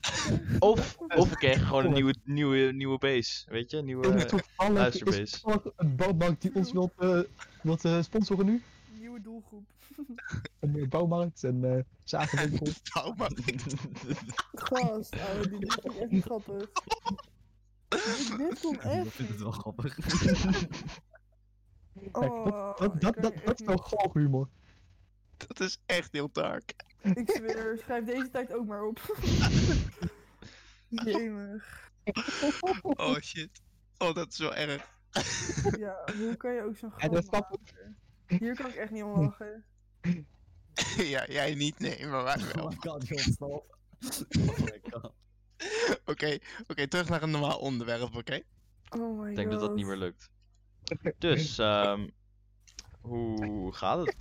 [0.60, 3.50] Of, of we kregen gewoon een nieuwe, nieuwe, nieuwe base.
[3.50, 4.08] Weet je, een nieuwe...
[4.14, 5.40] Is toevallig, is luisterbase.
[5.42, 7.20] toevallig een bouwmarkt die ons wilt, eh,
[7.62, 8.62] wilt eh, sponsoren nu?
[9.00, 9.64] Nieuwe doelgroep.
[10.60, 12.68] Een eh, bouwmarkt en eh zakenwinkel.
[12.94, 13.32] Nou, maar
[14.54, 16.70] Gast, ouwe, vond ik echt niet grappig.
[17.88, 19.96] Dit, dit kon Ik echt vind het wel grappig.
[22.12, 24.48] Kijk, Oh, dat, dat, dat, dat echt is wel niet- galgenhumor.
[25.48, 26.74] dat is echt heel dark.
[27.02, 29.00] Ik zweer, schrijf deze tijd ook maar op.
[31.06, 31.92] Jemig.
[32.82, 33.62] Oh shit.
[33.98, 35.00] Oh, dat is wel erg.
[35.78, 37.98] Ja, hoe kan je ook zo'n grap maken?
[38.28, 39.66] Hier kan ik echt niet om lachen.
[41.14, 42.64] ja, jij niet, nee, maar wij wel.
[42.64, 43.76] Oh my god, die ontsnapt.
[44.40, 45.14] Oh my god.
[46.06, 46.38] Oké,
[46.68, 48.42] oké, terug naar een normaal onderwerp, oké?
[48.90, 49.28] Oh my god.
[49.28, 50.30] Ik denk dat dat niet meer lukt.
[51.18, 52.08] Dus, ehm
[53.02, 54.16] hoe gaat het?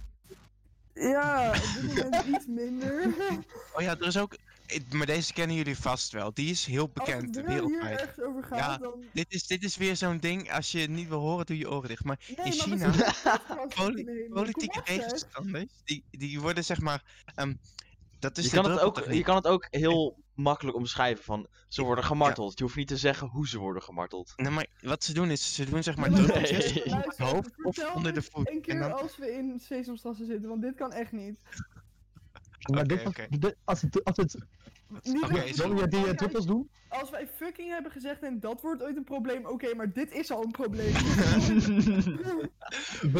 [0.94, 3.06] Ja, op dit moment iets minder.
[3.74, 4.36] Oh ja, er is ook...
[4.90, 6.34] Maar deze kennen jullie vast wel.
[6.34, 8.00] Die is heel Als bekend hier wereldwijd.
[8.00, 9.04] ergens over gaat, Ja, dan...
[9.12, 11.70] Dit is, dit is weer zo'n ding, als je het niet wil horen, doe je
[11.70, 12.04] oren dicht.
[12.04, 12.92] Maar Nee, in China,
[13.74, 17.02] poli- politieke tegenstanders, die, die worden zeg maar...
[17.34, 17.54] ehm,
[18.20, 21.82] dat is Je kan, het ook, je kan het ook heel makkelijk omschrijven van ze
[21.82, 22.58] worden gemarteld.
[22.58, 24.32] Je hoeft niet te zeggen hoe ze worden gemarteld.
[24.36, 26.94] Nee, maar wat ze doen is, ze doen zeg maar druppeltjes Nee.
[26.94, 28.48] op het hoofd of onder de voet.
[28.48, 31.40] Een En keer dan, als we in Sesamstrassen zitten, want dit kan echt niet.
[32.72, 34.36] Maar dit dit- als het, als het,
[35.22, 36.70] Oké, wil je die eh, druppels doen?
[36.88, 40.30] Als wij fucking hebben gezegd en dat wordt ooit een probleem, oké, maar dit is
[40.30, 40.92] al een probleem.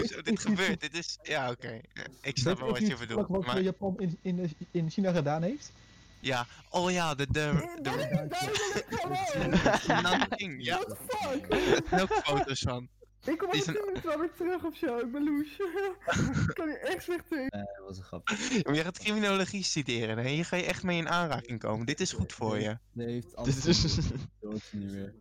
[0.08, 1.18] Zo, dit gebeurt, dit is...
[1.22, 1.80] Ja, oké.
[2.22, 3.28] Ik snap wel wat je bedoelt.
[3.28, 5.72] Wat Maar Japan in, in, in China gedaan heeft?
[6.20, 7.26] ja, oh ja, de...
[7.30, 8.86] de, Eh, Dat is de, duidelijk,
[9.80, 10.02] gewoon.
[10.02, 11.52] Nanking, ja, What the fuck?
[11.52, 12.88] er zijn ook foto's van.
[13.24, 15.58] Ik kom zijn- 10 minuten wel weer terug of zo, ik ben loes.
[16.48, 17.46] ik kan hier echt slecht tegen.
[17.50, 18.28] Nee, dat was een grap.
[18.64, 20.28] Maar je gaat criminologie studeren, hè?
[20.28, 21.86] Hier ga je echt mee in aanraking komen.
[21.86, 22.78] Dit is goed voor je.
[22.92, 23.96] Nee, heeft Dit anders is-
[24.40, 25.14] dood niet meer.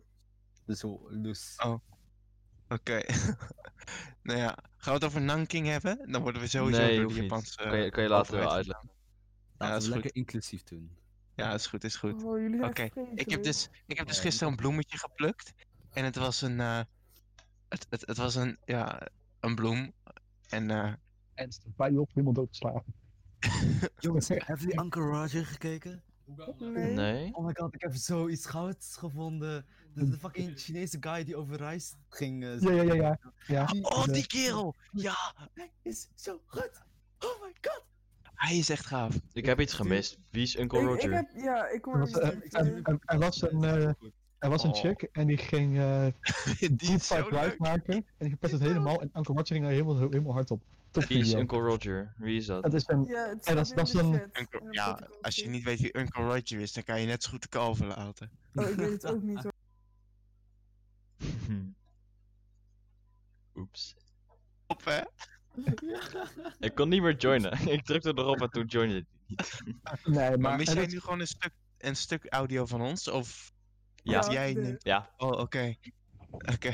[0.66, 1.54] Dus dus.
[1.64, 1.74] Oh.
[2.68, 3.00] Oké.
[4.22, 6.12] nou ja, gaan we het over Nanking hebben?
[6.12, 7.22] Dan worden we sowieso nee, door de niet.
[7.22, 7.56] Japanse...
[7.56, 8.90] kan, je, kan je later wel uitleggen.
[9.58, 9.94] Laten dat is goed.
[9.94, 10.96] lekker inclusief doen.
[11.34, 12.22] Ja, is goed, is goed.
[12.24, 15.52] Oh, Oké, Ik heb dus, ik heb dus gisteren een bloemetje geplukt.
[15.92, 16.60] En het was een...
[16.60, 16.80] eh,
[17.70, 19.08] het, het, het was een, ja,
[19.40, 19.92] een bloem.
[20.48, 20.92] En eh,
[21.34, 22.84] En bij je op helemaal doodgeslagen.
[23.98, 26.02] Jongens, hebben jullie Uncle Roger gekeken?
[26.58, 26.94] Nee.
[26.94, 27.34] Nee?
[27.34, 29.66] Oh my god, ik heb zoiets gouds gevonden.
[29.94, 32.44] De, de fucking Chinese guy die over reis ging.
[32.44, 33.18] eh, Ja, ja, ja, ja.
[33.46, 33.68] ja.
[33.80, 34.74] Oh, die kerel!
[34.92, 36.70] Ja, Hij is zo goed.
[37.18, 37.84] Oh my god.
[38.34, 39.16] hij is echt gaaf.
[39.32, 40.18] Ik heb iets gemist.
[40.30, 41.10] Wie is Uncle Ik, Roger?
[41.10, 43.90] ik heb, ja, ik was, niet eh, was een, eh,
[44.40, 44.80] er was een Oh.
[44.80, 46.06] chick en die ging eh
[46.58, 47.58] Die Deep is zo Fried Rice leuk.
[47.58, 47.94] maken.
[47.94, 49.00] En die verpest het helemaal.
[49.00, 50.62] En Uncle Roger ging er helemaal, helemaal hard op.
[50.90, 51.32] Top Wie is.
[51.32, 52.14] Uncle Roger?
[52.16, 52.62] Wie is dat?
[52.62, 53.04] Dat is een...
[53.04, 56.24] Ja, het Ja, dat dat is Uncle- de ja, als je niet weet wie Uncle
[56.24, 58.30] Roger is, dan kan je net zo goed de kalver laten.
[58.54, 59.52] Oh, ik weet het ook niet hoor.
[63.54, 63.94] Oeps.
[64.66, 65.00] Op, hè?
[66.66, 67.68] Ik kon niet meer joinen.
[67.68, 68.94] ik drukte erop en toen joinde
[69.26, 69.60] niet.
[70.04, 70.56] Nee, Maar maar...
[70.56, 73.08] mis en jij nu gewoon een stuk, een stuk audio van ons?
[73.08, 73.52] Of
[74.02, 74.20] Ja.
[74.20, 74.76] wat jij de- nu...
[74.78, 75.10] Ja.
[75.16, 75.74] Oh, oké.
[76.54, 76.72] Oké.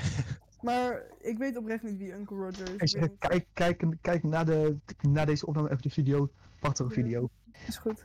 [0.60, 2.90] Maar ik weet oprecht niet wie Uncle Roger is.
[2.90, 3.18] Zeg, niet.
[3.18, 6.30] kijk, kijk, kijk na, de, na deze opname even de video.
[6.60, 7.28] Prachtige video.
[7.66, 8.04] Is goed.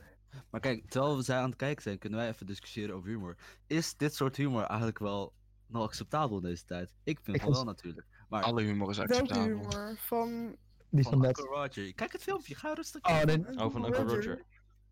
[0.50, 3.36] Maar kijk, terwijl we zij aan het kijken zijn, kunnen wij even discussiëren over humor.
[3.66, 5.32] Is dit soort humor eigenlijk wel
[5.66, 6.92] nog acceptabel in deze tijd?
[7.04, 8.06] Ik vind Ik vind- wel natuurlijk.
[8.28, 9.44] Maar Alle humor is Welke acceptabel.
[9.44, 9.96] humor?
[9.98, 10.56] Van
[10.90, 11.38] Die van van net.
[11.38, 11.94] Uncle Roger.
[11.94, 13.40] Kijk het filmpje, ga rustig Oh, kijken.
[13.42, 13.64] nee.
[13.64, 14.42] Oh, van Uncle Roger.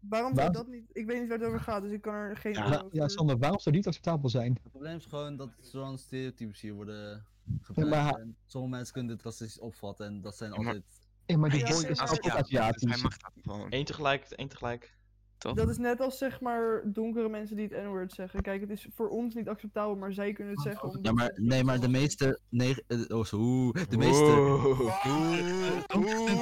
[0.00, 0.84] Waarom zou dat niet?
[0.92, 2.96] Ik weet niet waar het over gaat, dus ik kan er geen Ja, Ja, over
[2.96, 4.52] ja, Sander, waarom zou die niet acceptabel zijn?
[4.62, 7.90] Het probleem is gewoon dat zo'n stereotypes hier worden Ja, gebruikt.
[7.90, 10.84] maar- en sommige mensen kunnen dit racistisch opvatten en dat zijn Ja, maar- altijd...
[11.26, 12.90] Ja, maar die boy is dus Aziatisch.
[12.90, 13.66] hij mag dat gewoon.
[13.70, 14.98] Eén tegelijk, één tegelijk.
[15.38, 15.54] Toch?
[15.54, 18.42] Dat is net als zeg maar donkere mensen die het N-word zeggen.
[18.42, 20.88] Kijk, het is voor ons niet acceptabel, maar zij kunnen het zeggen.
[20.88, 22.40] Omdat Ja, maar nee, maar de meeste...
[22.48, 24.22] negen- eh, oh, zo, oeh, de meeste...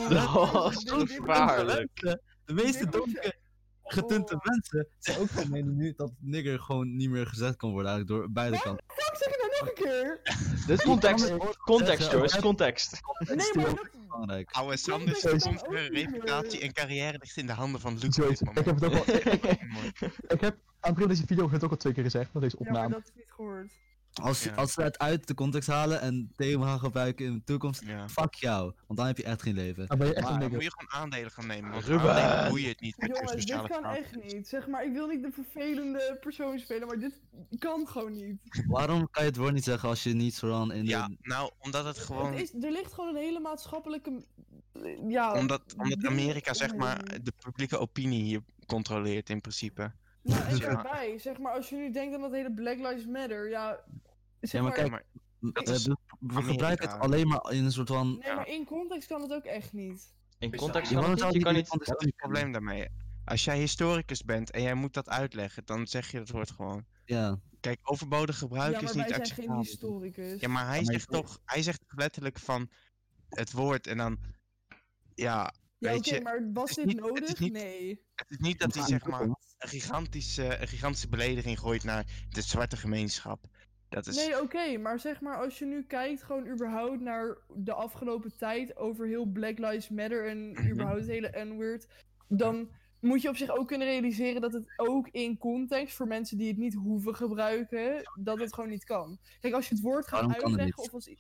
[0.08, 0.72] Wow.
[0.84, 1.90] Dat gevaarlijk.
[2.44, 3.37] De meeste Dit
[3.88, 4.44] je- getinte Oh.
[4.44, 8.20] mensen zijn ook van mening nu dat nigger gewoon niet meer gezegd kan worden eigenlijk
[8.20, 8.62] door beide Wat?
[8.64, 8.84] kanten.
[8.88, 10.20] Fuck, zeg het nou nog een keer!
[10.66, 13.00] Dit is context, context Joyce, context.
[13.18, 13.88] Nee, maar dat...
[14.08, 14.50] Belangrijk.
[14.50, 14.70] Oude
[15.04, 15.92] dus kan soms ook niet meer.
[16.04, 20.40] reputatie en carrière ligt in de handen van dit Ik heb het ook al, ik,
[20.40, 22.56] heb aan het begin van deze video het ook al twee keer gezegd, met deze
[22.58, 22.94] Ja, maar opname.
[22.94, 23.72] dat is niet gehoord.
[24.22, 24.54] Als, Ja.
[24.54, 27.82] als ze het uit de context halen en tegen me gaan gebruiken in de toekomst,
[27.84, 28.08] Ja.
[28.08, 28.72] fuck jou.
[28.86, 29.86] Want dan heb je echt geen leven.
[29.86, 31.70] Dan ben je echt Maar dan moet je gewoon aandelen gaan nemen.
[31.70, 32.14] Want Ruben!
[32.14, 34.48] aandelen doe je het niet met je Jongens, dit kan echt niet.
[34.48, 37.20] Zeg maar, ik wil niet de vervelende persoon spelen, maar dit
[37.58, 38.36] kan gewoon niet.
[38.66, 40.90] Waarom kan je het woord niet zeggen als je niet zo dan in de...
[40.90, 42.32] Ja, nou, omdat het gewoon...
[42.32, 44.24] Het is, er ligt gewoon een hele maatschappelijke...
[45.08, 49.92] Ja, Omdat, omdat Amerika, zeg maar, de publieke opinie hier controleert in principe.
[50.22, 50.68] Nou, en Ja.
[50.72, 53.78] daarbij, zeg maar, als je nu denkt aan dat hele Black Lives Matter, ja...
[54.40, 55.04] Zeg Ja, maar Ja, kijk, maar
[55.38, 58.18] we, dat is we- we gebruiken het alleen maar in een soort van...
[58.18, 60.12] Nee, maar in context kan het ook echt niet.
[60.38, 61.68] In context Ja, kan het niet, je kan niet...
[61.70, 62.88] dat is het probleem daarmee.
[63.24, 66.84] Als jij historicus bent en jij moet dat uitleggen, dan zeg je dat woord gewoon.
[67.04, 67.38] Ja.
[67.60, 69.62] Kijk, overbodig gebruik ja, is niet wij zijn geen acceptabel.
[69.62, 70.40] historicus.
[70.40, 72.70] Ja, maar hij Ja, maar zegt toch, hij zegt letterlijk van
[73.28, 74.18] het woord en dan,
[75.14, 77.38] ja, Ja, weet oké, je, maar was dit niet- het is nodig?
[77.38, 78.02] niet- Nee.
[78.14, 82.06] het is niet dat hij Ja, zeg maar een gigantische, een gigantische belediging gooit naar
[82.28, 83.46] de zwarte gemeenschap.
[83.88, 87.72] Dat is, Nee, oké, maar zeg maar als je nu kijkt gewoon überhaupt naar de
[87.72, 90.70] afgelopen tijd over heel Black Lives Matter en Mhm.
[90.70, 91.86] überhaupt het hele N-word,
[92.28, 92.68] dan
[93.00, 96.48] moet je op zich ook kunnen realiseren dat het ook in context voor mensen die
[96.48, 99.18] het niet hoeven gebruiken, dat het gewoon niet kan.
[99.40, 101.10] Kijk, als je het woord gaat Waarom het uitleggen of als...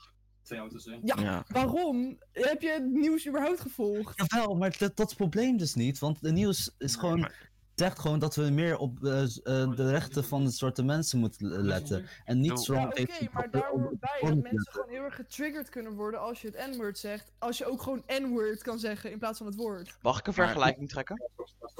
[1.02, 1.44] Ja, ja.
[1.48, 2.18] waarom?
[2.32, 4.22] Heb je het nieuws überhaupt gevolgd?
[4.30, 5.98] Jawel, maar dat, dat is het probleem dus niet.
[5.98, 7.47] Want de nieuws is gewoon, maar-
[7.78, 9.28] zegt gewoon dat we meer op eh, eh,
[9.70, 12.06] de rechten van de soorten mensen moeten letten.
[12.24, 15.02] En niet Ja, zo Ja, oké, even maar daar hoort bij dat mensen gewoon heel
[15.02, 17.32] erg getriggerd kunnen worden als je het N-word zegt.
[17.38, 19.98] Als je ook gewoon N-word kan zeggen in plaats van het woord.
[20.02, 21.30] Mag ik een vergelijking trekken?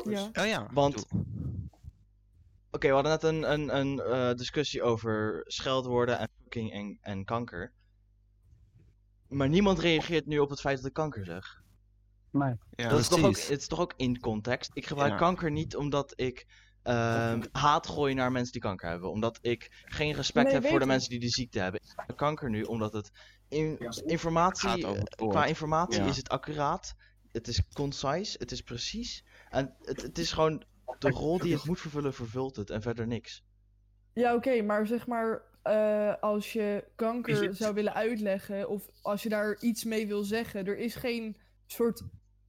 [0.05, 0.31] Ja.
[0.33, 1.07] Oh ja, Want-.
[2.71, 7.25] Oké, we hadden net een, een, een eh, discussie over scheldwoorden en fucking en, en
[7.25, 7.73] kanker.
[9.29, 11.63] Maar niemand reageert nu op het feit dat ik kanker zeg.
[12.31, 12.55] Nee.
[12.71, 12.89] ja.
[12.89, 14.71] dat is toch ook, het is toch ook in context.
[14.75, 15.17] Ik gebruik Ja.
[15.19, 16.47] kanker niet omdat ik
[16.83, 19.11] ehm, haat gooi naar mensen die kanker hebben.
[19.11, 20.91] Omdat ik geen respect Nee, heb voor de ik.
[20.91, 21.81] mensen die de ziekte hebben.
[21.81, 23.11] Ik gebruik kanker nu omdat het
[23.49, 26.09] in, informatie, het qua informatie Ja.
[26.09, 26.95] is het accuraat.
[27.33, 29.25] Het is concise, het is precies.
[29.49, 30.65] En het, het is gewoon
[30.99, 33.43] de rol die het moet vervullen, vervult het en verder niks.
[34.13, 39.23] Ja, oké, maar zeg maar, eh, als je kanker het- zou willen uitleggen, of als
[39.23, 41.37] je daar iets mee wil zeggen, er is geen
[41.73, 42.03] soort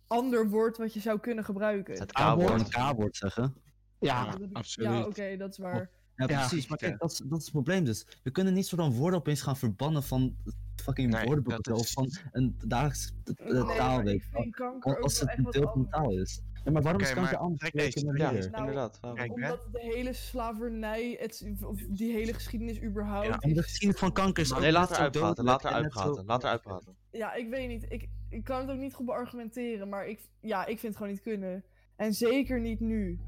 [0.07, 1.99] ander woord wat je zou kunnen gebruiken.
[1.99, 2.75] Het K-woord, K-woord.
[2.75, 3.55] een K-woord zeggen.
[3.99, 4.89] Ja, absoluut.
[4.89, 5.89] Ja, oké, dat is waar.
[6.15, 6.67] Ja, Ja, precies.
[6.67, 8.05] Maar kijk, dat is, dat is het probleem dus.
[8.23, 11.91] We kunnen niet zo dan woorden opeens gaan verbannen van het fucking Nee, woordenboek of
[11.91, 14.53] van een dagelijks Nee,
[15.01, 16.41] Als het een deel van de taal is.
[16.63, 17.71] Ja, maar waarom is kanker maar anders?
[17.73, 18.31] Ja?
[18.31, 18.99] Nou, inderdaad.
[18.99, 19.19] waarom?
[19.19, 19.51] Kijk, hè?
[19.51, 23.27] Omdat de hele slavernij, het, of die hele geschiedenis überhaupt...
[23.27, 23.37] Ja.
[23.39, 26.25] En de is- geschiedenis van kanker is Nee, laat zo eruit praten, dodelijk laat praten,
[26.25, 26.95] laat eruit praten.
[27.11, 27.85] Ja, ik weet niet.
[27.91, 31.11] Ik, ik kan het ook niet goed beargumenteren, maar ik, ja, ik vind het gewoon
[31.11, 31.63] niet kunnen.
[31.95, 33.19] En zeker niet nu.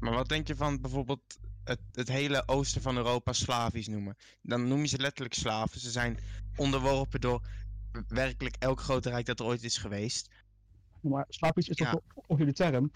[0.00, 4.16] Maar wat denk je van bijvoorbeeld het, het hele oosten van Europa Slavisch noemen?
[4.42, 5.80] Dan noem je ze letterlijk slaven.
[5.80, 6.18] Ze zijn
[6.56, 7.46] onderworpen door
[8.08, 10.44] werkelijk elk groot rijk dat er ooit is geweest.
[11.00, 11.90] maar slavisch is Ja.
[11.90, 12.90] toch ook jullie term?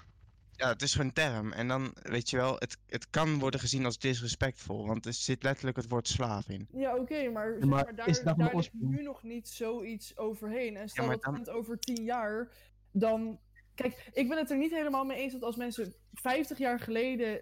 [0.60, 1.52] Ja, het is gewoon een term.
[1.52, 4.86] En dan, weet je wel, het, het kan worden gezien als disrespectvol.
[4.86, 6.68] Want er zit letterlijk het woord slaaf in.
[6.72, 10.16] Ja, oké, maar, zeg maar maar daar, is het daar ligt nu nog niet zoiets
[10.16, 10.76] overheen.
[10.76, 12.52] En stel dat dan- komt over tien jaar,
[12.90, 13.40] dan...
[13.74, 17.40] Kijk, ik ben het er niet helemaal mee eens dat als mensen 50 jaar geleden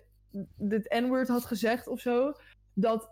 [0.57, 2.33] dit N-word had gezegd of zo,
[2.75, 3.11] dat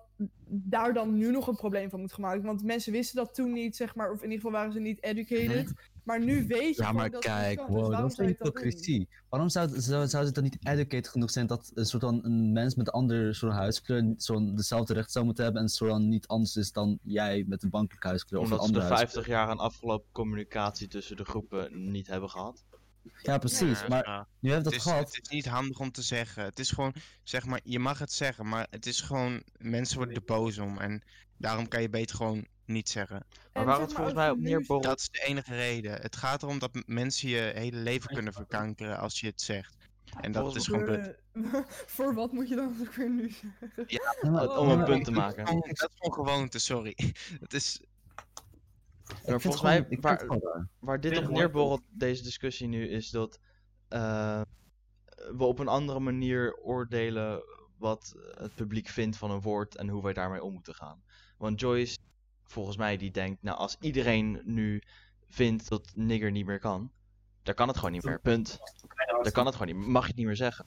[0.49, 2.43] daar dan nu nog een probleem van moet gemaakt.
[2.43, 5.03] Want mensen wisten dat toen niet, zeg maar, of in ieder geval waren ze niet
[5.03, 5.73] educated.
[6.07, 8.09] Maar nu weet je Ja, gewoon maar dat het niet kijk, kan, dus wow, waarom
[8.09, 8.63] dat is zou je het dan doen?
[8.63, 9.09] hypocrisie.
[9.29, 12.53] Waarom zou, zou, zou het dan niet educated genoeg zijn dat een soort van een
[12.53, 15.91] mens met een andere soort huidskleur niet zo'n dezelfde recht zou moeten hebben en soort
[15.91, 18.79] van niet anders is dan jij met een bankelijke huidskleur of Omdat een ze de
[18.79, 19.25] andere huidskleur?
[19.25, 22.65] 50 jaar aan afgelopen communicatie tussen de groepen niet hebben gehad.
[23.23, 23.81] Ja, precies.
[23.81, 24.27] Ja, maar ja.
[24.41, 25.15] nu hebben we dat is, gehad.
[25.15, 26.45] het is niet handig om te zeggen.
[26.45, 30.15] Het is gewoon, zeg maar, je mag het zeggen, maar het is gewoon, mensen worden
[30.15, 30.79] er boos om.
[30.79, 31.03] En
[31.37, 33.27] daarom kan je beter gewoon niet zeggen.
[33.53, 34.83] Maar En waar het volgens mij op neerborrelt.
[34.85, 35.93] Dat is de enige reden.
[36.01, 39.77] Het gaat erom dat mensen je hele leven kunnen verkankeren als je het zegt.
[40.21, 41.19] En dat Volgens is gewoon kut.
[41.95, 43.85] Voor wat moet je dan ook weer nu zeggen?
[43.87, 44.15] Ja,
[44.59, 45.47] om een maar- punt te maken.
[45.47, 46.93] gewoon- Dat is gewoon gewoonte, sorry.
[47.41, 47.81] Het is,
[49.27, 50.27] Maar volgens mij, waar-.
[50.79, 53.39] Waar dit op neerborrelt, deze discussie nu, is dat
[53.89, 54.41] eh,
[55.37, 57.43] we op een andere manier oordelen
[57.79, 61.03] wat het publiek vindt van een woord en hoe wij daarmee om moeten gaan.
[61.39, 61.99] Want Joyce,
[62.47, 64.83] volgens mij, die denkt, nou als iedereen nu
[65.29, 66.91] vindt dat nigger niet meer kan,
[67.43, 68.21] dan kan het gewoon niet meer.
[68.21, 68.59] Punt.
[69.23, 69.93] Dan kan het gewoon niet meer.
[69.93, 70.67] Mag je het niet meer zeggen.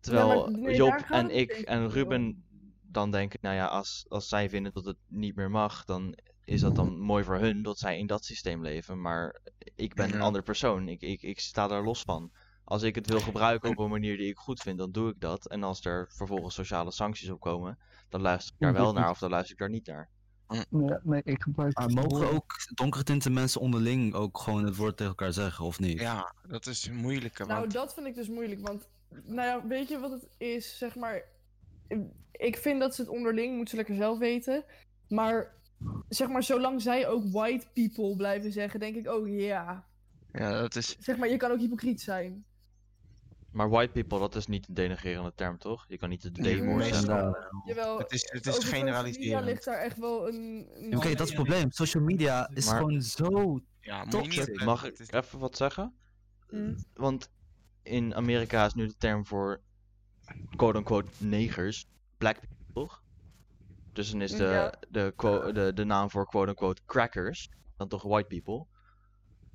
[0.00, 1.90] Terwijl Job en ik en.
[1.90, 2.44] Ruben
[2.82, 6.60] dan denken, nou ja, als, als zij vinden dat het niet meer mag, dan is
[6.60, 9.00] dat dan mooi voor hun dat zij in dat systeem leven.
[9.00, 9.40] Maar
[9.74, 10.88] ik ben een ander persoon.
[10.88, 12.32] Ik, ik, ik sta daar los van.
[12.64, 15.20] Als ik het wil gebruiken op een manier die ik goed vind, dan doe ik
[15.20, 15.46] dat.
[15.46, 17.78] En als er vervolgens sociale sancties op komen,
[18.08, 20.10] dan luister ik daar wel naar of dan luister ik daar niet naar.
[20.70, 21.78] Nee, nee, ik gebruik...
[21.78, 26.00] Maar mogen ook donkere mensen onderling ook gewoon het woord tegen elkaar zeggen, of niet?
[26.00, 27.46] Ja, dat is moeilijker.
[27.46, 28.66] Nou, dat vind ik dus moeilijk.
[28.66, 30.78] Want, nou ja, weet je wat het is?
[30.78, 31.22] Zeg maar,
[32.32, 34.64] ik vind dat ze het onderling moeten ze lekker zelf weten.
[35.08, 35.54] Maar,
[36.08, 39.84] zeg maar, zolang zij ook white people blijven zeggen, denk ik ook, ja.
[40.32, 40.96] ja, dat is...
[40.98, 42.44] Zeg maar, je kan ook hypocriet zijn.
[43.52, 45.84] Maar white people, dat is niet een denigrerende term, toch?
[45.88, 47.62] Je kan niet het Nee, D-woord meestal- zeggen.
[47.66, 49.44] Jawel, Het is, het is social media generaliseren.
[49.44, 50.66] ligt daar echt wel een...
[50.96, 51.70] Oké, dat is het probleem.
[51.70, 53.60] Social media is Maar- gewoon zo...
[53.80, 54.64] Ja, opletten.
[54.64, 55.94] Mag ik is- even wat zeggen?
[56.50, 56.76] Mm.
[56.94, 57.30] Want
[57.82, 59.60] in Amerika is nu de term voor
[60.56, 61.86] quote-unquote negers
[62.18, 63.02] black people, toch?
[63.92, 64.74] Dus dan is de, Ja.
[64.90, 68.66] de, quo- de, de naam voor quote-unquote crackers dan toch white people.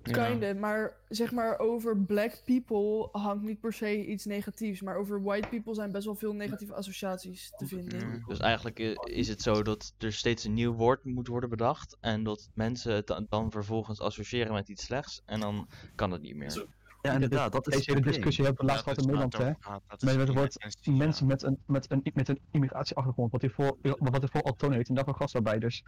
[0.10, 0.28] Ja.
[0.28, 4.82] Kinda, maar zeg maar over black people hangt niet per se iets negatiefs.
[4.82, 8.24] Maar over white people zijn best wel veel negatieve associaties te vinden.
[8.28, 11.98] Dus eigenlijk is het zo dat er steeds een nieuw woord moet worden bedacht.
[12.00, 15.22] En dat mensen het dan, vervolgens associëren met iets slechts.
[15.26, 16.66] En dan kan het niet meer.
[17.02, 18.14] Ja, inderdaad, dat is Deze het hele probleem.
[18.14, 19.58] discussie hebben we laatst Ja, gehad in Nederland,
[20.00, 20.16] hè?
[20.16, 20.94] Met het woord ja.
[20.94, 24.90] Mensen met een, met, een, met een immigratieachtergrond, wat hij voor, wat hij voor heet,
[24.90, 25.84] en daarvoor gastarbeiders.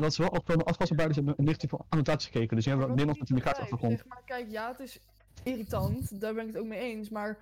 [0.00, 3.20] Dat is wel allochtonen, als gastarbeiders hebben een negatieve annotatie gekeken, dus hebben Wat Nederlands
[3.20, 3.98] met een migratieachtergrond.
[3.98, 5.00] Zeg maar, kijk, ja, het is
[5.42, 7.08] irritant, daar ben ik het ook mee eens.
[7.10, 7.38] Maar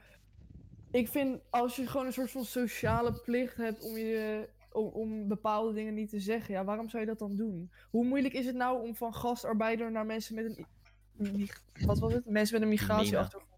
[0.91, 5.29] ik vind als je gewoon een soort van sociale plicht hebt om, je, om, om
[5.29, 7.71] bepaalde dingen niet te zeggen, ja, waarom zou je dat dan doen?
[7.91, 10.67] Hoe moeilijk is het nou om van gastarbeider naar mensen met een.
[11.87, 12.27] Wat was het?
[12.27, 13.51] Mensen met een migratieachtergrond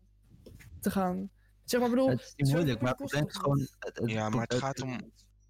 [0.80, 1.30] te gaan?
[1.64, 2.08] Zeg maar, bedoel.
[2.08, 3.56] Het is niet moeilijk, maar het is gewoon...
[3.56, 3.76] niet.
[3.78, 4.96] het- het- Ja, maar het het- gaat om.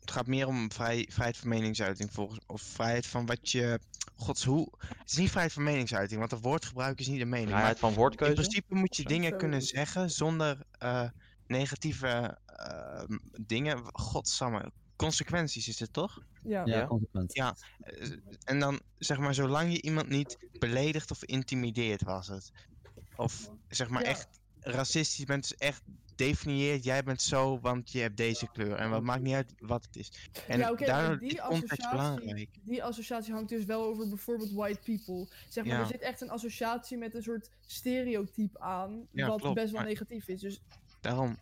[0.05, 2.41] Het gaat meer om vrij, vrijheid van meningsuiting volgens.
[2.47, 3.81] Of vrijheid van wat je.
[4.17, 4.69] Gods, hoe.
[4.79, 7.49] Het is niet vrijheid van meningsuiting, want het woordgebruik is niet een mening.
[7.51, 8.35] Vrijheid van woordkeuze.
[8.35, 9.09] in principe moet je Zo.
[9.09, 11.09] dingen kunnen zeggen zonder eh,
[11.47, 13.03] negatieve eh,
[13.41, 13.83] dingen.
[13.93, 14.73] Godsamme.
[14.97, 16.23] Consequenties is het toch?
[16.43, 16.65] Ja.
[16.65, 16.87] Ja, Ja.
[16.87, 17.35] consequent.
[17.35, 17.57] Ja.
[17.81, 18.11] Eh,
[18.45, 22.53] En dan zeg maar, zolang je iemand niet beledigt of intimideert, was het.
[23.17, 24.09] Of zeg maar Ja.
[24.09, 24.29] echt
[24.61, 25.83] racistisch bent, dus echt
[26.19, 28.75] definieert, jij bent zo, want je hebt deze kleur.
[28.77, 30.13] En wat maakt niet uit wat het is.
[30.49, 32.49] En ja, daardoor die is context associatie, belangrijk.
[32.65, 35.29] die associatie hangt dus wel over bijvoorbeeld white people.
[35.49, 35.81] Zeg maar, Ja.
[35.81, 39.81] er zit echt een associatie met een soort stereotype aan, Ja, wat klopt, best wel
[39.81, 40.41] maar- negatief is.
[40.41, 40.61] Dus
[41.01, 41.39] Daarom.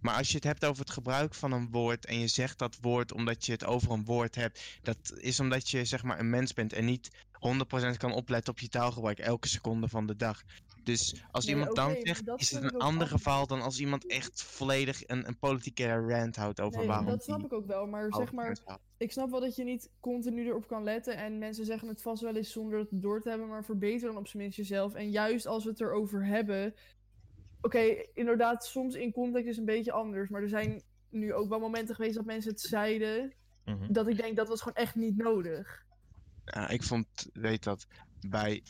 [0.00, 2.78] Maar als je het hebt over het gebruik van een woord en je zegt dat
[2.80, 6.30] woord omdat je het over een woord hebt, dat is omdat je zeg maar een
[6.30, 10.42] mens bent en niet 100% kan opletten op je taalgebruik elke seconde van de dag.
[10.88, 14.42] Dus als Nee, iemand dan zegt, is het een ander geval dan als iemand echt
[14.42, 17.86] volledig een, een politieke rant houdt over nee, waarom dat snap ik ook wel.
[17.86, 18.58] Maar zeg maar,
[18.96, 21.16] ik snap wel dat je niet continu erop kan letten.
[21.16, 23.48] En mensen zeggen het vast wel eens zonder het door te hebben.
[23.48, 24.94] Maar verbeter dan op zijn minst jezelf.
[24.94, 26.74] En juist als we het erover hebben.
[27.60, 30.28] Oké, inderdaad, soms in context is het een beetje anders.
[30.28, 33.32] Maar er zijn nu ook wel momenten geweest dat mensen het zeiden.
[33.64, 33.92] Mhm.
[33.92, 35.86] Dat ik denk dat was gewoon echt niet nodig.
[36.44, 37.86] Ja, ik vond, weet dat,
[38.20, 38.62] bij,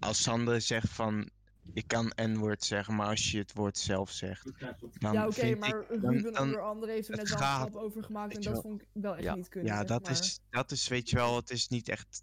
[0.00, 1.30] als Sander zegt van,
[1.74, 4.50] je kan N-woord zeggen, maar als je het woord zelf zegt,
[4.98, 7.38] dan ja, oké, vind maar ik, Ruben dan- dan- onder andere heeft er het net
[7.38, 8.34] wel een grap over gemaakt.
[8.34, 8.62] En dat wel.
[8.62, 9.34] vond ik wel echt Ja.
[9.34, 9.72] niet kunnen.
[9.72, 10.10] ja, zeg dat maar.
[10.10, 12.22] is, dat is, weet je wel, het is niet echt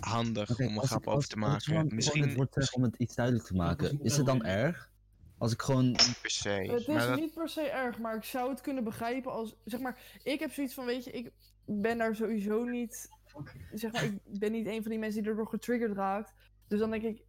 [0.00, 1.60] handig om een grap ik- over te ik maken.
[1.60, 4.00] gewoon- gewoon Misschien het woord zeg om het iets duidelijk te maken.
[4.02, 4.90] Is het dan erg?
[5.38, 5.86] Als ik gewoon...
[5.86, 6.48] niet per se.
[6.48, 9.54] Het maar is dat- niet per se erg, maar ik zou het kunnen begrijpen als.
[9.64, 11.30] Zeg maar, ik heb zoiets van: weet je, ik
[11.66, 13.08] ben daar sowieso niet.
[13.72, 16.34] Zeg maar, ik ben niet een van die mensen die erdoor getriggerd raakt.
[16.68, 17.24] Dus dan denk ik,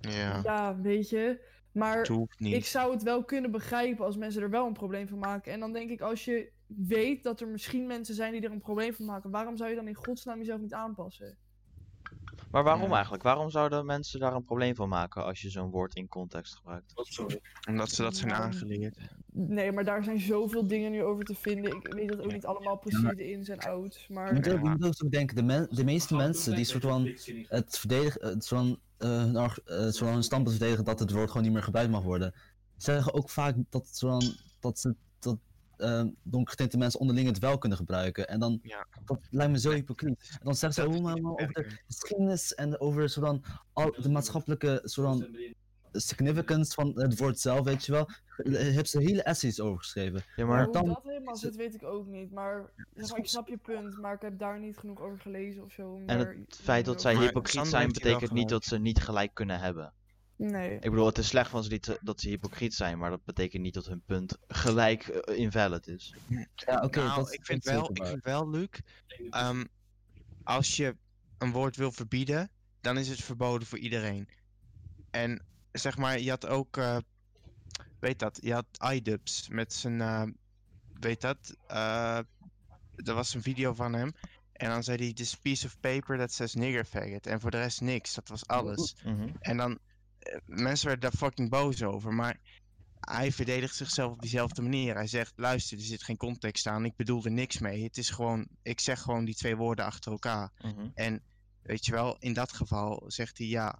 [0.00, 1.46] ja, ja, weet je.
[1.72, 5.52] Maar ik zou het wel kunnen begrijpen als mensen er wel een probleem van maken.
[5.52, 8.60] En dan denk ik, als je weet dat er misschien mensen zijn die er een
[8.60, 11.38] probleem van maken, waarom zou je dan in godsnaam jezelf niet aanpassen?
[12.50, 12.92] Maar waarom Ja.
[12.94, 13.22] eigenlijk?
[13.22, 16.92] Waarom zouden mensen daar een probleem van maken als je zo'n woord in context gebruikt?
[17.68, 18.98] Omdat ze dat zijn aangeleerd.
[19.32, 21.76] Nee, maar daar zijn zoveel dingen nu over te vinden.
[21.76, 22.32] Ik weet dat ook Ja.
[22.34, 24.08] niet allemaal precies de ins en outs.
[24.08, 24.76] Maar Je moet, ook, je Ja.
[24.78, 27.14] moet ook denken, de, men- de meeste mensen die soort van
[27.48, 31.28] het verdedigen, het soort van, eh, hun, eh, van hun standpunt verdedigen dat het woord
[31.28, 32.34] gewoon niet meer gebruikt mag worden,
[32.76, 34.94] zeggen ook vaak dat, het soort van, dat ze
[35.78, 38.28] uh, donkergetinte mensen onderling het wel kunnen gebruiken.
[38.28, 38.86] En dan, Ja.
[39.04, 40.28] dat lijkt me zo hypocriet.
[40.32, 45.36] En dan zeggen ze niet over de geschiedenis en over van, al de maatschappelijke van,
[45.92, 48.08] significance van het woord zelf, weet je wel.
[48.44, 50.24] Je hebt ze hele essays over geschreven.
[50.36, 52.32] Ja, Maar hoe dan- dat helemaal is zit, weet ik ook niet.
[52.32, 55.90] Maar, ik snap je punt, maar ik heb daar niet genoeg over gelezen of zo.
[55.92, 59.34] om En het feit dat zij hypocriet zijn, heeft betekent niet dat ze niet gelijk
[59.34, 59.92] kunnen hebben.
[60.38, 60.74] Nee.
[60.74, 63.24] Ik bedoel, het is slecht van ze niet te- dat ze hypocriet zijn, maar dat
[63.24, 66.14] betekent niet dat hun punt gelijk eh, invalid is.
[66.54, 66.98] Ja, oké.
[66.98, 68.68] nou, dat, ik vind wel, ik vind wel, Luc,
[69.30, 69.64] ehm,
[70.42, 70.96] als je
[71.38, 72.50] een woord wil verbieden,
[72.80, 74.28] dan is het verboden voor iedereen.
[75.10, 75.42] En
[75.72, 76.96] zeg maar, je had ook, eh,
[78.00, 80.26] weet dat, je had iDubbbz met zijn, eh,
[81.00, 82.18] weet dat, eh
[83.04, 84.12] er was een video van hem.
[84.52, 87.26] En dan zei hij, this piece of paper that says nigger faggot.
[87.26, 88.94] En voor de rest niks, dat was alles.
[89.04, 89.28] Mhm.
[89.40, 89.78] En dan,
[90.46, 92.40] mensen werden daar fucking boos over, maar
[93.00, 94.94] hij verdedigt zichzelf op diezelfde manier.
[94.94, 97.82] Hij zegt, luister, er zit geen context aan, ik bedoel er niks mee.
[97.82, 100.52] Het is gewoon, ik zeg gewoon die twee woorden achter elkaar.
[100.60, 100.88] Mhm.
[100.94, 101.22] En
[101.62, 103.78] weet je wel, in dat geval zegt hij, ja,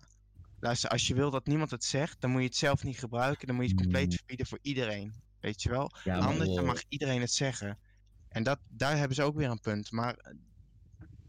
[0.60, 3.46] luister, als je wil dat niemand het zegt, dan moet je het zelf niet gebruiken,
[3.46, 4.16] dan moet je het compleet Mm.
[4.16, 5.14] verbieden voor iedereen.
[5.40, 5.90] Weet je wel?
[6.04, 6.66] Ja, Anders dan wow.
[6.66, 7.78] mag iedereen het zeggen.
[8.28, 9.90] En dat, daar hebben ze ook weer een punt.
[9.90, 10.32] Maar eh,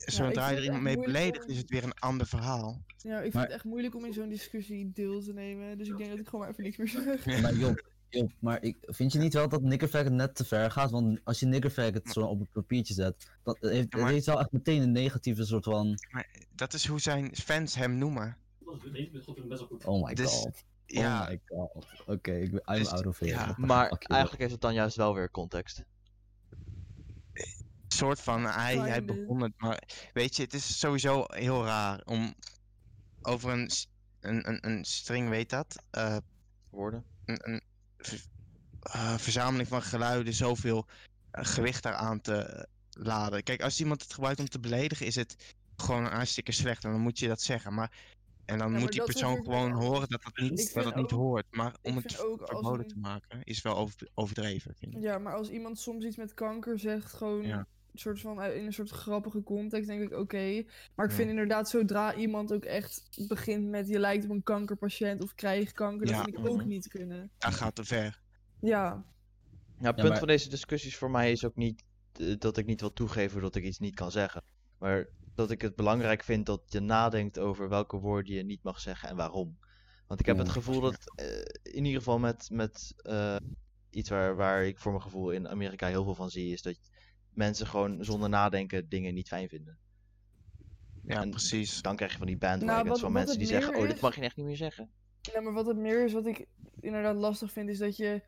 [0.05, 2.81] zodra je er iemand mee beledigt, om- is het weer een ander verhaal.
[2.97, 5.77] Ja, ik vind Maar- het echt moeilijk om in zo'n discussie deel te nemen.
[5.77, 7.41] Dus ik denk dat ik gewoon maar even niks meer zeg.
[7.41, 10.91] Maar Job, Job, maar ik, vind je niet wel dat niggerfaggot net te ver gaat?
[10.91, 14.25] Want als je niggerfaggot zo op een papiertje zet, dat heeft, Ja, dat maar- heeft
[14.25, 15.97] wel echt meteen een negatieve soort van...
[16.55, 18.37] Dat is hoe zijn fans hem noemen.
[19.85, 20.63] Oh my Dus, god.
[20.85, 21.85] Ja, Oh my god.
[22.05, 23.31] Oké, ik ben I'm Dus, out of here.
[23.31, 23.53] ja.
[23.57, 23.97] Maar joh.
[24.07, 25.83] eigenlijk heeft het dan juist wel weer context.
[27.99, 29.53] Soort van, hij, hij begon het.
[29.57, 32.33] Maar weet je, het is sowieso heel raar om
[33.21, 33.69] over een,
[34.19, 35.75] een, een, een string, weet dat?
[35.91, 36.17] eh,
[36.69, 37.03] Woorden.
[37.25, 37.61] een, een
[37.97, 38.25] ver-
[38.81, 40.85] eh, verzameling van geluiden zoveel
[41.31, 43.43] eh, gewicht daaraan te laden.
[43.43, 46.83] Kijk, als iemand het gebruikt om te beledigen, is het gewoon hartstikke slecht.
[46.83, 47.73] En dan moet je dat zeggen.
[47.73, 47.91] Maar,
[48.45, 51.03] en dan moet die persoon natuurlijk gewoon wel horen dat dat niet, dat dat niet
[51.03, 51.45] ook- hoort.
[51.51, 54.75] Maar om het verboden een- te maken, is wel over, overdreven.
[54.75, 55.01] Vind ik.
[55.01, 57.67] Ja, maar als iemand soms iets met kanker zegt, gewoon Ja.
[57.93, 60.63] Een soort van, in een soort grappige context, denk ik oké.
[60.95, 61.17] Maar ik Ja.
[61.17, 65.71] vind inderdaad, zodra iemand ook echt begint met je lijkt op een kankerpatiënt of krijgt
[65.73, 66.23] kanker, dat Ja.
[66.23, 66.67] vind ik ook Mhm.
[66.67, 67.31] niet kunnen.
[67.37, 68.21] Dat gaat te ver.
[68.59, 69.03] Ja,
[69.79, 71.83] Ja, het punt maar- van deze discussies voor mij is ook niet
[72.13, 74.43] eh, dat ik niet wil toegeven dat ik iets niet kan zeggen.
[74.79, 78.79] Maar dat ik het belangrijk vind dat je nadenkt over welke woorden je niet mag
[78.79, 79.57] zeggen en waarom.
[80.07, 80.41] Want ik heb Ja.
[80.41, 81.27] het gevoel dat, eh,
[81.73, 83.35] in ieder geval met, met eh,
[83.89, 86.79] iets waar, waar ik voor mijn gevoel in Amerika heel veel van zie, is dat
[87.33, 89.77] mensen gewoon zonder nadenken dingen niet fijn vinden.
[91.03, 91.81] Ja, En precies.
[91.81, 94.15] Dan krijg je van die bandwagons wat- van wat mensen die zeggen, oh, dit mag
[94.15, 94.89] je echt niet meer zeggen.
[95.21, 96.45] Ja, maar wat het meer is, wat ik
[96.79, 98.21] inderdaad lastig vind, is dat je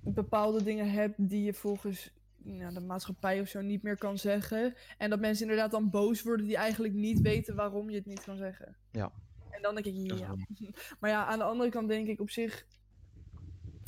[0.00, 4.74] bepaalde dingen hebt die je volgens nou, de maatschappij of zo niet meer kan zeggen.
[4.98, 8.24] En dat mensen inderdaad dan boos worden die eigenlijk niet weten waarom je het niet
[8.24, 8.76] kan zeggen.
[8.92, 9.12] Ja.
[9.50, 10.34] En dan denk ik, ja.
[11.00, 12.66] Maar ja, aan de andere kant denk ik op zich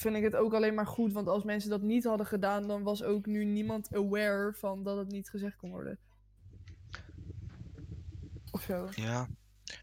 [0.01, 1.13] vind ik het ook alleen maar goed.
[1.13, 4.97] Want als mensen dat niet hadden gedaan, dan was ook nu niemand aware van dat
[4.97, 5.99] het niet gezegd kon worden.
[8.51, 8.89] Of zo.
[8.95, 9.29] Ja,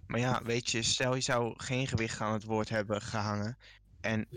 [0.07, 3.57] maar ja, weet je, stel je zou geen gewicht aan het woord hebben gehangen.
[4.01, 4.27] En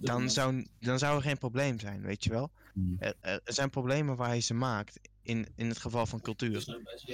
[0.00, 2.50] dan zou, dan zou er geen probleem zijn, weet je wel?
[2.72, 2.96] Hmm.
[2.98, 6.64] Er, er er zijn problemen waar je ze maakt, in, in het geval van cultuur.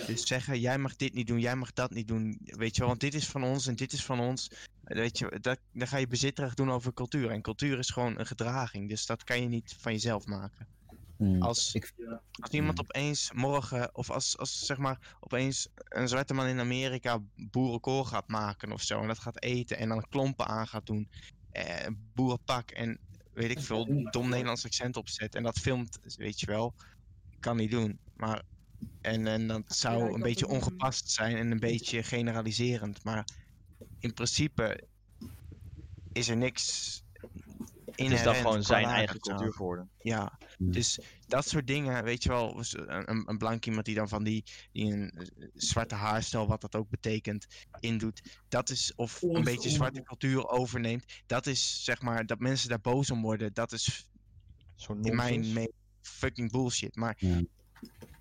[0.06, 2.88] Dus zeggen, jij mag dit niet doen, jij mag dat niet doen, weet je wel,
[2.88, 4.50] want dit is van ons en dit is van ons.
[4.92, 7.30] Weet je, dat, dan ga je bezitterig doen over cultuur.
[7.30, 10.68] En cultuur is gewoon een gedraging, dus dat kan je niet van jezelf maken.
[11.16, 11.42] Hmm.
[11.42, 11.92] Als, Ik,
[12.30, 12.86] als iemand Hmm.
[12.88, 18.28] opeens morgen, of als, als zeg maar opeens een zwarte man in Amerika boerenkool gaat
[18.28, 21.10] maken of zo, en dat gaat eten en dan klompen aan gaat doen,
[21.50, 23.00] eh, boerenpak en
[23.32, 26.74] weet ik veel, dom Nederlands accent opzet en dat filmt, weet je wel,
[27.40, 28.00] kan niet doen.
[28.14, 28.42] Maar,
[29.00, 30.54] en, en dat zou een beetje doen.
[30.54, 33.26] ongepast zijn en een beetje generaliserend, maar
[34.02, 34.88] in principe
[36.12, 37.24] is er niks Het
[37.96, 39.90] is dan inherent gewoon zijn eigen cultuur geworden.
[39.98, 40.72] Ja, Hmm.
[40.72, 44.44] dus dat soort dingen, weet je wel, een, een, blank iemand die dan van die,
[44.72, 47.46] die een zwarte haarstijl, wat dat ook betekent,
[47.80, 48.38] indoet.
[48.48, 51.22] Dat is, of een beetje zwarte cultuur overneemt.
[51.26, 53.54] Dat is, zeg maar, dat mensen daar boos om worden.
[53.54, 54.08] Dat is
[55.02, 56.96] in mijn fucking bullshit.
[56.96, 57.18] Maar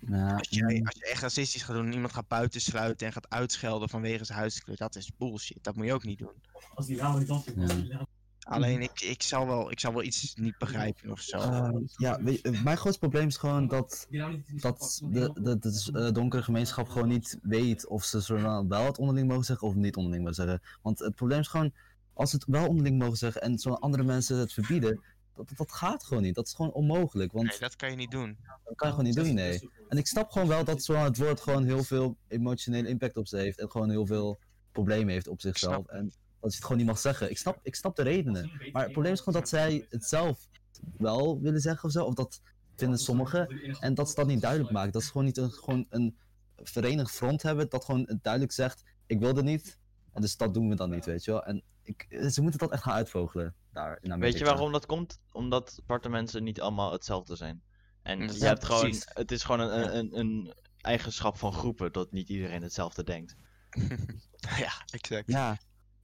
[0.00, 3.30] nou, als je, als je echt racistisch gaat doen en iemand gaat buitensluiten en gaat
[3.30, 5.64] uitschelden vanwege zijn huidskleur, dat is bullshit.
[5.64, 6.42] Dat moet je ook niet doen.
[6.74, 8.06] Als die af Ja.
[8.42, 11.38] Alleen ik, ik, zal wel, ik zal wel iets niet begrijpen of zo.
[11.38, 14.06] eh, ja, je, mijn grootste probleem is gewoon dat
[14.50, 18.98] dat de, de, de, eh, donkere gemeenschap gewoon niet weet of ze zo wel het
[18.98, 20.62] onderling mogen zeggen of niet onderling mogen zeggen.
[20.82, 21.72] Want het probleem is gewoon,
[22.14, 25.00] als ze het wel onderling mogen zeggen en zo'n andere mensen het verbieden,
[25.34, 26.34] dat, dat, dat gaat gewoon niet.
[26.34, 28.36] Dat is gewoon onmogelijk, want Nee, dat kan je niet doen.
[28.64, 29.70] dat kan je gewoon niet doen, nee.
[29.88, 33.26] En ik snap gewoon wel dat zo'n het woord gewoon heel veel emotionele impact op
[33.26, 34.38] ze heeft en gewoon heel veel
[34.72, 35.86] problemen heeft op zichzelf.
[35.86, 36.04] En
[36.40, 37.30] dat je het gewoon niet mag zeggen.
[37.30, 38.50] Ik snap, ik snap de redenen.
[38.72, 40.48] Maar het probleem is gewoon dat zij het zelf
[40.96, 42.04] wel willen zeggen of zo.
[42.04, 42.40] Of dat
[42.76, 43.48] vinden sommigen.
[43.80, 44.92] En dat ze dat niet duidelijk maken.
[44.92, 46.16] Dat ze gewoon niet een, gewoon een
[46.56, 47.68] verenigd front hebben.
[47.68, 49.78] Dat gewoon duidelijk zegt: Ik wil dit niet.
[50.12, 51.44] En dus dat doen we dan niet, weet je wel.
[51.44, 54.18] En ik, ze moeten dat echt gaan uitvogelen daar in Amerika.
[54.30, 55.20] Weet je waarom dat komt?
[55.32, 57.62] Omdat zwarte mensen niet allemaal hetzelfde zijn.
[58.02, 59.04] En Ja, je hebt gewoon, precies.
[59.08, 63.34] het is gewoon een, een, een, een eigenschap van groepen dat niet iedereen hetzelfde denkt.
[64.64, 65.26] ja, exact.
[65.26, 65.58] Ja,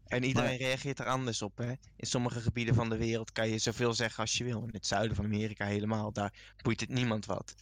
[0.07, 1.73] En iedereen reageert er anders op, hè.
[1.97, 4.63] In sommige gebieden van de wereld kan je zoveel zeggen als je wil.
[4.63, 7.55] In het zuiden van Amerika helemaal, daar boeit het niemand wat.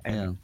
[0.00, 0.34] En, ja.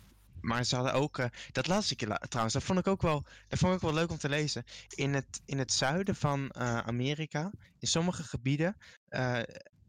[0.44, 1.98] Maar ze hadden ook, eh, dat las ik
[2.28, 4.64] trouwens, dat vond ik ook wel, dat vond ik ook wel leuk om te lezen.
[4.88, 8.76] In het, in het zuiden van eh, Amerika, in sommige gebieden,
[9.08, 9.42] eh,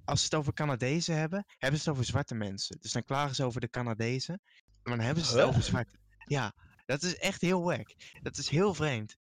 [0.04, 2.78] als ze het over Canadezen hebben, hebben ze het over zwarte mensen.
[2.82, 4.42] Dus dan klagen ze over de Canadezen,
[4.84, 5.48] maar dan hebben ze het Huh?
[5.50, 5.98] over zwarte.
[6.26, 6.54] Ja,
[6.86, 7.94] dat is echt heel wack.
[8.22, 9.16] Dat is heel vreemd.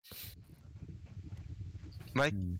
[2.13, 2.59] Maar ik- Hmm.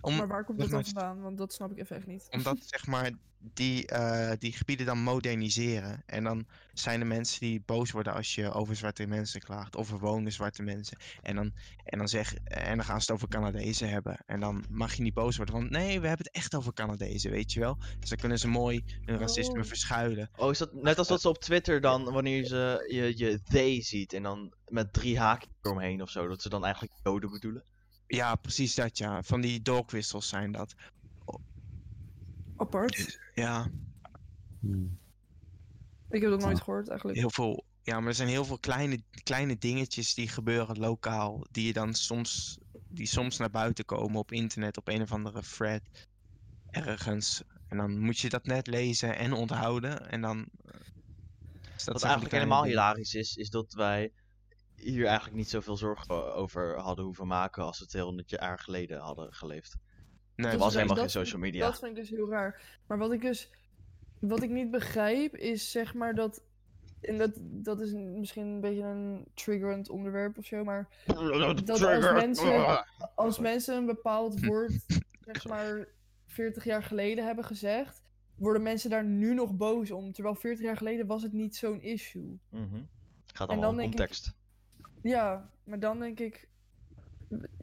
[0.00, 1.20] Om, maar waar komt dat dan vandaan?
[1.20, 2.26] Want dat snap ik even echt niet.
[2.30, 3.10] omdat zeg maar
[3.52, 6.02] die, eh, die gebieden dan moderniseren.
[6.06, 9.76] En dan zijn er mensen die boos worden als je over zwarte mensen klaagt.
[9.76, 10.98] Of verwonen zwarte mensen.
[11.22, 11.52] En dan,
[11.84, 14.18] en, dan zeg, en dan gaan ze het over Canadezen hebben.
[14.26, 15.54] En dan mag je niet boos worden.
[15.54, 17.78] Want nee, we hebben het echt over Canadezen, weet je wel.
[17.98, 19.64] Dus dan kunnen ze mooi hun racisme Oh.
[19.64, 20.30] verschuilen.
[20.36, 23.82] Oh, is dat net als dat ze op Twitter dan, wanneer ze je, je they
[23.82, 27.64] ziet en dan met drie haakjes eromheen of zo, dat ze dan eigenlijk joden bedoelen?
[28.06, 29.22] Ja, precies dat ja.
[29.22, 30.74] Van die dogwissels zijn dat.
[32.56, 33.18] Apart.
[33.34, 33.68] Ja,
[34.60, 34.98] Hmm.
[36.08, 37.18] Ik heb dat nooit gehoord eigenlijk.
[37.18, 37.64] heel veel.
[37.82, 41.46] Ja, maar er zijn heel veel kleine, kleine dingetjes die gebeuren lokaal.
[41.50, 42.58] Die je dan soms,
[42.88, 45.82] die soms naar buiten komen op internet, op een of andere thread.
[46.70, 47.42] Ergens.
[47.68, 50.10] En dan moet je dat net lezen en onthouden.
[50.10, 50.48] En dan.
[50.64, 50.80] eh,
[51.76, 52.76] is dat Wat eigenlijk helemaal dingen.
[52.78, 54.12] hilarisch is, is dat wij
[54.76, 59.32] hier eigenlijk niet zoveel zorgen over hadden hoeven maken als we 200 jaar geleden hadden
[59.34, 59.76] geleefd.
[60.36, 61.66] Nee, Er Dat was helemaal geen social media.
[61.66, 62.80] Dat vind ik dus heel raar.
[62.86, 63.50] Maar wat ik dus.
[64.20, 66.42] Wat ik niet begrijp is zeg maar dat.
[67.00, 70.64] En dat, dat is misschien een beetje een triggerend onderwerp of zo.
[70.64, 70.88] Maar
[71.64, 72.84] dat als mensen,
[73.14, 74.72] als mensen een bepaald woord,
[75.20, 75.88] zeg maar,
[76.26, 78.02] 40 jaar geleden hebben gezegd.
[78.34, 80.12] Worden mensen daar nu nog boos om?
[80.12, 82.38] Terwijl 40 jaar geleden was het niet zo'n issue.
[82.48, 82.82] Mhm.
[83.26, 84.34] Gaat allemaal om ik- context.
[85.04, 86.48] Ja, maar dan denk ik.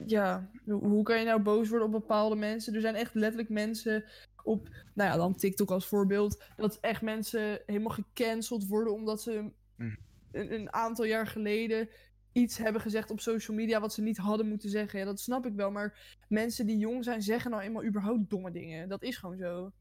[0.05, 2.73] Ja, hoe kan je nou boos worden op bepaalde mensen?
[2.73, 4.05] Er zijn echt letterlijk mensen
[4.43, 9.51] op, nou ja, dan TikTok als voorbeeld, dat echt mensen helemaal gecanceld worden omdat ze
[9.75, 9.97] Mm.
[10.31, 11.89] een, een aantal jaar geleden
[12.31, 14.99] iets hebben gezegd op social media wat ze niet hadden moeten zeggen.
[14.99, 18.51] Ja, dat snap ik wel, maar mensen die jong zijn zeggen nou eenmaal überhaupt domme
[18.51, 18.89] dingen.
[18.89, 19.71] Dat is gewoon zo.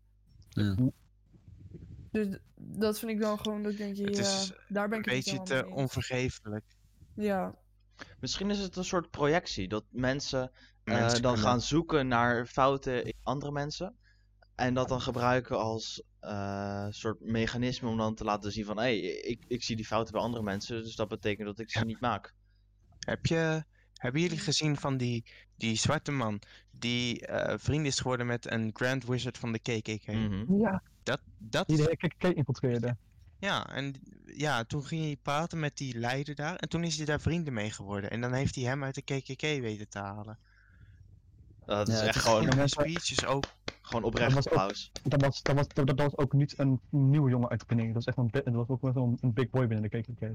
[0.48, 0.76] Ja.
[2.10, 5.10] Dus dat vind ik dan gewoon dat denk, ja, Het is daar ben Een ik
[5.24, 6.64] het niet beetje te onvergeeflijk.
[7.14, 7.54] Ja,
[8.20, 10.50] Misschien is het een soort projectie, dat mensen
[10.84, 13.94] eh, dan kunnen- gaan zoeken naar fouten in andere mensen.
[14.54, 18.76] En dat dan gebruiken als eh, soort mechanisme om dan te laten zien van...
[18.76, 21.70] hé, hey, ik, ik zie die fouten bij andere mensen, dus dat betekent dat ik
[21.70, 21.84] ze Ja.
[21.84, 22.34] niet maak.
[22.98, 23.64] Heb je,
[23.94, 25.24] hebben jullie gezien van die,
[25.56, 30.06] die zwarte man die eh, vriend is geworden met een Grand Wizard van de KKK?
[30.06, 30.54] Mhm.
[30.54, 32.96] Ja, Dat, dat die de KKK infiltreerde.
[33.40, 33.94] Ja, en
[34.26, 36.56] ja, toen ging hij praten met die leider daar.
[36.56, 38.10] En toen is hij daar vrienden mee geworden.
[38.10, 40.38] En dan heeft hij hem uit de KKK weten te halen.
[41.66, 43.44] Dat is echt gewoon, En speeches ook.
[43.82, 44.90] gewoon Dat oprecht was ook- applaus.
[45.02, 47.92] Dat was, dat, was, dat, dat was ook niet een nieuwe jongen uit Penning.
[47.92, 50.20] Dat, is echt een, dat was ook wel zo'n een big boy binnen de KKK.
[50.20, 50.28] Ja.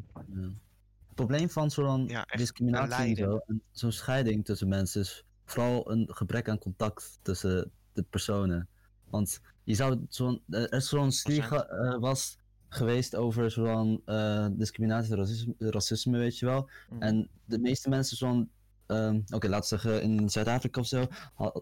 [1.08, 3.26] Het probleem van zo'n Ja, discriminatie en leider.
[3.26, 8.68] zo, en zo'n scheiding tussen mensen, is vooral een gebrek aan contact tussen de personen.
[9.10, 12.38] Want je zou zo'n, eh, er is zo'n studie ge- eh, was
[12.76, 16.70] geweest over zo'n eh, discriminatie, racisme, racisme, weet je wel.
[16.90, 17.02] Mhm.
[17.02, 18.50] En de meeste mensen zo'n,
[18.86, 21.08] ehm, oké, laten we zeggen in Zuid-Afrika of zo,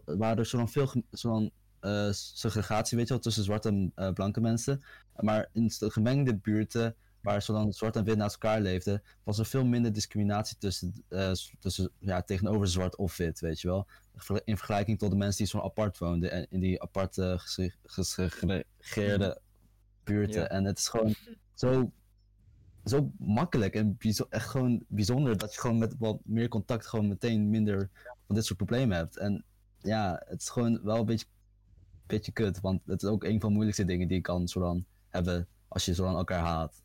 [0.05, 4.41] waren er zo'n veel zo'n eh, segregatie, weet je wel, tussen zwarte en eh, blanke
[4.41, 4.83] mensen.
[5.19, 9.45] Maar in de gemengde buurten, waar zolang zwart en wit naast elkaar leefden, was er
[9.45, 10.93] veel minder discriminatie tussen,
[11.59, 13.87] tussen ja, tegenover zwart of wit, weet je wel.
[14.43, 19.39] In vergelijking tot de mensen die zo apart woonden en in die aparte gese- gesegregeerde
[20.03, 20.41] buurten.
[20.41, 20.47] Ja.
[20.47, 21.15] En het is gewoon
[21.53, 21.91] zo,
[22.85, 23.97] zo makkelijk en
[24.29, 27.89] echt gewoon bijzonder dat je gewoon met wat meer contact gewoon meteen minder
[28.25, 29.17] van dit soort problemen hebt.
[29.17, 29.43] En
[29.77, 31.25] ja, het is gewoon wel een beetje,
[32.07, 34.59] beetje kut, want het is ook een van de moeilijkste dingen die je kan zo
[34.59, 36.83] dan hebben als je zo dan elkaar haat.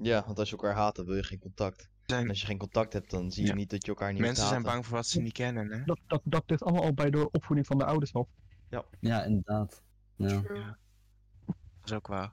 [0.00, 1.88] Ja, want als je elkaar haat, dan wil je geen contact.
[2.06, 3.54] En als je geen contact hebt, dan zie je Ja.
[3.54, 5.84] niet dat je elkaar niet mensen zijn bang voor wat ze niet kennen, hè?
[5.84, 8.28] Dat, dat, dat ligt allemaal al bij de opvoeding van de ouders af.
[9.00, 9.82] Ja, inderdaad.
[10.16, 10.40] Ja.
[10.40, 10.64] true.
[11.88, 12.32] Dat is ook waar.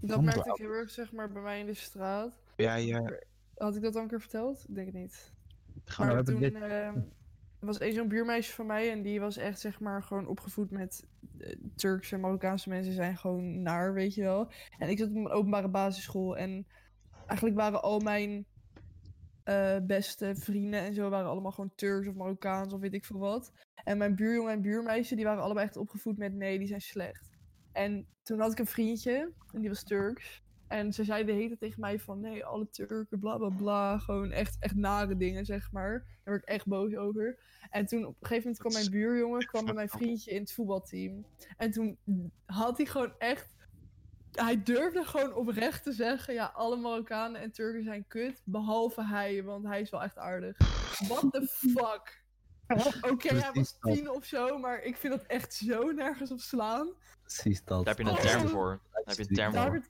[0.00, 2.40] Dat merkte ik heel erg, zeg maar, bij mij in de straat.
[2.56, 4.64] Ja, je, Had ik dat al een keer verteld?
[4.68, 5.32] Ik denk het niet.
[5.84, 6.96] Gaan Maar toen hebben ehm,
[7.60, 10.70] er was één zo'n buurmeisje van mij en die was echt, zeg maar, gewoon opgevoed
[10.70, 11.06] met
[11.38, 14.50] eh, Turkse en Marokkaanse mensen zijn gewoon naar, weet je wel.
[14.78, 16.66] En ik zat op een openbare basisschool en
[17.26, 18.46] eigenlijk waren al mijn
[19.44, 23.18] eh, beste vrienden en zo waren allemaal gewoon Turks of Marokkaans of weet ik veel
[23.18, 23.52] wat.
[23.84, 27.29] En mijn buurjongen en buurmeisje, die waren allebei echt opgevoed met nee, die zijn slecht.
[27.72, 30.42] En toen had ik een vriendje, en die was Turks.
[30.70, 33.98] En ze zei de hele tijd tegen mij van, nee, alle Turken, bla bla bla.
[33.98, 35.92] Gewoon echt, echt nare dingen, zeg maar.
[35.92, 37.38] Daar werd ik echt boos over.
[37.70, 40.52] En toen op een gegeven moment kwam mijn buurjongen, kwam bij mijn vriendje in het
[40.52, 41.24] voetbalteam.
[41.56, 41.98] En toen
[42.46, 43.54] had hij gewoon echt...
[44.30, 48.42] Hij durfde gewoon oprecht te zeggen, ja, alle Marokkanen en Turken zijn kut.
[48.44, 50.56] Behalve hij, want hij is wel echt aardig.
[51.08, 52.24] What the fuck?
[53.10, 56.94] Oké, hij was tien of zo, maar ik vind dat echt zo nergens op slaan.
[57.34, 57.84] Precies dat.
[57.84, 58.80] Daar heb je een term voor.
[58.92, 59.82] Daar heb je een term voor.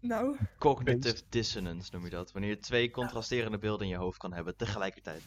[0.00, 2.32] Nou, Cognitive dissonance noem je dat.
[2.32, 5.22] Wanneer je twee contrasterende beelden in je hoofd kan hebben tegelijkertijd.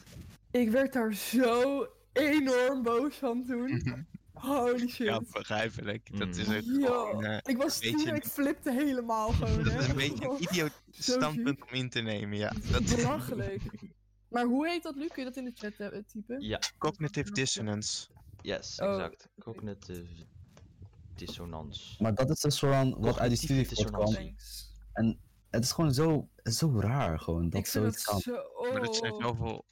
[0.52, 3.81] ik werd daar zo enorm boos van toen.
[4.34, 5.07] Holy shit.
[5.07, 6.18] Ja, begrijpelijk.
[6.19, 6.80] Dat is Mm.
[6.80, 7.23] Yo, gewoon...
[7.23, 9.64] eh, ik was weet tien je- en ik flipte helemaal gewoon.
[9.64, 12.53] dat is een beetje een idioot standpunt om in te nemen, ja.
[12.72, 13.61] Dat Belachelijk.
[14.30, 15.07] Maar hoe heet dat nu?
[15.07, 16.41] Kun je dat in de chat eh, typen?
[16.41, 18.07] Ja, cognitive dissonance.
[18.41, 18.90] yes, Oh.
[18.94, 19.27] exact.
[19.40, 20.06] Cognitive
[21.15, 22.03] dissonance.
[22.03, 24.14] Maar dat is dus gewoon wat uit die studie voortkwam.
[24.14, 24.72] Thanks.
[25.49, 28.19] Het is gewoon zo, zo raar gewoon, dat ik zoiets kan.
[28.19, 28.44] zo...
[28.72, 29.22] Maar dat zijn oh.
[29.22, 29.65] zoveel...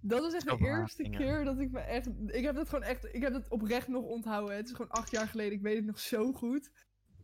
[0.00, 1.18] Dat is echt de eerste dingen.
[1.18, 2.08] keer dat ik me echt...
[2.26, 3.14] Ik heb dat gewoon echt...
[3.14, 4.56] Ik heb dat oprecht nog onthouden.
[4.56, 5.52] Het is gewoon acht jaar geleden.
[5.52, 6.70] Ik weet het nog zo goed.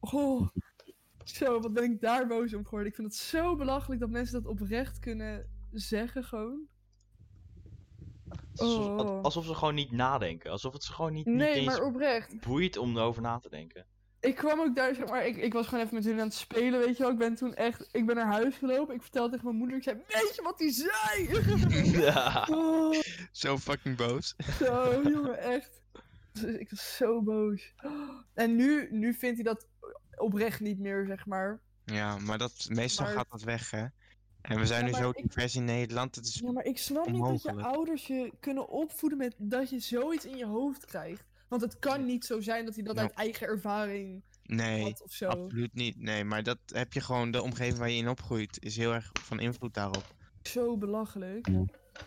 [0.01, 0.48] Oh.
[1.24, 2.89] Zo, wat ben ik daar boos om geworden.
[2.89, 6.66] Ik vind het zo belachelijk dat mensen dat oprecht kunnen zeggen gewoon.
[8.61, 9.23] Alsof, Oh.
[9.23, 10.51] alsof ze gewoon niet nadenken.
[10.51, 12.41] Alsof het ze gewoon niet, niet Nee, eens maar oprecht.
[12.41, 13.87] boeit om erover na te denken.
[14.20, 16.35] Ik kwam ook daar, zeg maar, ik, ik was gewoon even met hun aan het
[16.35, 17.12] spelen, weet je wel.
[17.12, 18.95] Ik ben toen echt, ik ben naar huis gelopen.
[18.95, 21.45] Ik vertelde tegen mijn moeder, ik zei, weet je wat hij zei?
[22.07, 22.47] Ja.
[22.51, 23.01] oh,
[23.33, 24.35] Zo fucking boos.
[24.59, 25.81] zo, jongen, echt.
[26.59, 27.74] Ik was zo boos.
[28.35, 29.66] En nu, nu vindt hij dat
[30.16, 31.61] oprecht niet meer, zeg maar.
[31.85, 33.87] Ja, maar dat, meestal Maar- gaat dat weg, hè.
[34.48, 36.14] En we zijn Ja, nu maar zo ik- divers in Nederland.
[36.14, 36.35] Het is...
[36.44, 40.24] Ja, maar ik snap niet dat je ouders je kunnen opvoeden met dat je zoiets
[40.24, 41.24] in je hoofd krijgt.
[41.48, 45.12] Want het kan niet zo zijn dat hij dat uit eigen ervaring Nee, had of
[45.12, 45.27] zo.
[45.28, 46.01] absoluut niet.
[46.01, 47.31] Nee, maar dat heb je gewoon...
[47.31, 50.14] De omgeving waar je in opgroeit is heel erg van invloed daarop.
[50.43, 51.48] Zo belachelijk.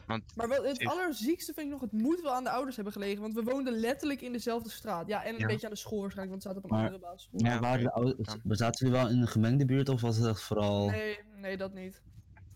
[0.08, 2.76] Want Maar wel, het Is- allerziekste vind ik nog, het moet wel aan de ouders
[2.76, 3.22] hebben gelegen.
[3.22, 5.08] Want we woonden letterlijk in dezelfde straat.
[5.08, 5.48] Ja, en een Ja.
[5.48, 7.40] beetje aan de school waarschijnlijk, want het staat op een Maar- andere basisschool.
[7.42, 8.30] Maar Ja, waren de ouders,
[8.60, 10.90] zaten jullie wel in een gemengde buurt of was het echt vooral...
[10.90, 12.02] Nee, nee, dat niet.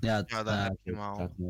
[0.03, 0.29] Ja, het-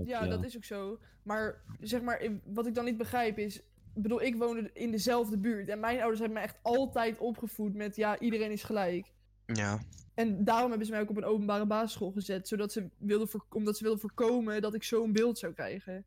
[0.07, 0.99] Ja, daar dat is ook zo.
[1.23, 3.57] Maar zeg maar, wat ik dan niet begrijp is.
[3.95, 5.69] Ik bedoel, ik woonde in dezelfde buurt.
[5.69, 9.11] En mijn ouders hebben me echt altijd opgevoed met ja, iedereen is gelijk.
[9.45, 9.79] ja,
[10.13, 12.47] En daarom hebben ze mij ook op een openbare basisschool gezet.
[12.47, 16.03] Zodat ze wilden voor, omdat ze wilden voorkomen dat ik zo'n beeld zou krijgen.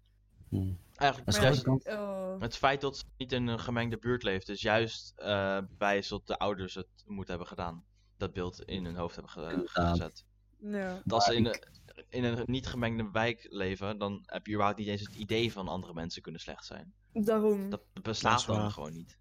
[0.49, 0.57] Hm.
[0.95, 4.49] Eigenlijk Dat Maar is eh, Het feit dat ze niet in een gemengde buurt leeft,
[4.49, 7.85] is juist eh bewijs dat de ouders het moeten hebben gedaan.
[8.17, 10.25] Dat beeld in hun hoofd hebben ge- gezet.
[10.59, 11.03] ja.
[11.07, 11.61] Als ze in, een-
[12.09, 15.69] in een niet gemengde wijk leven, dan heb je überhaupt niet eens het idee van
[15.69, 16.93] andere mensen kunnen slecht zijn.
[17.13, 17.71] Daarom.
[17.71, 19.19] Dat bestaat is dan gewoon niet.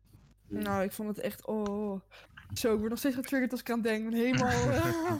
[0.48, 1.46] Nou, ik vond het echt.
[1.46, 2.02] Oh.
[2.54, 4.14] Zo, ik word nog steeds getriggerd als ik aan denk.
[4.14, 4.50] Helemaal.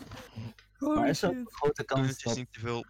[0.80, 0.96] ah.
[0.96, 2.36] Maar is er een grote het kans is dat...
[2.36, 2.86] niet te veel...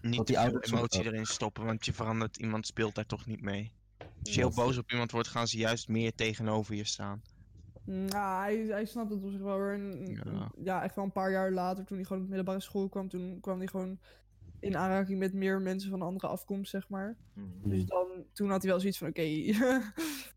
[0.00, 2.36] Niet dat te die veel emotie erin stoppen, want je verandert...
[2.36, 3.72] Iemand speelt daar toch niet mee.
[3.98, 7.22] Als je heel boos op iemand wordt, gaan ze juist meer tegenover je staan.
[7.84, 9.72] Nou, hij, hij snapt het op zich wel hoor.
[9.72, 10.50] En, Ja.
[10.62, 10.82] ja.
[10.82, 13.40] echt wel een paar jaar later, toen hij gewoon op de middelbare school kwam, toen
[13.40, 14.00] kwam hij gewoon
[14.60, 17.16] in aanraking met meer mensen van een andere afkomst, zeg maar.
[17.34, 17.68] Mhm.
[17.68, 19.22] Dus dan, toen had hij wel zoiets van, oké.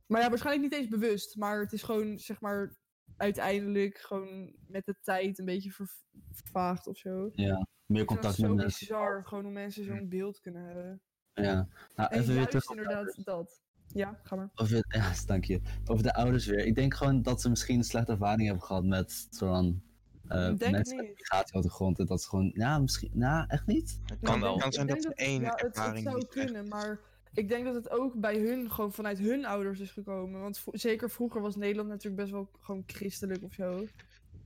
[0.07, 1.35] maar ja, waarschijnlijk niet eens bewust.
[1.37, 2.75] Maar het is gewoon, zeg maar,
[3.17, 5.97] uiteindelijk gewoon met de tijd een beetje ver-
[6.31, 7.29] vervaagd of zo.
[7.33, 8.87] Ja, meer Ik vind contact dat met zo mensen.
[8.87, 11.01] bizar, gewoon hoe mensen zo'n beeld kunnen hebben.
[11.33, 11.67] Ja.
[11.95, 13.63] Nou, En even weer terug inderdaad dat.
[13.95, 14.49] Ja, ga maar.
[14.55, 15.61] Over, ja, dank je.
[15.85, 16.65] Over de ouders weer.
[16.65, 19.83] Ik denk gewoon dat ze misschien een slechte ervaring hebben gehad met zo'n
[20.27, 21.15] eh Ik denk het mensen met niet.
[21.17, 21.99] migratieachtergrond.
[21.99, 23.99] En dat ze gewoon, ja, misschien, nou, echt niet.
[24.05, 24.57] Het Ja, kan wel.
[24.57, 26.99] kan zijn dat één ja, het- zou echt- kunnen, maar
[27.33, 30.41] ik denk dat het ook bij hun gewoon vanuit hun ouders is gekomen.
[30.41, 33.85] Want zeker vroeger was Nederland natuurlijk best wel gewoon christelijk of zo.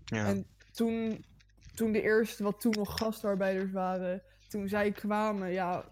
[0.05, 1.25] Ja, En toen,
[1.75, 5.85] toen de eerste, wat toen nog gastarbeiders waren, toen zij kwamen, ja,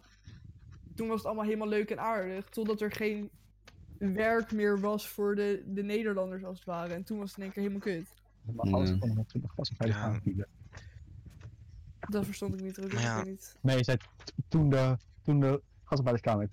[0.95, 2.49] toen was het allemaal helemaal leuk en aardig.
[2.49, 3.29] Totdat er geen
[3.99, 6.93] werk meer was voor de, de Nederlanders als het ware.
[6.93, 8.13] En toen was het in één keer helemaal kut.
[8.55, 9.25] Maar alles kon
[9.79, 10.19] Ja.
[11.99, 13.01] Dat verstond ik niet terug.
[13.01, 13.23] Ja.
[13.23, 13.55] niet.
[13.61, 13.97] Nee, je zei
[14.47, 15.61] toen de, toen de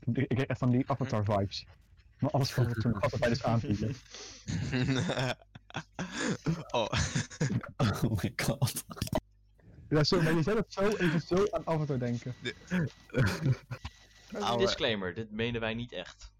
[0.00, 1.66] toen- ik kreeg echt van die Avatar vibes.
[2.18, 3.94] Maar alles van toen de gastarbeiders aanvielen.
[6.70, 6.86] oh,
[7.76, 8.84] Oh my god.
[9.88, 12.34] Ja, zo, maar je zei dat zo even zo aan Avatar denken.
[14.58, 16.32] Disclaimer, dit menen wij niet echt.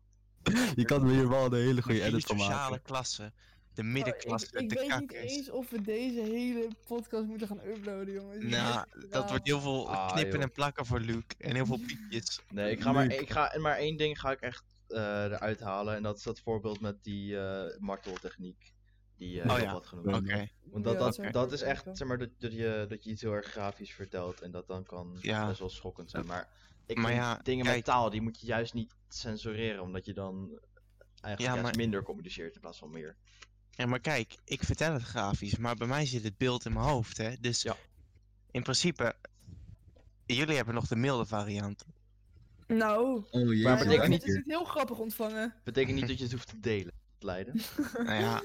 [0.76, 2.82] Je kan me hier wel een hele goede edit van sociale maken.
[2.84, 3.32] klasse.
[3.74, 7.46] de Oh, middenklasse ik, ik de weet niet eens of we deze hele podcast moeten
[7.48, 8.44] gaan uploaden, jongens.
[8.44, 10.42] Nou, dat wordt heel veel Ah, knippen joh.
[10.42, 11.34] en plakken voor Luke.
[11.38, 12.40] En heel veel piepjes.
[12.50, 15.94] Nee, ik ga maar, ik ga, maar één ding ga ik echt eh, eruit halen.
[15.94, 18.72] En dat is dat voorbeeld met die eh, marteltechniek.
[19.16, 20.16] Die eh Oh ja, wat genoemd.
[20.16, 20.48] Oké.
[20.64, 23.10] Want dat, Ja, dat, ik dat is echt, zeg maar, dat, dat, je, dat je
[23.10, 24.40] iets heel erg grafisch vertelt.
[24.40, 25.46] En dat dan kan Ja.
[25.46, 26.26] best wel schokkend zijn.
[26.26, 26.48] Maar
[26.86, 27.76] ik Maar vind ja, dingen kijk.
[27.76, 29.82] met taal, die moet je juist niet censureren.
[29.82, 30.36] Omdat je dan
[31.20, 33.16] eigenlijk Ja, juist maar- minder communiceert in plaats van meer.
[33.70, 36.84] Ja, maar kijk, ik vertel het grafisch, maar bij mij zit het beeld in mijn
[36.86, 37.36] hoofd, hè.
[37.40, 37.76] Dus Ja.
[38.50, 39.14] in principe,
[40.26, 41.84] jullie hebben nog de milde variant.
[42.66, 43.62] Nou, Oh.
[43.62, 45.54] Maar betekent niet- het niet heel grappig ontvangen.
[45.64, 47.54] Betekent niet dat je het hoeft te delen, Leiden.
[48.04, 48.42] nou ja,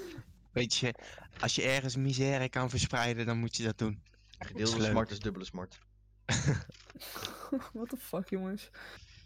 [0.51, 0.93] weet je,
[1.39, 4.03] als je ergens misère kan verspreiden, dan moet je dat doen.
[4.39, 5.79] Gedeelde smart is dubbele smart.
[7.73, 8.69] What the fuck, jongens.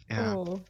[0.06, 0.60] Ja, Oh.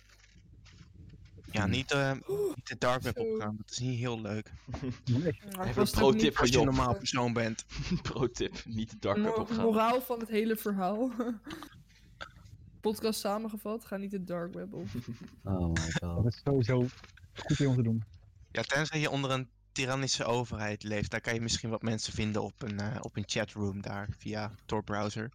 [1.50, 4.50] ja niet, eh, niet de dark web opgaan, dat is niet heel leuk.
[5.04, 7.64] Nou, Even een pro-tip voor Als je een normaal persoon bent.
[8.02, 9.64] Pro-tip, niet de dark web opgaan.
[9.64, 11.10] moraal van het hele verhaal.
[12.80, 14.86] Podcast samengevat, ga niet de dark web op.
[15.44, 16.26] Oh my Dat god.
[16.26, 16.86] is sowieso
[17.34, 18.04] goed om te doen.
[18.50, 22.42] Ja, tenzij je onder een tyrannische overheid leeft, daar kan je misschien wat mensen vinden
[22.42, 25.30] op een, eh, op een chatroom daar, via Tor browser.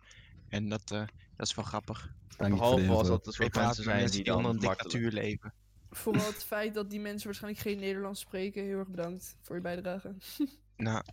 [0.49, 2.13] En dat, eh, dat is wel grappig.
[2.37, 4.51] Dank je voor Behalve de als dat Ik soort mensen zijn mensen die die onder
[4.51, 5.53] dan een dictatuur leven.
[5.89, 8.63] Vooral het feit dat die mensen waarschijnlijk geen Nederlands spreken.
[8.63, 10.15] Heel erg bedankt voor je bijdrage.
[10.77, 11.03] Nou,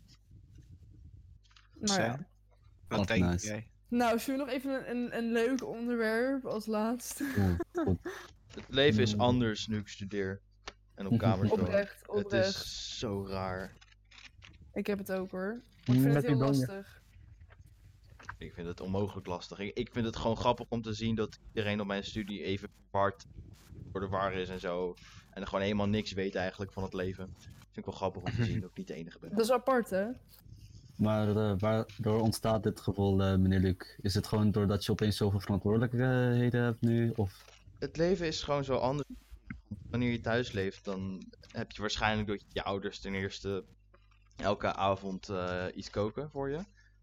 [1.80, 2.26] Maar ja.
[2.88, 3.46] wat denk nice.
[3.46, 3.68] jij?
[3.88, 7.24] Nou, zullen we nog even een, een, een leuk onderwerp als laatste?
[8.54, 9.20] Het leven is Mm.
[9.20, 10.40] anders nu ik studeer.
[10.94, 11.60] En op kamers woon.
[11.60, 12.54] Oprecht, Het oprecht.
[12.56, 13.72] is zo raar.
[14.72, 15.62] Ik heb het ook hoor.
[15.86, 16.95] Maar ik vind Met het heel lastig.
[18.38, 19.58] Ik vind het onmogelijk lastig.
[19.58, 22.68] Ik, ik vind het gewoon grappig om te zien dat iedereen op mijn studie even
[22.90, 23.26] verward
[23.92, 24.94] voor de war is en zo.
[25.30, 27.34] En gewoon helemaal niks weet eigenlijk van het leven.
[27.38, 29.30] Vind ik wel grappig om te zien dat ik niet de enige ben.
[29.30, 30.06] Dat is apart, hè?
[30.96, 33.96] Maar eh, waardoor ontstaat dit gevoel, eh, meneer Luc?
[34.00, 37.12] Is het gewoon doordat je opeens zoveel verantwoordelijkheden hebt nu?
[37.16, 37.44] Of...
[37.78, 39.08] Het leven is gewoon zo anders.
[39.90, 43.64] Wanneer je thuis leeft, dan heb je waarschijnlijk dat je ouders ten eerste
[44.36, 46.58] elke avond eh, iets koken voor je.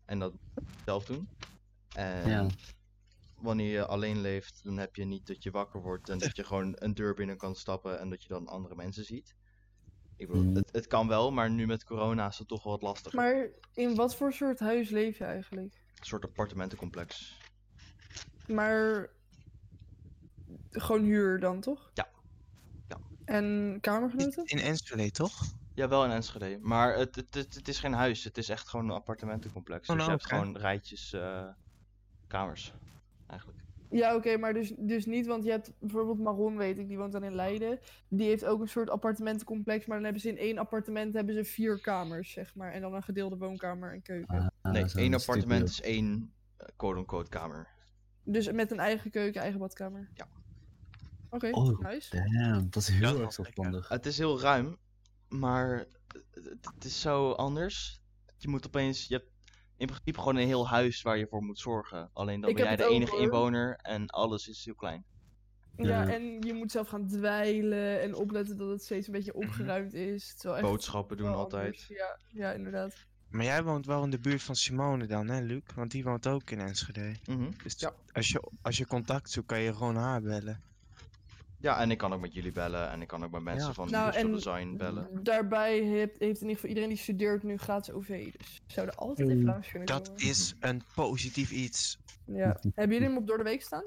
[0.05, 0.33] En dat
[0.85, 1.27] zelf doen.
[1.95, 2.47] En Ja.
[3.37, 6.43] wanneer je alleen leeft, dan heb je niet dat je wakker wordt en dat je
[6.43, 9.35] gewoon een deur binnen kan stappen en dat je dan andere mensen ziet.
[10.15, 10.55] Ik bedoel, Mhm.
[10.55, 13.19] het, het kan wel, maar nu met corona is het toch wel wat lastiger.
[13.19, 15.73] Maar in wat voor soort huis leef je eigenlijk?
[15.99, 17.37] Een soort appartementencomplex.
[18.47, 19.09] Maar
[20.69, 21.91] gewoon huur dan, toch?
[21.93, 22.09] Ja.
[22.87, 22.97] Ja.
[23.25, 24.45] En kamergenoten?
[24.45, 25.41] In Enschede, toch?
[25.73, 26.57] Ja, wel in Enschede.
[26.61, 29.89] Maar het, het, het, het is geen huis, het is echt gewoon een appartementencomplex.
[29.89, 31.47] Oh, dus je nou, hebt gewoon rijtjes eh,
[32.27, 32.73] kamers,
[33.27, 33.63] eigenlijk.
[33.89, 37.11] Ja, oké, maar dus, dus niet, want je hebt bijvoorbeeld Maron, weet ik, die woont
[37.11, 37.79] dan in Leiden.
[38.07, 41.43] Die heeft ook een soort appartementencomplex, maar dan hebben ze in één appartement hebben ze
[41.43, 42.71] vier kamers, zeg maar.
[42.71, 44.51] En dan een gedeelde woonkamer en keuken.
[44.61, 45.89] Ah, nee, één appartement studio.
[45.89, 47.67] is één eh, quote-unquote kamer.
[48.23, 50.09] Dus met een eigen keuken, eigen badkamer.
[50.13, 50.27] Ja.
[51.29, 52.23] Oké, Oh, nice.
[52.31, 53.87] Damn, dat is Ja, heel dat erg zelfstandig.
[53.87, 54.77] Het is heel ruim,
[55.39, 55.77] maar
[56.31, 57.99] het, het- is zo anders.
[58.37, 59.29] Je moet opeens, je hebt
[59.77, 62.09] in principe gewoon een heel huis waar je voor moet zorgen.
[62.13, 65.05] Alleen dan Ik ben jij de enige inwoner en alles is heel klein.
[65.77, 66.13] Ja, Ja.
[66.13, 69.43] en je moet zelf gaan dweilen en opletten dat het steeds een beetje Mhm.
[69.47, 70.35] opgeruimd is.
[70.43, 71.85] Echt Boodschappen doen altijd.
[71.87, 73.05] Ja, ja, inderdaad.
[73.29, 75.61] Maar jij woont wel in de buurt van Simone dan, hè, Luc?
[75.75, 77.15] Want die woont ook in Enschede.
[77.25, 77.51] Mhm.
[77.63, 77.93] Dus Ja.
[78.11, 80.61] als, je, als je contact zoekt, kan je gewoon haar bellen.
[81.63, 83.73] Ja, en ik kan ook met jullie bellen en ik kan ook met mensen Ja.
[83.73, 85.23] van Nou, Industrial Design bellen.
[85.23, 88.07] Daarbij heeft, heeft in ieder geval iedereen die studeert nu gratis OV.
[88.37, 90.23] Dus we zouden altijd even langs kunnen Dat komen.
[90.23, 91.97] is een positief iets.
[92.25, 92.59] Ja.
[92.75, 93.83] Hebben jullie hem op door de week staan?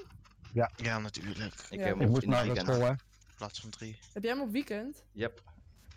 [0.52, 1.38] Ja, natuurlijk.
[1.38, 1.50] Ik Ja.
[1.50, 2.66] heb Ik Ik hem moet in het naar weekend.
[2.68, 2.92] school, hè.
[3.36, 3.98] Plaats van drie.
[4.12, 5.04] Heb jij hem op weekend?
[5.12, 5.42] Yep.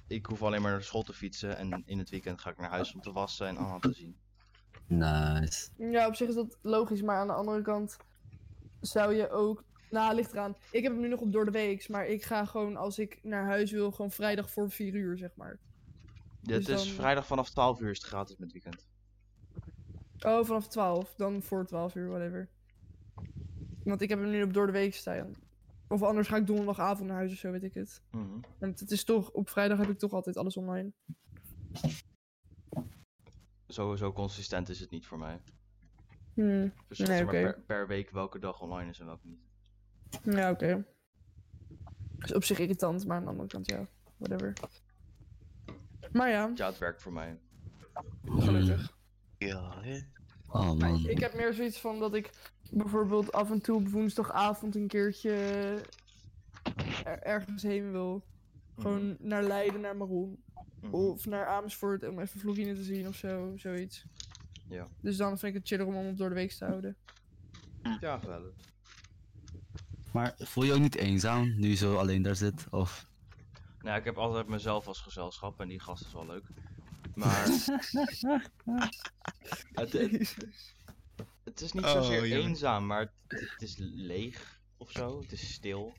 [0.07, 2.69] Ik hoef alleen maar naar school te fietsen en in het weekend ga ik naar
[2.69, 4.17] huis om te wassen en Anna te zien.
[4.87, 5.69] Nice.
[5.77, 7.97] Ja, op zich is dat logisch, maar aan de andere kant
[8.81, 9.63] zou je ook.
[9.89, 10.55] Nou, ligt eraan.
[10.71, 13.19] Ik heb hem nu nog op door de week, maar ik ga gewoon als ik
[13.23, 15.59] naar huis wil, gewoon vrijdag voor 4 uur, zeg maar.
[16.41, 18.87] Dit Dus is dan- vrijdag vanaf 12 uur is het gratis met weekend.
[20.19, 21.15] Oh, vanaf 12.
[21.15, 22.49] Dan voor 12 uur, whatever.
[23.83, 25.33] Want ik heb hem nu op door de week staan.
[25.87, 28.01] Of anders ga ik donderdagavond naar huis of zo, weet ik het.
[28.11, 28.39] Mhm.
[28.59, 30.91] Want het is toch, op vrijdag heb ik toch altijd alles online.
[33.67, 35.39] Zo, zo consistent is het niet voor mij.
[36.33, 36.73] Hmm.
[36.87, 39.48] Dus Nee, maar per, per week welke dag online is en welke niet.
[40.23, 40.85] Ja, oké.
[42.19, 43.87] Is op zich irritant, maar aan de andere kant, ja.
[44.17, 44.53] Whatever.
[46.11, 47.39] Maar ja, Ja, het werkt voor mij.
[48.25, 48.97] gelukkig.
[49.37, 49.99] Ja, hè?
[50.47, 51.07] Oh man.
[51.07, 52.29] Ik heb meer zoiets van dat ik
[52.71, 55.31] bijvoorbeeld af en toe op woensdagavond een keertje
[57.03, 58.23] er- ergens heen wil.
[58.77, 60.37] Gewoon naar Leiden, naar Maroon.
[60.81, 60.93] Mhm.
[60.93, 64.05] Of naar Amersfoort om even Florine te zien of zo, zoiets.
[64.69, 64.87] Ja.
[65.01, 66.97] Dus dan vind ik het chiller om hem op door de week te houden.
[67.99, 68.53] Ja, gezellig.
[70.11, 72.65] Maar voel je ook niet eenzaam nu je zo alleen daar zit?
[72.69, 73.07] Of...
[73.81, 76.43] Nou, ik heb altijd mezelf als gezelschap en die gast is wel leuk.
[77.15, 77.45] Maar
[79.73, 80.35] het, het,
[81.43, 85.21] het is niet Oh, zozeer eenzaam, maar het, het is leeg of zo.
[85.21, 85.93] Het is stil.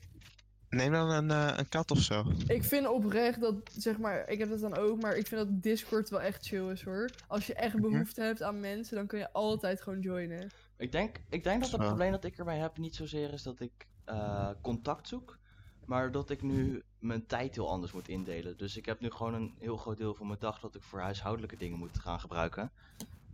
[0.69, 2.25] Neem dan een, eh, een kat of zo.
[2.47, 5.61] Ik vind oprecht dat, zeg maar, ik heb dat dan ook, maar ik vind dat
[5.63, 7.09] Discord wel echt chill is hoor.
[7.27, 10.51] Als je echt behoefte hebt aan mensen, dan kun je altijd gewoon joinen.
[10.77, 13.59] Ik denk, ik denk dat het probleem dat ik ermee heb niet zozeer is dat
[13.59, 15.37] ik eh, contact zoek,
[15.85, 18.57] maar dat ik nu mijn tijd heel anders moet indelen.
[18.57, 20.99] Dus ik heb nu gewoon een heel groot deel van mijn dag dat ik voor
[20.99, 22.71] huishoudelijke dingen moet gaan gebruiken.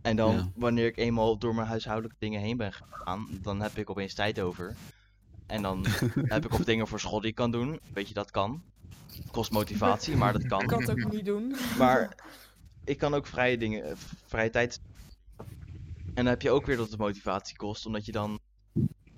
[0.02, 0.50] En dan, Ja.
[0.54, 4.40] wanneer ik eenmaal door mijn huishoudelijke dingen heen ben gegaan, dan heb ik opeens tijd
[4.40, 4.76] over.
[5.46, 5.84] En dan
[6.34, 7.80] heb ik ook dingen voor school die ik kan doen.
[7.92, 8.62] Weet je, dat kan.
[9.30, 10.66] Kost motivatie, maar dat Ik kan.
[10.66, 11.54] kan het ook niet doen.
[11.78, 12.14] Maar
[12.84, 13.96] ik kan ook vrije dingen, eh,
[14.26, 14.80] vrije tijd.
[16.06, 18.38] En dan heb je ook weer dat het motivatie kost, omdat je dan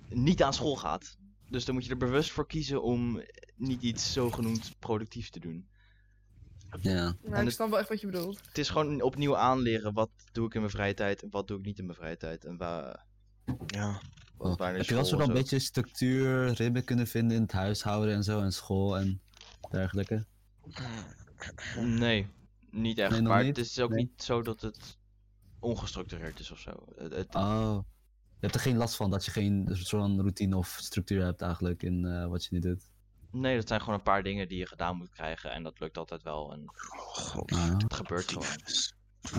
[0.08, 1.16] niet aan school gaat.
[1.50, 3.22] Dus dan moet je er bewust voor kiezen om
[3.56, 5.68] niet iets zogenoemd productiefs te doen.
[6.80, 7.16] Ja.
[7.24, 8.40] Maar En ik snap wel echt wat je bedoelt.
[8.46, 11.58] Het is gewoon opnieuw aanleren wat doe ik in mijn vrije tijd en wat doe
[11.58, 12.44] ik niet in mijn vrije tijd.
[12.44, 13.04] En waar,
[13.66, 14.00] Ja.
[14.36, 18.14] waar Heb je wel zo dan een beetje structuur, ritme kunnen vinden in het huishouden
[18.14, 19.20] en zo, en school en
[19.70, 20.24] dergelijke?
[21.76, 22.26] Nee,
[22.70, 23.10] niet echt.
[23.10, 23.56] Nee, maar niet?
[23.56, 23.98] het is ook Nee.
[23.98, 24.98] niet zo dat het
[25.58, 26.84] ongestructureerd is of zo.
[26.96, 27.78] Het, het- Oh.
[28.40, 31.42] Je hebt er geen last van dat je geen soort van routine of structuur hebt
[31.42, 32.82] eigenlijk in eh, wat je nu doet.
[33.30, 35.98] Nee, dat zijn gewoon een paar dingen die je gedaan moet krijgen en dat lukt
[35.98, 36.52] altijd wel.
[36.52, 37.52] En God.
[37.52, 38.46] Ah, het gebeurt gewoon.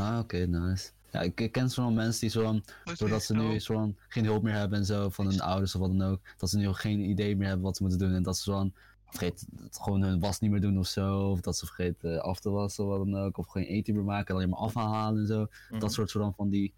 [0.07, 0.91] ah oké, nice.
[1.11, 2.63] Ja, ik, ik ken zo'n mensen die zo dan,
[2.97, 5.81] doordat ze nu zo dan geen hulp meer hebben en zo van hun ouders of
[5.81, 8.13] wat dan ook, dat ze nu ook geen idee meer hebben wat ze moeten doen
[8.13, 8.73] en dat ze zo dan
[9.05, 12.49] vergeten gewoon hun was niet meer doen of zo, of dat ze vergeten af te
[12.49, 15.47] wassen of wat dan ook, of geen eten meer maken, alleen maar afhalen en zo.
[15.69, 15.79] Mhm.
[15.79, 16.73] Dat soort zo dan van die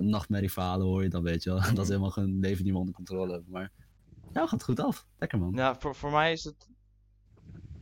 [0.00, 1.60] nachtmerrieverhalen hoor je dan, weet je wel.
[1.74, 3.50] Dat ze helemaal hun leven niet meer onder controle hebben.
[3.50, 3.72] Maar
[4.32, 5.06] ja, gaat goed af.
[5.18, 5.52] Lekker man.
[5.54, 6.68] Ja, voor, voor mij is het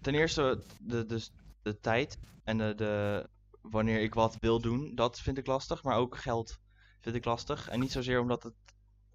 [0.01, 1.29] ten eerste de, de,
[1.63, 3.27] de tijd en de, de,
[3.63, 5.83] wanneer ik wat wil doen, dat vind ik lastig.
[5.83, 6.59] Maar ook geld
[7.01, 7.69] vind ik lastig.
[7.69, 8.55] En niet zozeer omdat het,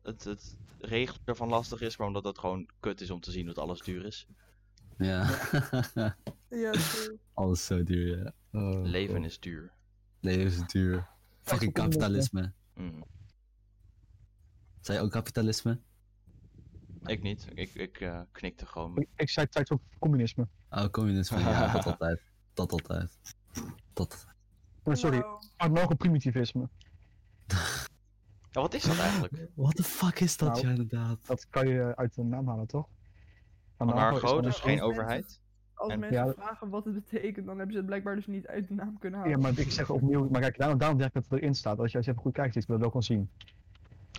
[0.02, 3.46] het, het regelen ervan lastig is, maar omdat het gewoon kut is om te zien
[3.46, 4.28] dat alles duur is.
[4.98, 5.30] Ja.
[6.50, 6.74] Ja.
[7.34, 8.34] Alles zo duur, ja.
[8.52, 9.26] Oh, Leven God.
[9.26, 9.72] is duur.
[10.20, 11.08] Leven is duur.
[11.42, 12.54] Fucking kapitalisme.
[12.80, 13.04] Mm.
[14.82, 15.80] Zei je ook kapitalisme?
[17.06, 17.48] Ik niet.
[17.54, 18.98] Ik, ik eh, knikte gewoon.
[18.98, 20.48] Ik, ik zei tijd op communisme.
[20.70, 21.40] Oh, communisme.
[21.40, 22.22] Ja, dat altijd.
[22.54, 23.20] Dat altijd.
[23.94, 24.28] Dat.
[24.84, 26.70] Oh, sorry, Nou, anarcho-primitivisme.
[28.52, 29.50] Ja, wat is dat eigenlijk?
[29.56, 30.62] What the fuck is dat, Nou.
[30.62, 31.28] ja, inderdaad?
[31.28, 32.88] Dat kan je uit de naam halen, toch?
[33.78, 35.40] Anarcho, gewoon dus een- geen overheid?
[35.80, 36.34] Als En- mensen Ja.
[36.34, 39.20] vragen wat het betekent, dan hebben ze het blijkbaar dus niet uit de naam kunnen
[39.20, 39.36] halen.
[39.36, 41.80] Ja, maar ik zeg opnieuw, maar kijk, daarom, daarom denk ik dat het erin staat.
[41.80, 43.30] Als je, als je even goed kijkt, is het wel wel kan zien.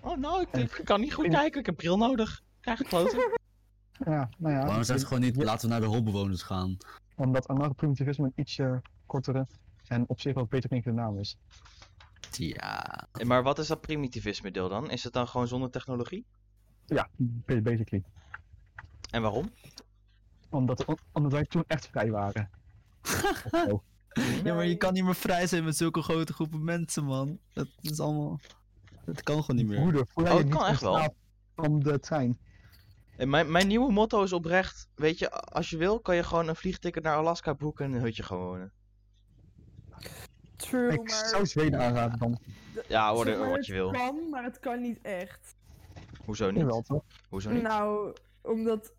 [0.02, 1.60] Oh, nou, ik, ik kan niet goed in- kijken.
[1.60, 2.42] Ik heb bril nodig.
[2.60, 3.18] Krijg ik kloten?
[4.04, 4.64] Ja, nou ja.
[4.64, 6.76] Waarom zijn ze gewoon niet, Ja, laten we naar de holbewoners gaan?
[7.16, 9.46] Omdat anarcho-primitivisme een ietsje kortere
[9.88, 11.36] en op zich wat beter klinkende naam is.
[12.30, 13.06] Ja.
[13.24, 14.90] Maar wat is dat primitivisme deel dan?
[14.90, 16.24] Is het dan gewoon zonder technologie?
[16.86, 18.04] Ja, ba- basically.
[19.10, 19.50] En waarom?
[20.50, 22.50] Omdat, omdat wij toen echt vrij waren.
[23.50, 23.82] Zo.
[24.44, 27.38] Ja, maar je kan niet meer vrij zijn met zulke grote groepen mensen, man.
[27.52, 28.40] Dat is allemaal...
[29.04, 29.80] Dat kan gewoon niet meer.
[29.80, 31.14] Broeder, voel jij Oh, je het niet kan echt wel.
[31.54, 32.38] van de trein?
[33.16, 36.48] En mijn, mijn nieuwe motto is oprecht, weet je, als je wil, kan je gewoon
[36.48, 38.72] een vliegticket naar Alaska boeken en een hutje gewoon wonen.
[40.56, 41.28] True, Ik maar...
[41.28, 42.38] zou Zweden aanraden dan.
[42.88, 43.88] Ja, hoor, wat je wil.
[43.92, 45.54] Het kan, maar het kan niet echt.
[46.24, 46.60] Hoezo niet?
[46.60, 47.02] Jawel, toch?
[47.28, 47.62] Hoezo niet?
[47.62, 48.92] Nou, omdat...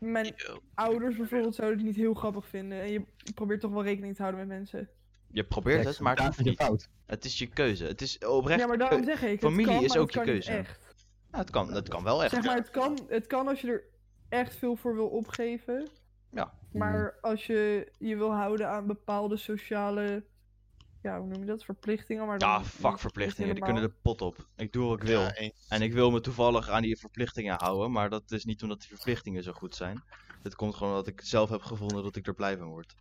[0.00, 0.34] Mijn
[0.74, 2.80] ouders bijvoorbeeld zouden het niet heel grappig vinden.
[2.80, 3.04] En je
[3.34, 4.88] probeert toch wel rekening te houden met mensen.
[5.32, 6.62] Je probeert het, maar het is je niet.
[6.62, 6.88] fout.
[7.06, 7.84] Het is je keuze.
[7.84, 8.60] Het is oprecht.
[8.60, 10.50] ja, maar daarom zeg ik, het familie kan, is ook het je keuze.
[10.50, 10.94] echt.
[11.32, 12.34] Ja, het, kan, het kan wel echt.
[12.34, 13.84] Zeg maar, het kan, het kan als je er
[14.28, 15.88] echt veel voor wil opgeven.
[16.30, 16.52] Ja.
[16.72, 20.24] Maar als je je wil houden aan bepaalde sociale...
[21.02, 21.64] Ja, hoe noem je dat?
[21.64, 22.26] Verplichtingen.
[22.26, 23.54] Maar Ja, fuck verplichtingen.
[23.54, 24.46] Die kunnen de pot op.
[24.56, 25.20] Ik doe wat ik wil.
[25.20, 25.34] Ja.
[25.68, 28.88] En ik wil me toevallig aan die verplichtingen houden, maar dat is niet omdat die
[28.88, 30.02] verplichtingen zo goed zijn.
[30.42, 32.94] Het komt gewoon omdat ik zelf heb gevonden dat ik er blij van word.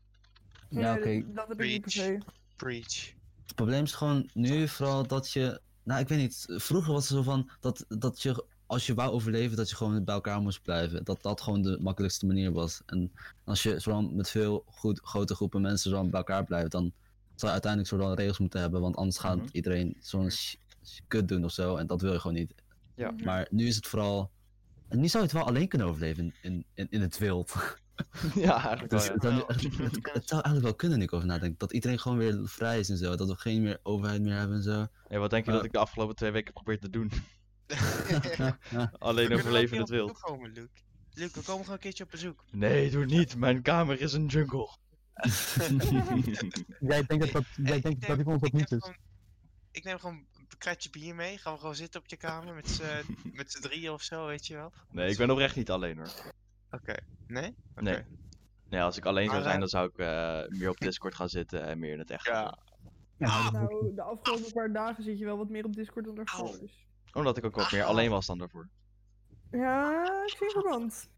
[0.70, 1.26] Ja, Nee, oké.
[1.26, 2.06] dat- Dat heb ik niet per Preach.
[2.22, 2.32] se.
[2.56, 3.06] Preach.
[3.46, 5.62] Het probleem is gewoon nu vooral dat je.
[5.84, 6.46] Nou, ik weet niet.
[6.48, 8.46] Vroeger was het zo van dat, dat je.
[8.66, 11.04] Als je wou overleven, dat je gewoon bij elkaar moest blijven.
[11.04, 12.82] Dat dat gewoon de makkelijkste manier was.
[12.86, 13.12] En
[13.44, 16.92] als je zo met veel goed, grote groepen mensen zo dan bij elkaar blijft, dan
[17.40, 18.82] zou uiteindelijk zo dan regels moeten hebben.
[18.82, 19.48] Want anders gaat Mhm.
[19.52, 20.30] iedereen zo'n
[21.08, 21.76] kut doen of zo.
[21.76, 22.54] En dat wil je gewoon niet.
[22.96, 23.12] Ja.
[23.12, 23.24] Mhm.
[23.26, 24.32] Maar nu is het vooral.
[24.88, 27.54] En nu zou je het wel alleen kunnen overleven in, in, in het wild.
[28.36, 31.28] ja, eigenlijk wel, Dus Wel, het, kan het zou eigenlijk wel kunnen, nu ik over
[31.28, 31.60] nadenk.
[31.60, 33.16] Dat iedereen gewoon weer vrij is en zo.
[33.16, 34.88] Dat we geen meer overheid meer hebben en zo.
[35.08, 35.58] Hey, wat denk je Ja.
[35.58, 37.12] dat ik de afgelopen twee weken probeer te doen?
[39.00, 40.22] Alleen overleven wel het wild.
[40.54, 40.70] Luke.
[41.14, 42.44] Luke, we komen gewoon een keertje op bezoek.
[42.52, 43.36] Nee, doe niet.
[43.38, 44.70] Mijn kamer is een jungle.
[46.80, 48.80] Jij denkt dat, dat, Hey, jij ik denkt dat ik ons dat niet is.
[48.82, 48.98] gewoon-
[49.72, 51.38] Ik neem gewoon een kratje bier mee.
[51.38, 52.54] Gaan we gewoon zitten op je kamer
[53.34, 54.72] met z'n drieën of zo, weet je wel?
[54.92, 56.10] Nee, ik ben oprecht niet alleen hoor.
[56.72, 56.96] Oké.
[57.28, 57.56] Nee?
[57.72, 57.82] Oké.
[57.82, 58.04] Nee.
[58.70, 61.30] Nee, als ik alleen zou zijn, eh, dan zou ik eh, meer op Discord gaan
[61.30, 62.26] zitten en meer in het echt.
[62.26, 62.58] Ja.
[63.18, 66.60] Ja, Nou, de afgelopen paar dagen zit je wel wat meer op Discord dan daarvoor.
[66.60, 66.86] Dus.
[67.14, 68.70] Omdat ik ook wat meer alleen was dan daarvoor.
[69.52, 71.10] Ja, ik zie verband.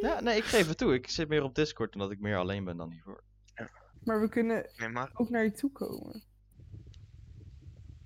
[0.00, 0.94] Ja, nee, ik geef het toe.
[0.94, 3.22] Ik zit meer op Discord omdat ik meer alleen ben dan hiervoor.
[4.04, 6.22] Maar we kunnen Nee, maar ook naar je toe komen.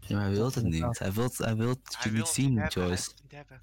[0.01, 0.99] Ja, maar hij wil het niet.
[0.99, 3.11] Hij wil, hij wil je hij wil niet het zien, hebben, hij Joyce.
[3.11, 3.61] het niet hebben.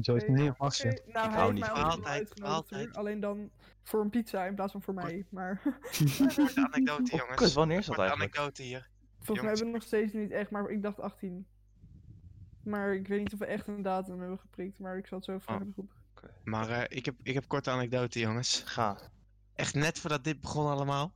[0.00, 0.84] Joyce, nee, oké, mag je.
[0.84, 2.86] Nou, Ik hij hou heeft niet mij van ook Altijd, uitgenodigd, altijd.
[2.86, 2.94] hoor.
[2.96, 3.50] Alleen dan
[3.82, 5.26] voor een pizza in plaats van voor mij.
[5.30, 5.60] Maar
[6.36, 7.36] Korte anekdote, jongens.
[7.36, 8.36] Kut, wanneer is dat Korte eigenlijk?
[8.36, 8.88] anekdote hier.
[9.18, 9.60] volgens mij Jongens.
[9.60, 11.46] hebben we nog steeds niet echt, maar ik dacht 18.
[12.64, 15.26] Maar ik weet niet of we echt een datum hebben geprikt, maar ik zal het
[15.26, 15.56] zo even Oh.
[15.58, 15.92] naar de groep.
[16.44, 18.62] Maar eh, ik, heb, ik heb korte anekdote, jongens.
[18.64, 18.98] Ga.
[19.54, 21.12] Echt net voordat dit begon allemaal.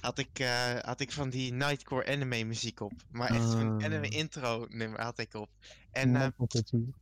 [0.00, 2.92] Had ik, eh, had ik van die Nightcore anime muziek op.
[3.10, 3.84] Maar echt zo'n Ah.
[3.84, 5.50] anime intro nummer had ik op.
[5.90, 6.28] En eh,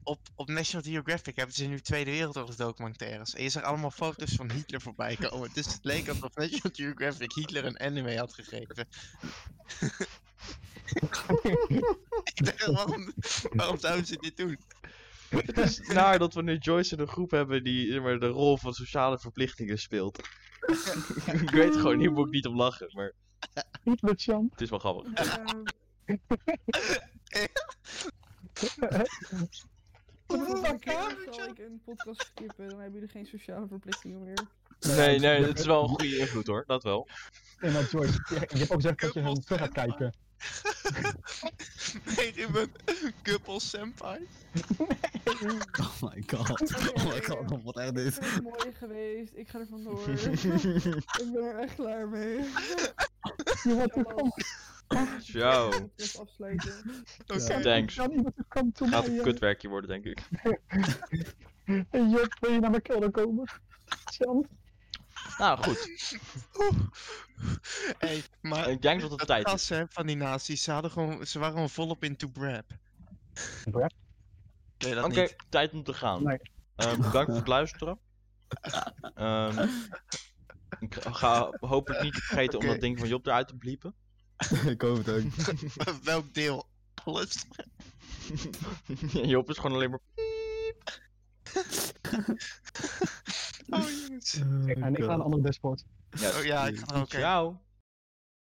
[0.02, 3.34] op, op National Geographic hebben ze nu Tweede Wereldoorlog documentaires.
[3.34, 5.50] En je zag allemaal foto's van Hitler voorbij komen.
[5.52, 8.86] Dus het leek alsof National Geographic Hitler een anime had gegeven.
[12.34, 13.12] ik dacht, waarom,
[13.52, 14.58] waarom zouden ze dit doen?
[15.46, 18.56] Het is naar dat we nu Joyce in een groep hebben die maar, de rol
[18.56, 20.18] van sociale verplichtingen speelt.
[21.42, 23.12] ik weet gewoon niet, moet ik niet om lachen, maar
[23.84, 24.48] Niet met Jan.
[24.50, 25.24] het is wel grappig.
[31.30, 34.46] Zal ik een podcast skippen, dan hebben jullie geen sociale verplichtingen meer.
[34.86, 37.08] Nee, nee, het is wel een goede invloed hoor, dat wel.
[37.60, 40.14] Nee, maar Joyce, je, je hebt ook gezegd dat je hun terug gaat kijken.
[42.16, 42.72] Nee, Ruben.
[43.22, 44.26] Couple senpai.
[45.24, 46.60] Oh my god.
[46.94, 48.14] Oh my god, wat echt dit.
[48.14, 50.08] Het is mooi geweest, ik ga er vandoor.
[50.08, 52.36] ik ben er echt klaar mee.
[53.62, 54.32] Je wordt er.
[55.20, 55.70] Ciao.
[56.20, 57.04] Afsluiten.
[57.26, 57.60] Oké.
[57.60, 57.94] Thanks.
[57.94, 60.22] Toe Gaat een kutwerkje worden, denk ik.
[61.64, 63.50] Hey Job, wil je naar mijn kelder komen?
[64.18, 64.46] Jan?
[65.38, 65.88] Nou, goed.
[67.98, 69.70] Hey, maar Ik denk dat het dat tijd is.
[69.88, 72.64] van die nazi's, ze, hadden gewoon, ze waren gewoon volop into Brab.
[73.64, 73.90] Brab?
[74.78, 75.36] Je dat Oké, niet?
[75.48, 76.22] tijd om te gaan.
[76.22, 76.38] Nee.
[76.76, 77.98] Ehm, bedankt voor het luisteren.
[79.14, 79.68] Ehm,
[80.80, 82.72] ik ga hopelijk niet vergeten om Oké.
[82.72, 83.94] dat ding van Job eruit te bliepen.
[84.66, 85.32] Ik hoop het ook.
[86.04, 86.68] Welk deel?
[87.04, 87.44] Alles?
[89.12, 90.00] Job is gewoon alleen maar...
[93.70, 94.34] Oh jongens.
[94.34, 95.84] En ik ga naar een andere dashboard.
[96.10, 96.36] Yes.
[96.38, 97.08] Oh ja, ik ga er ook.
[97.08, 97.60] Ciao.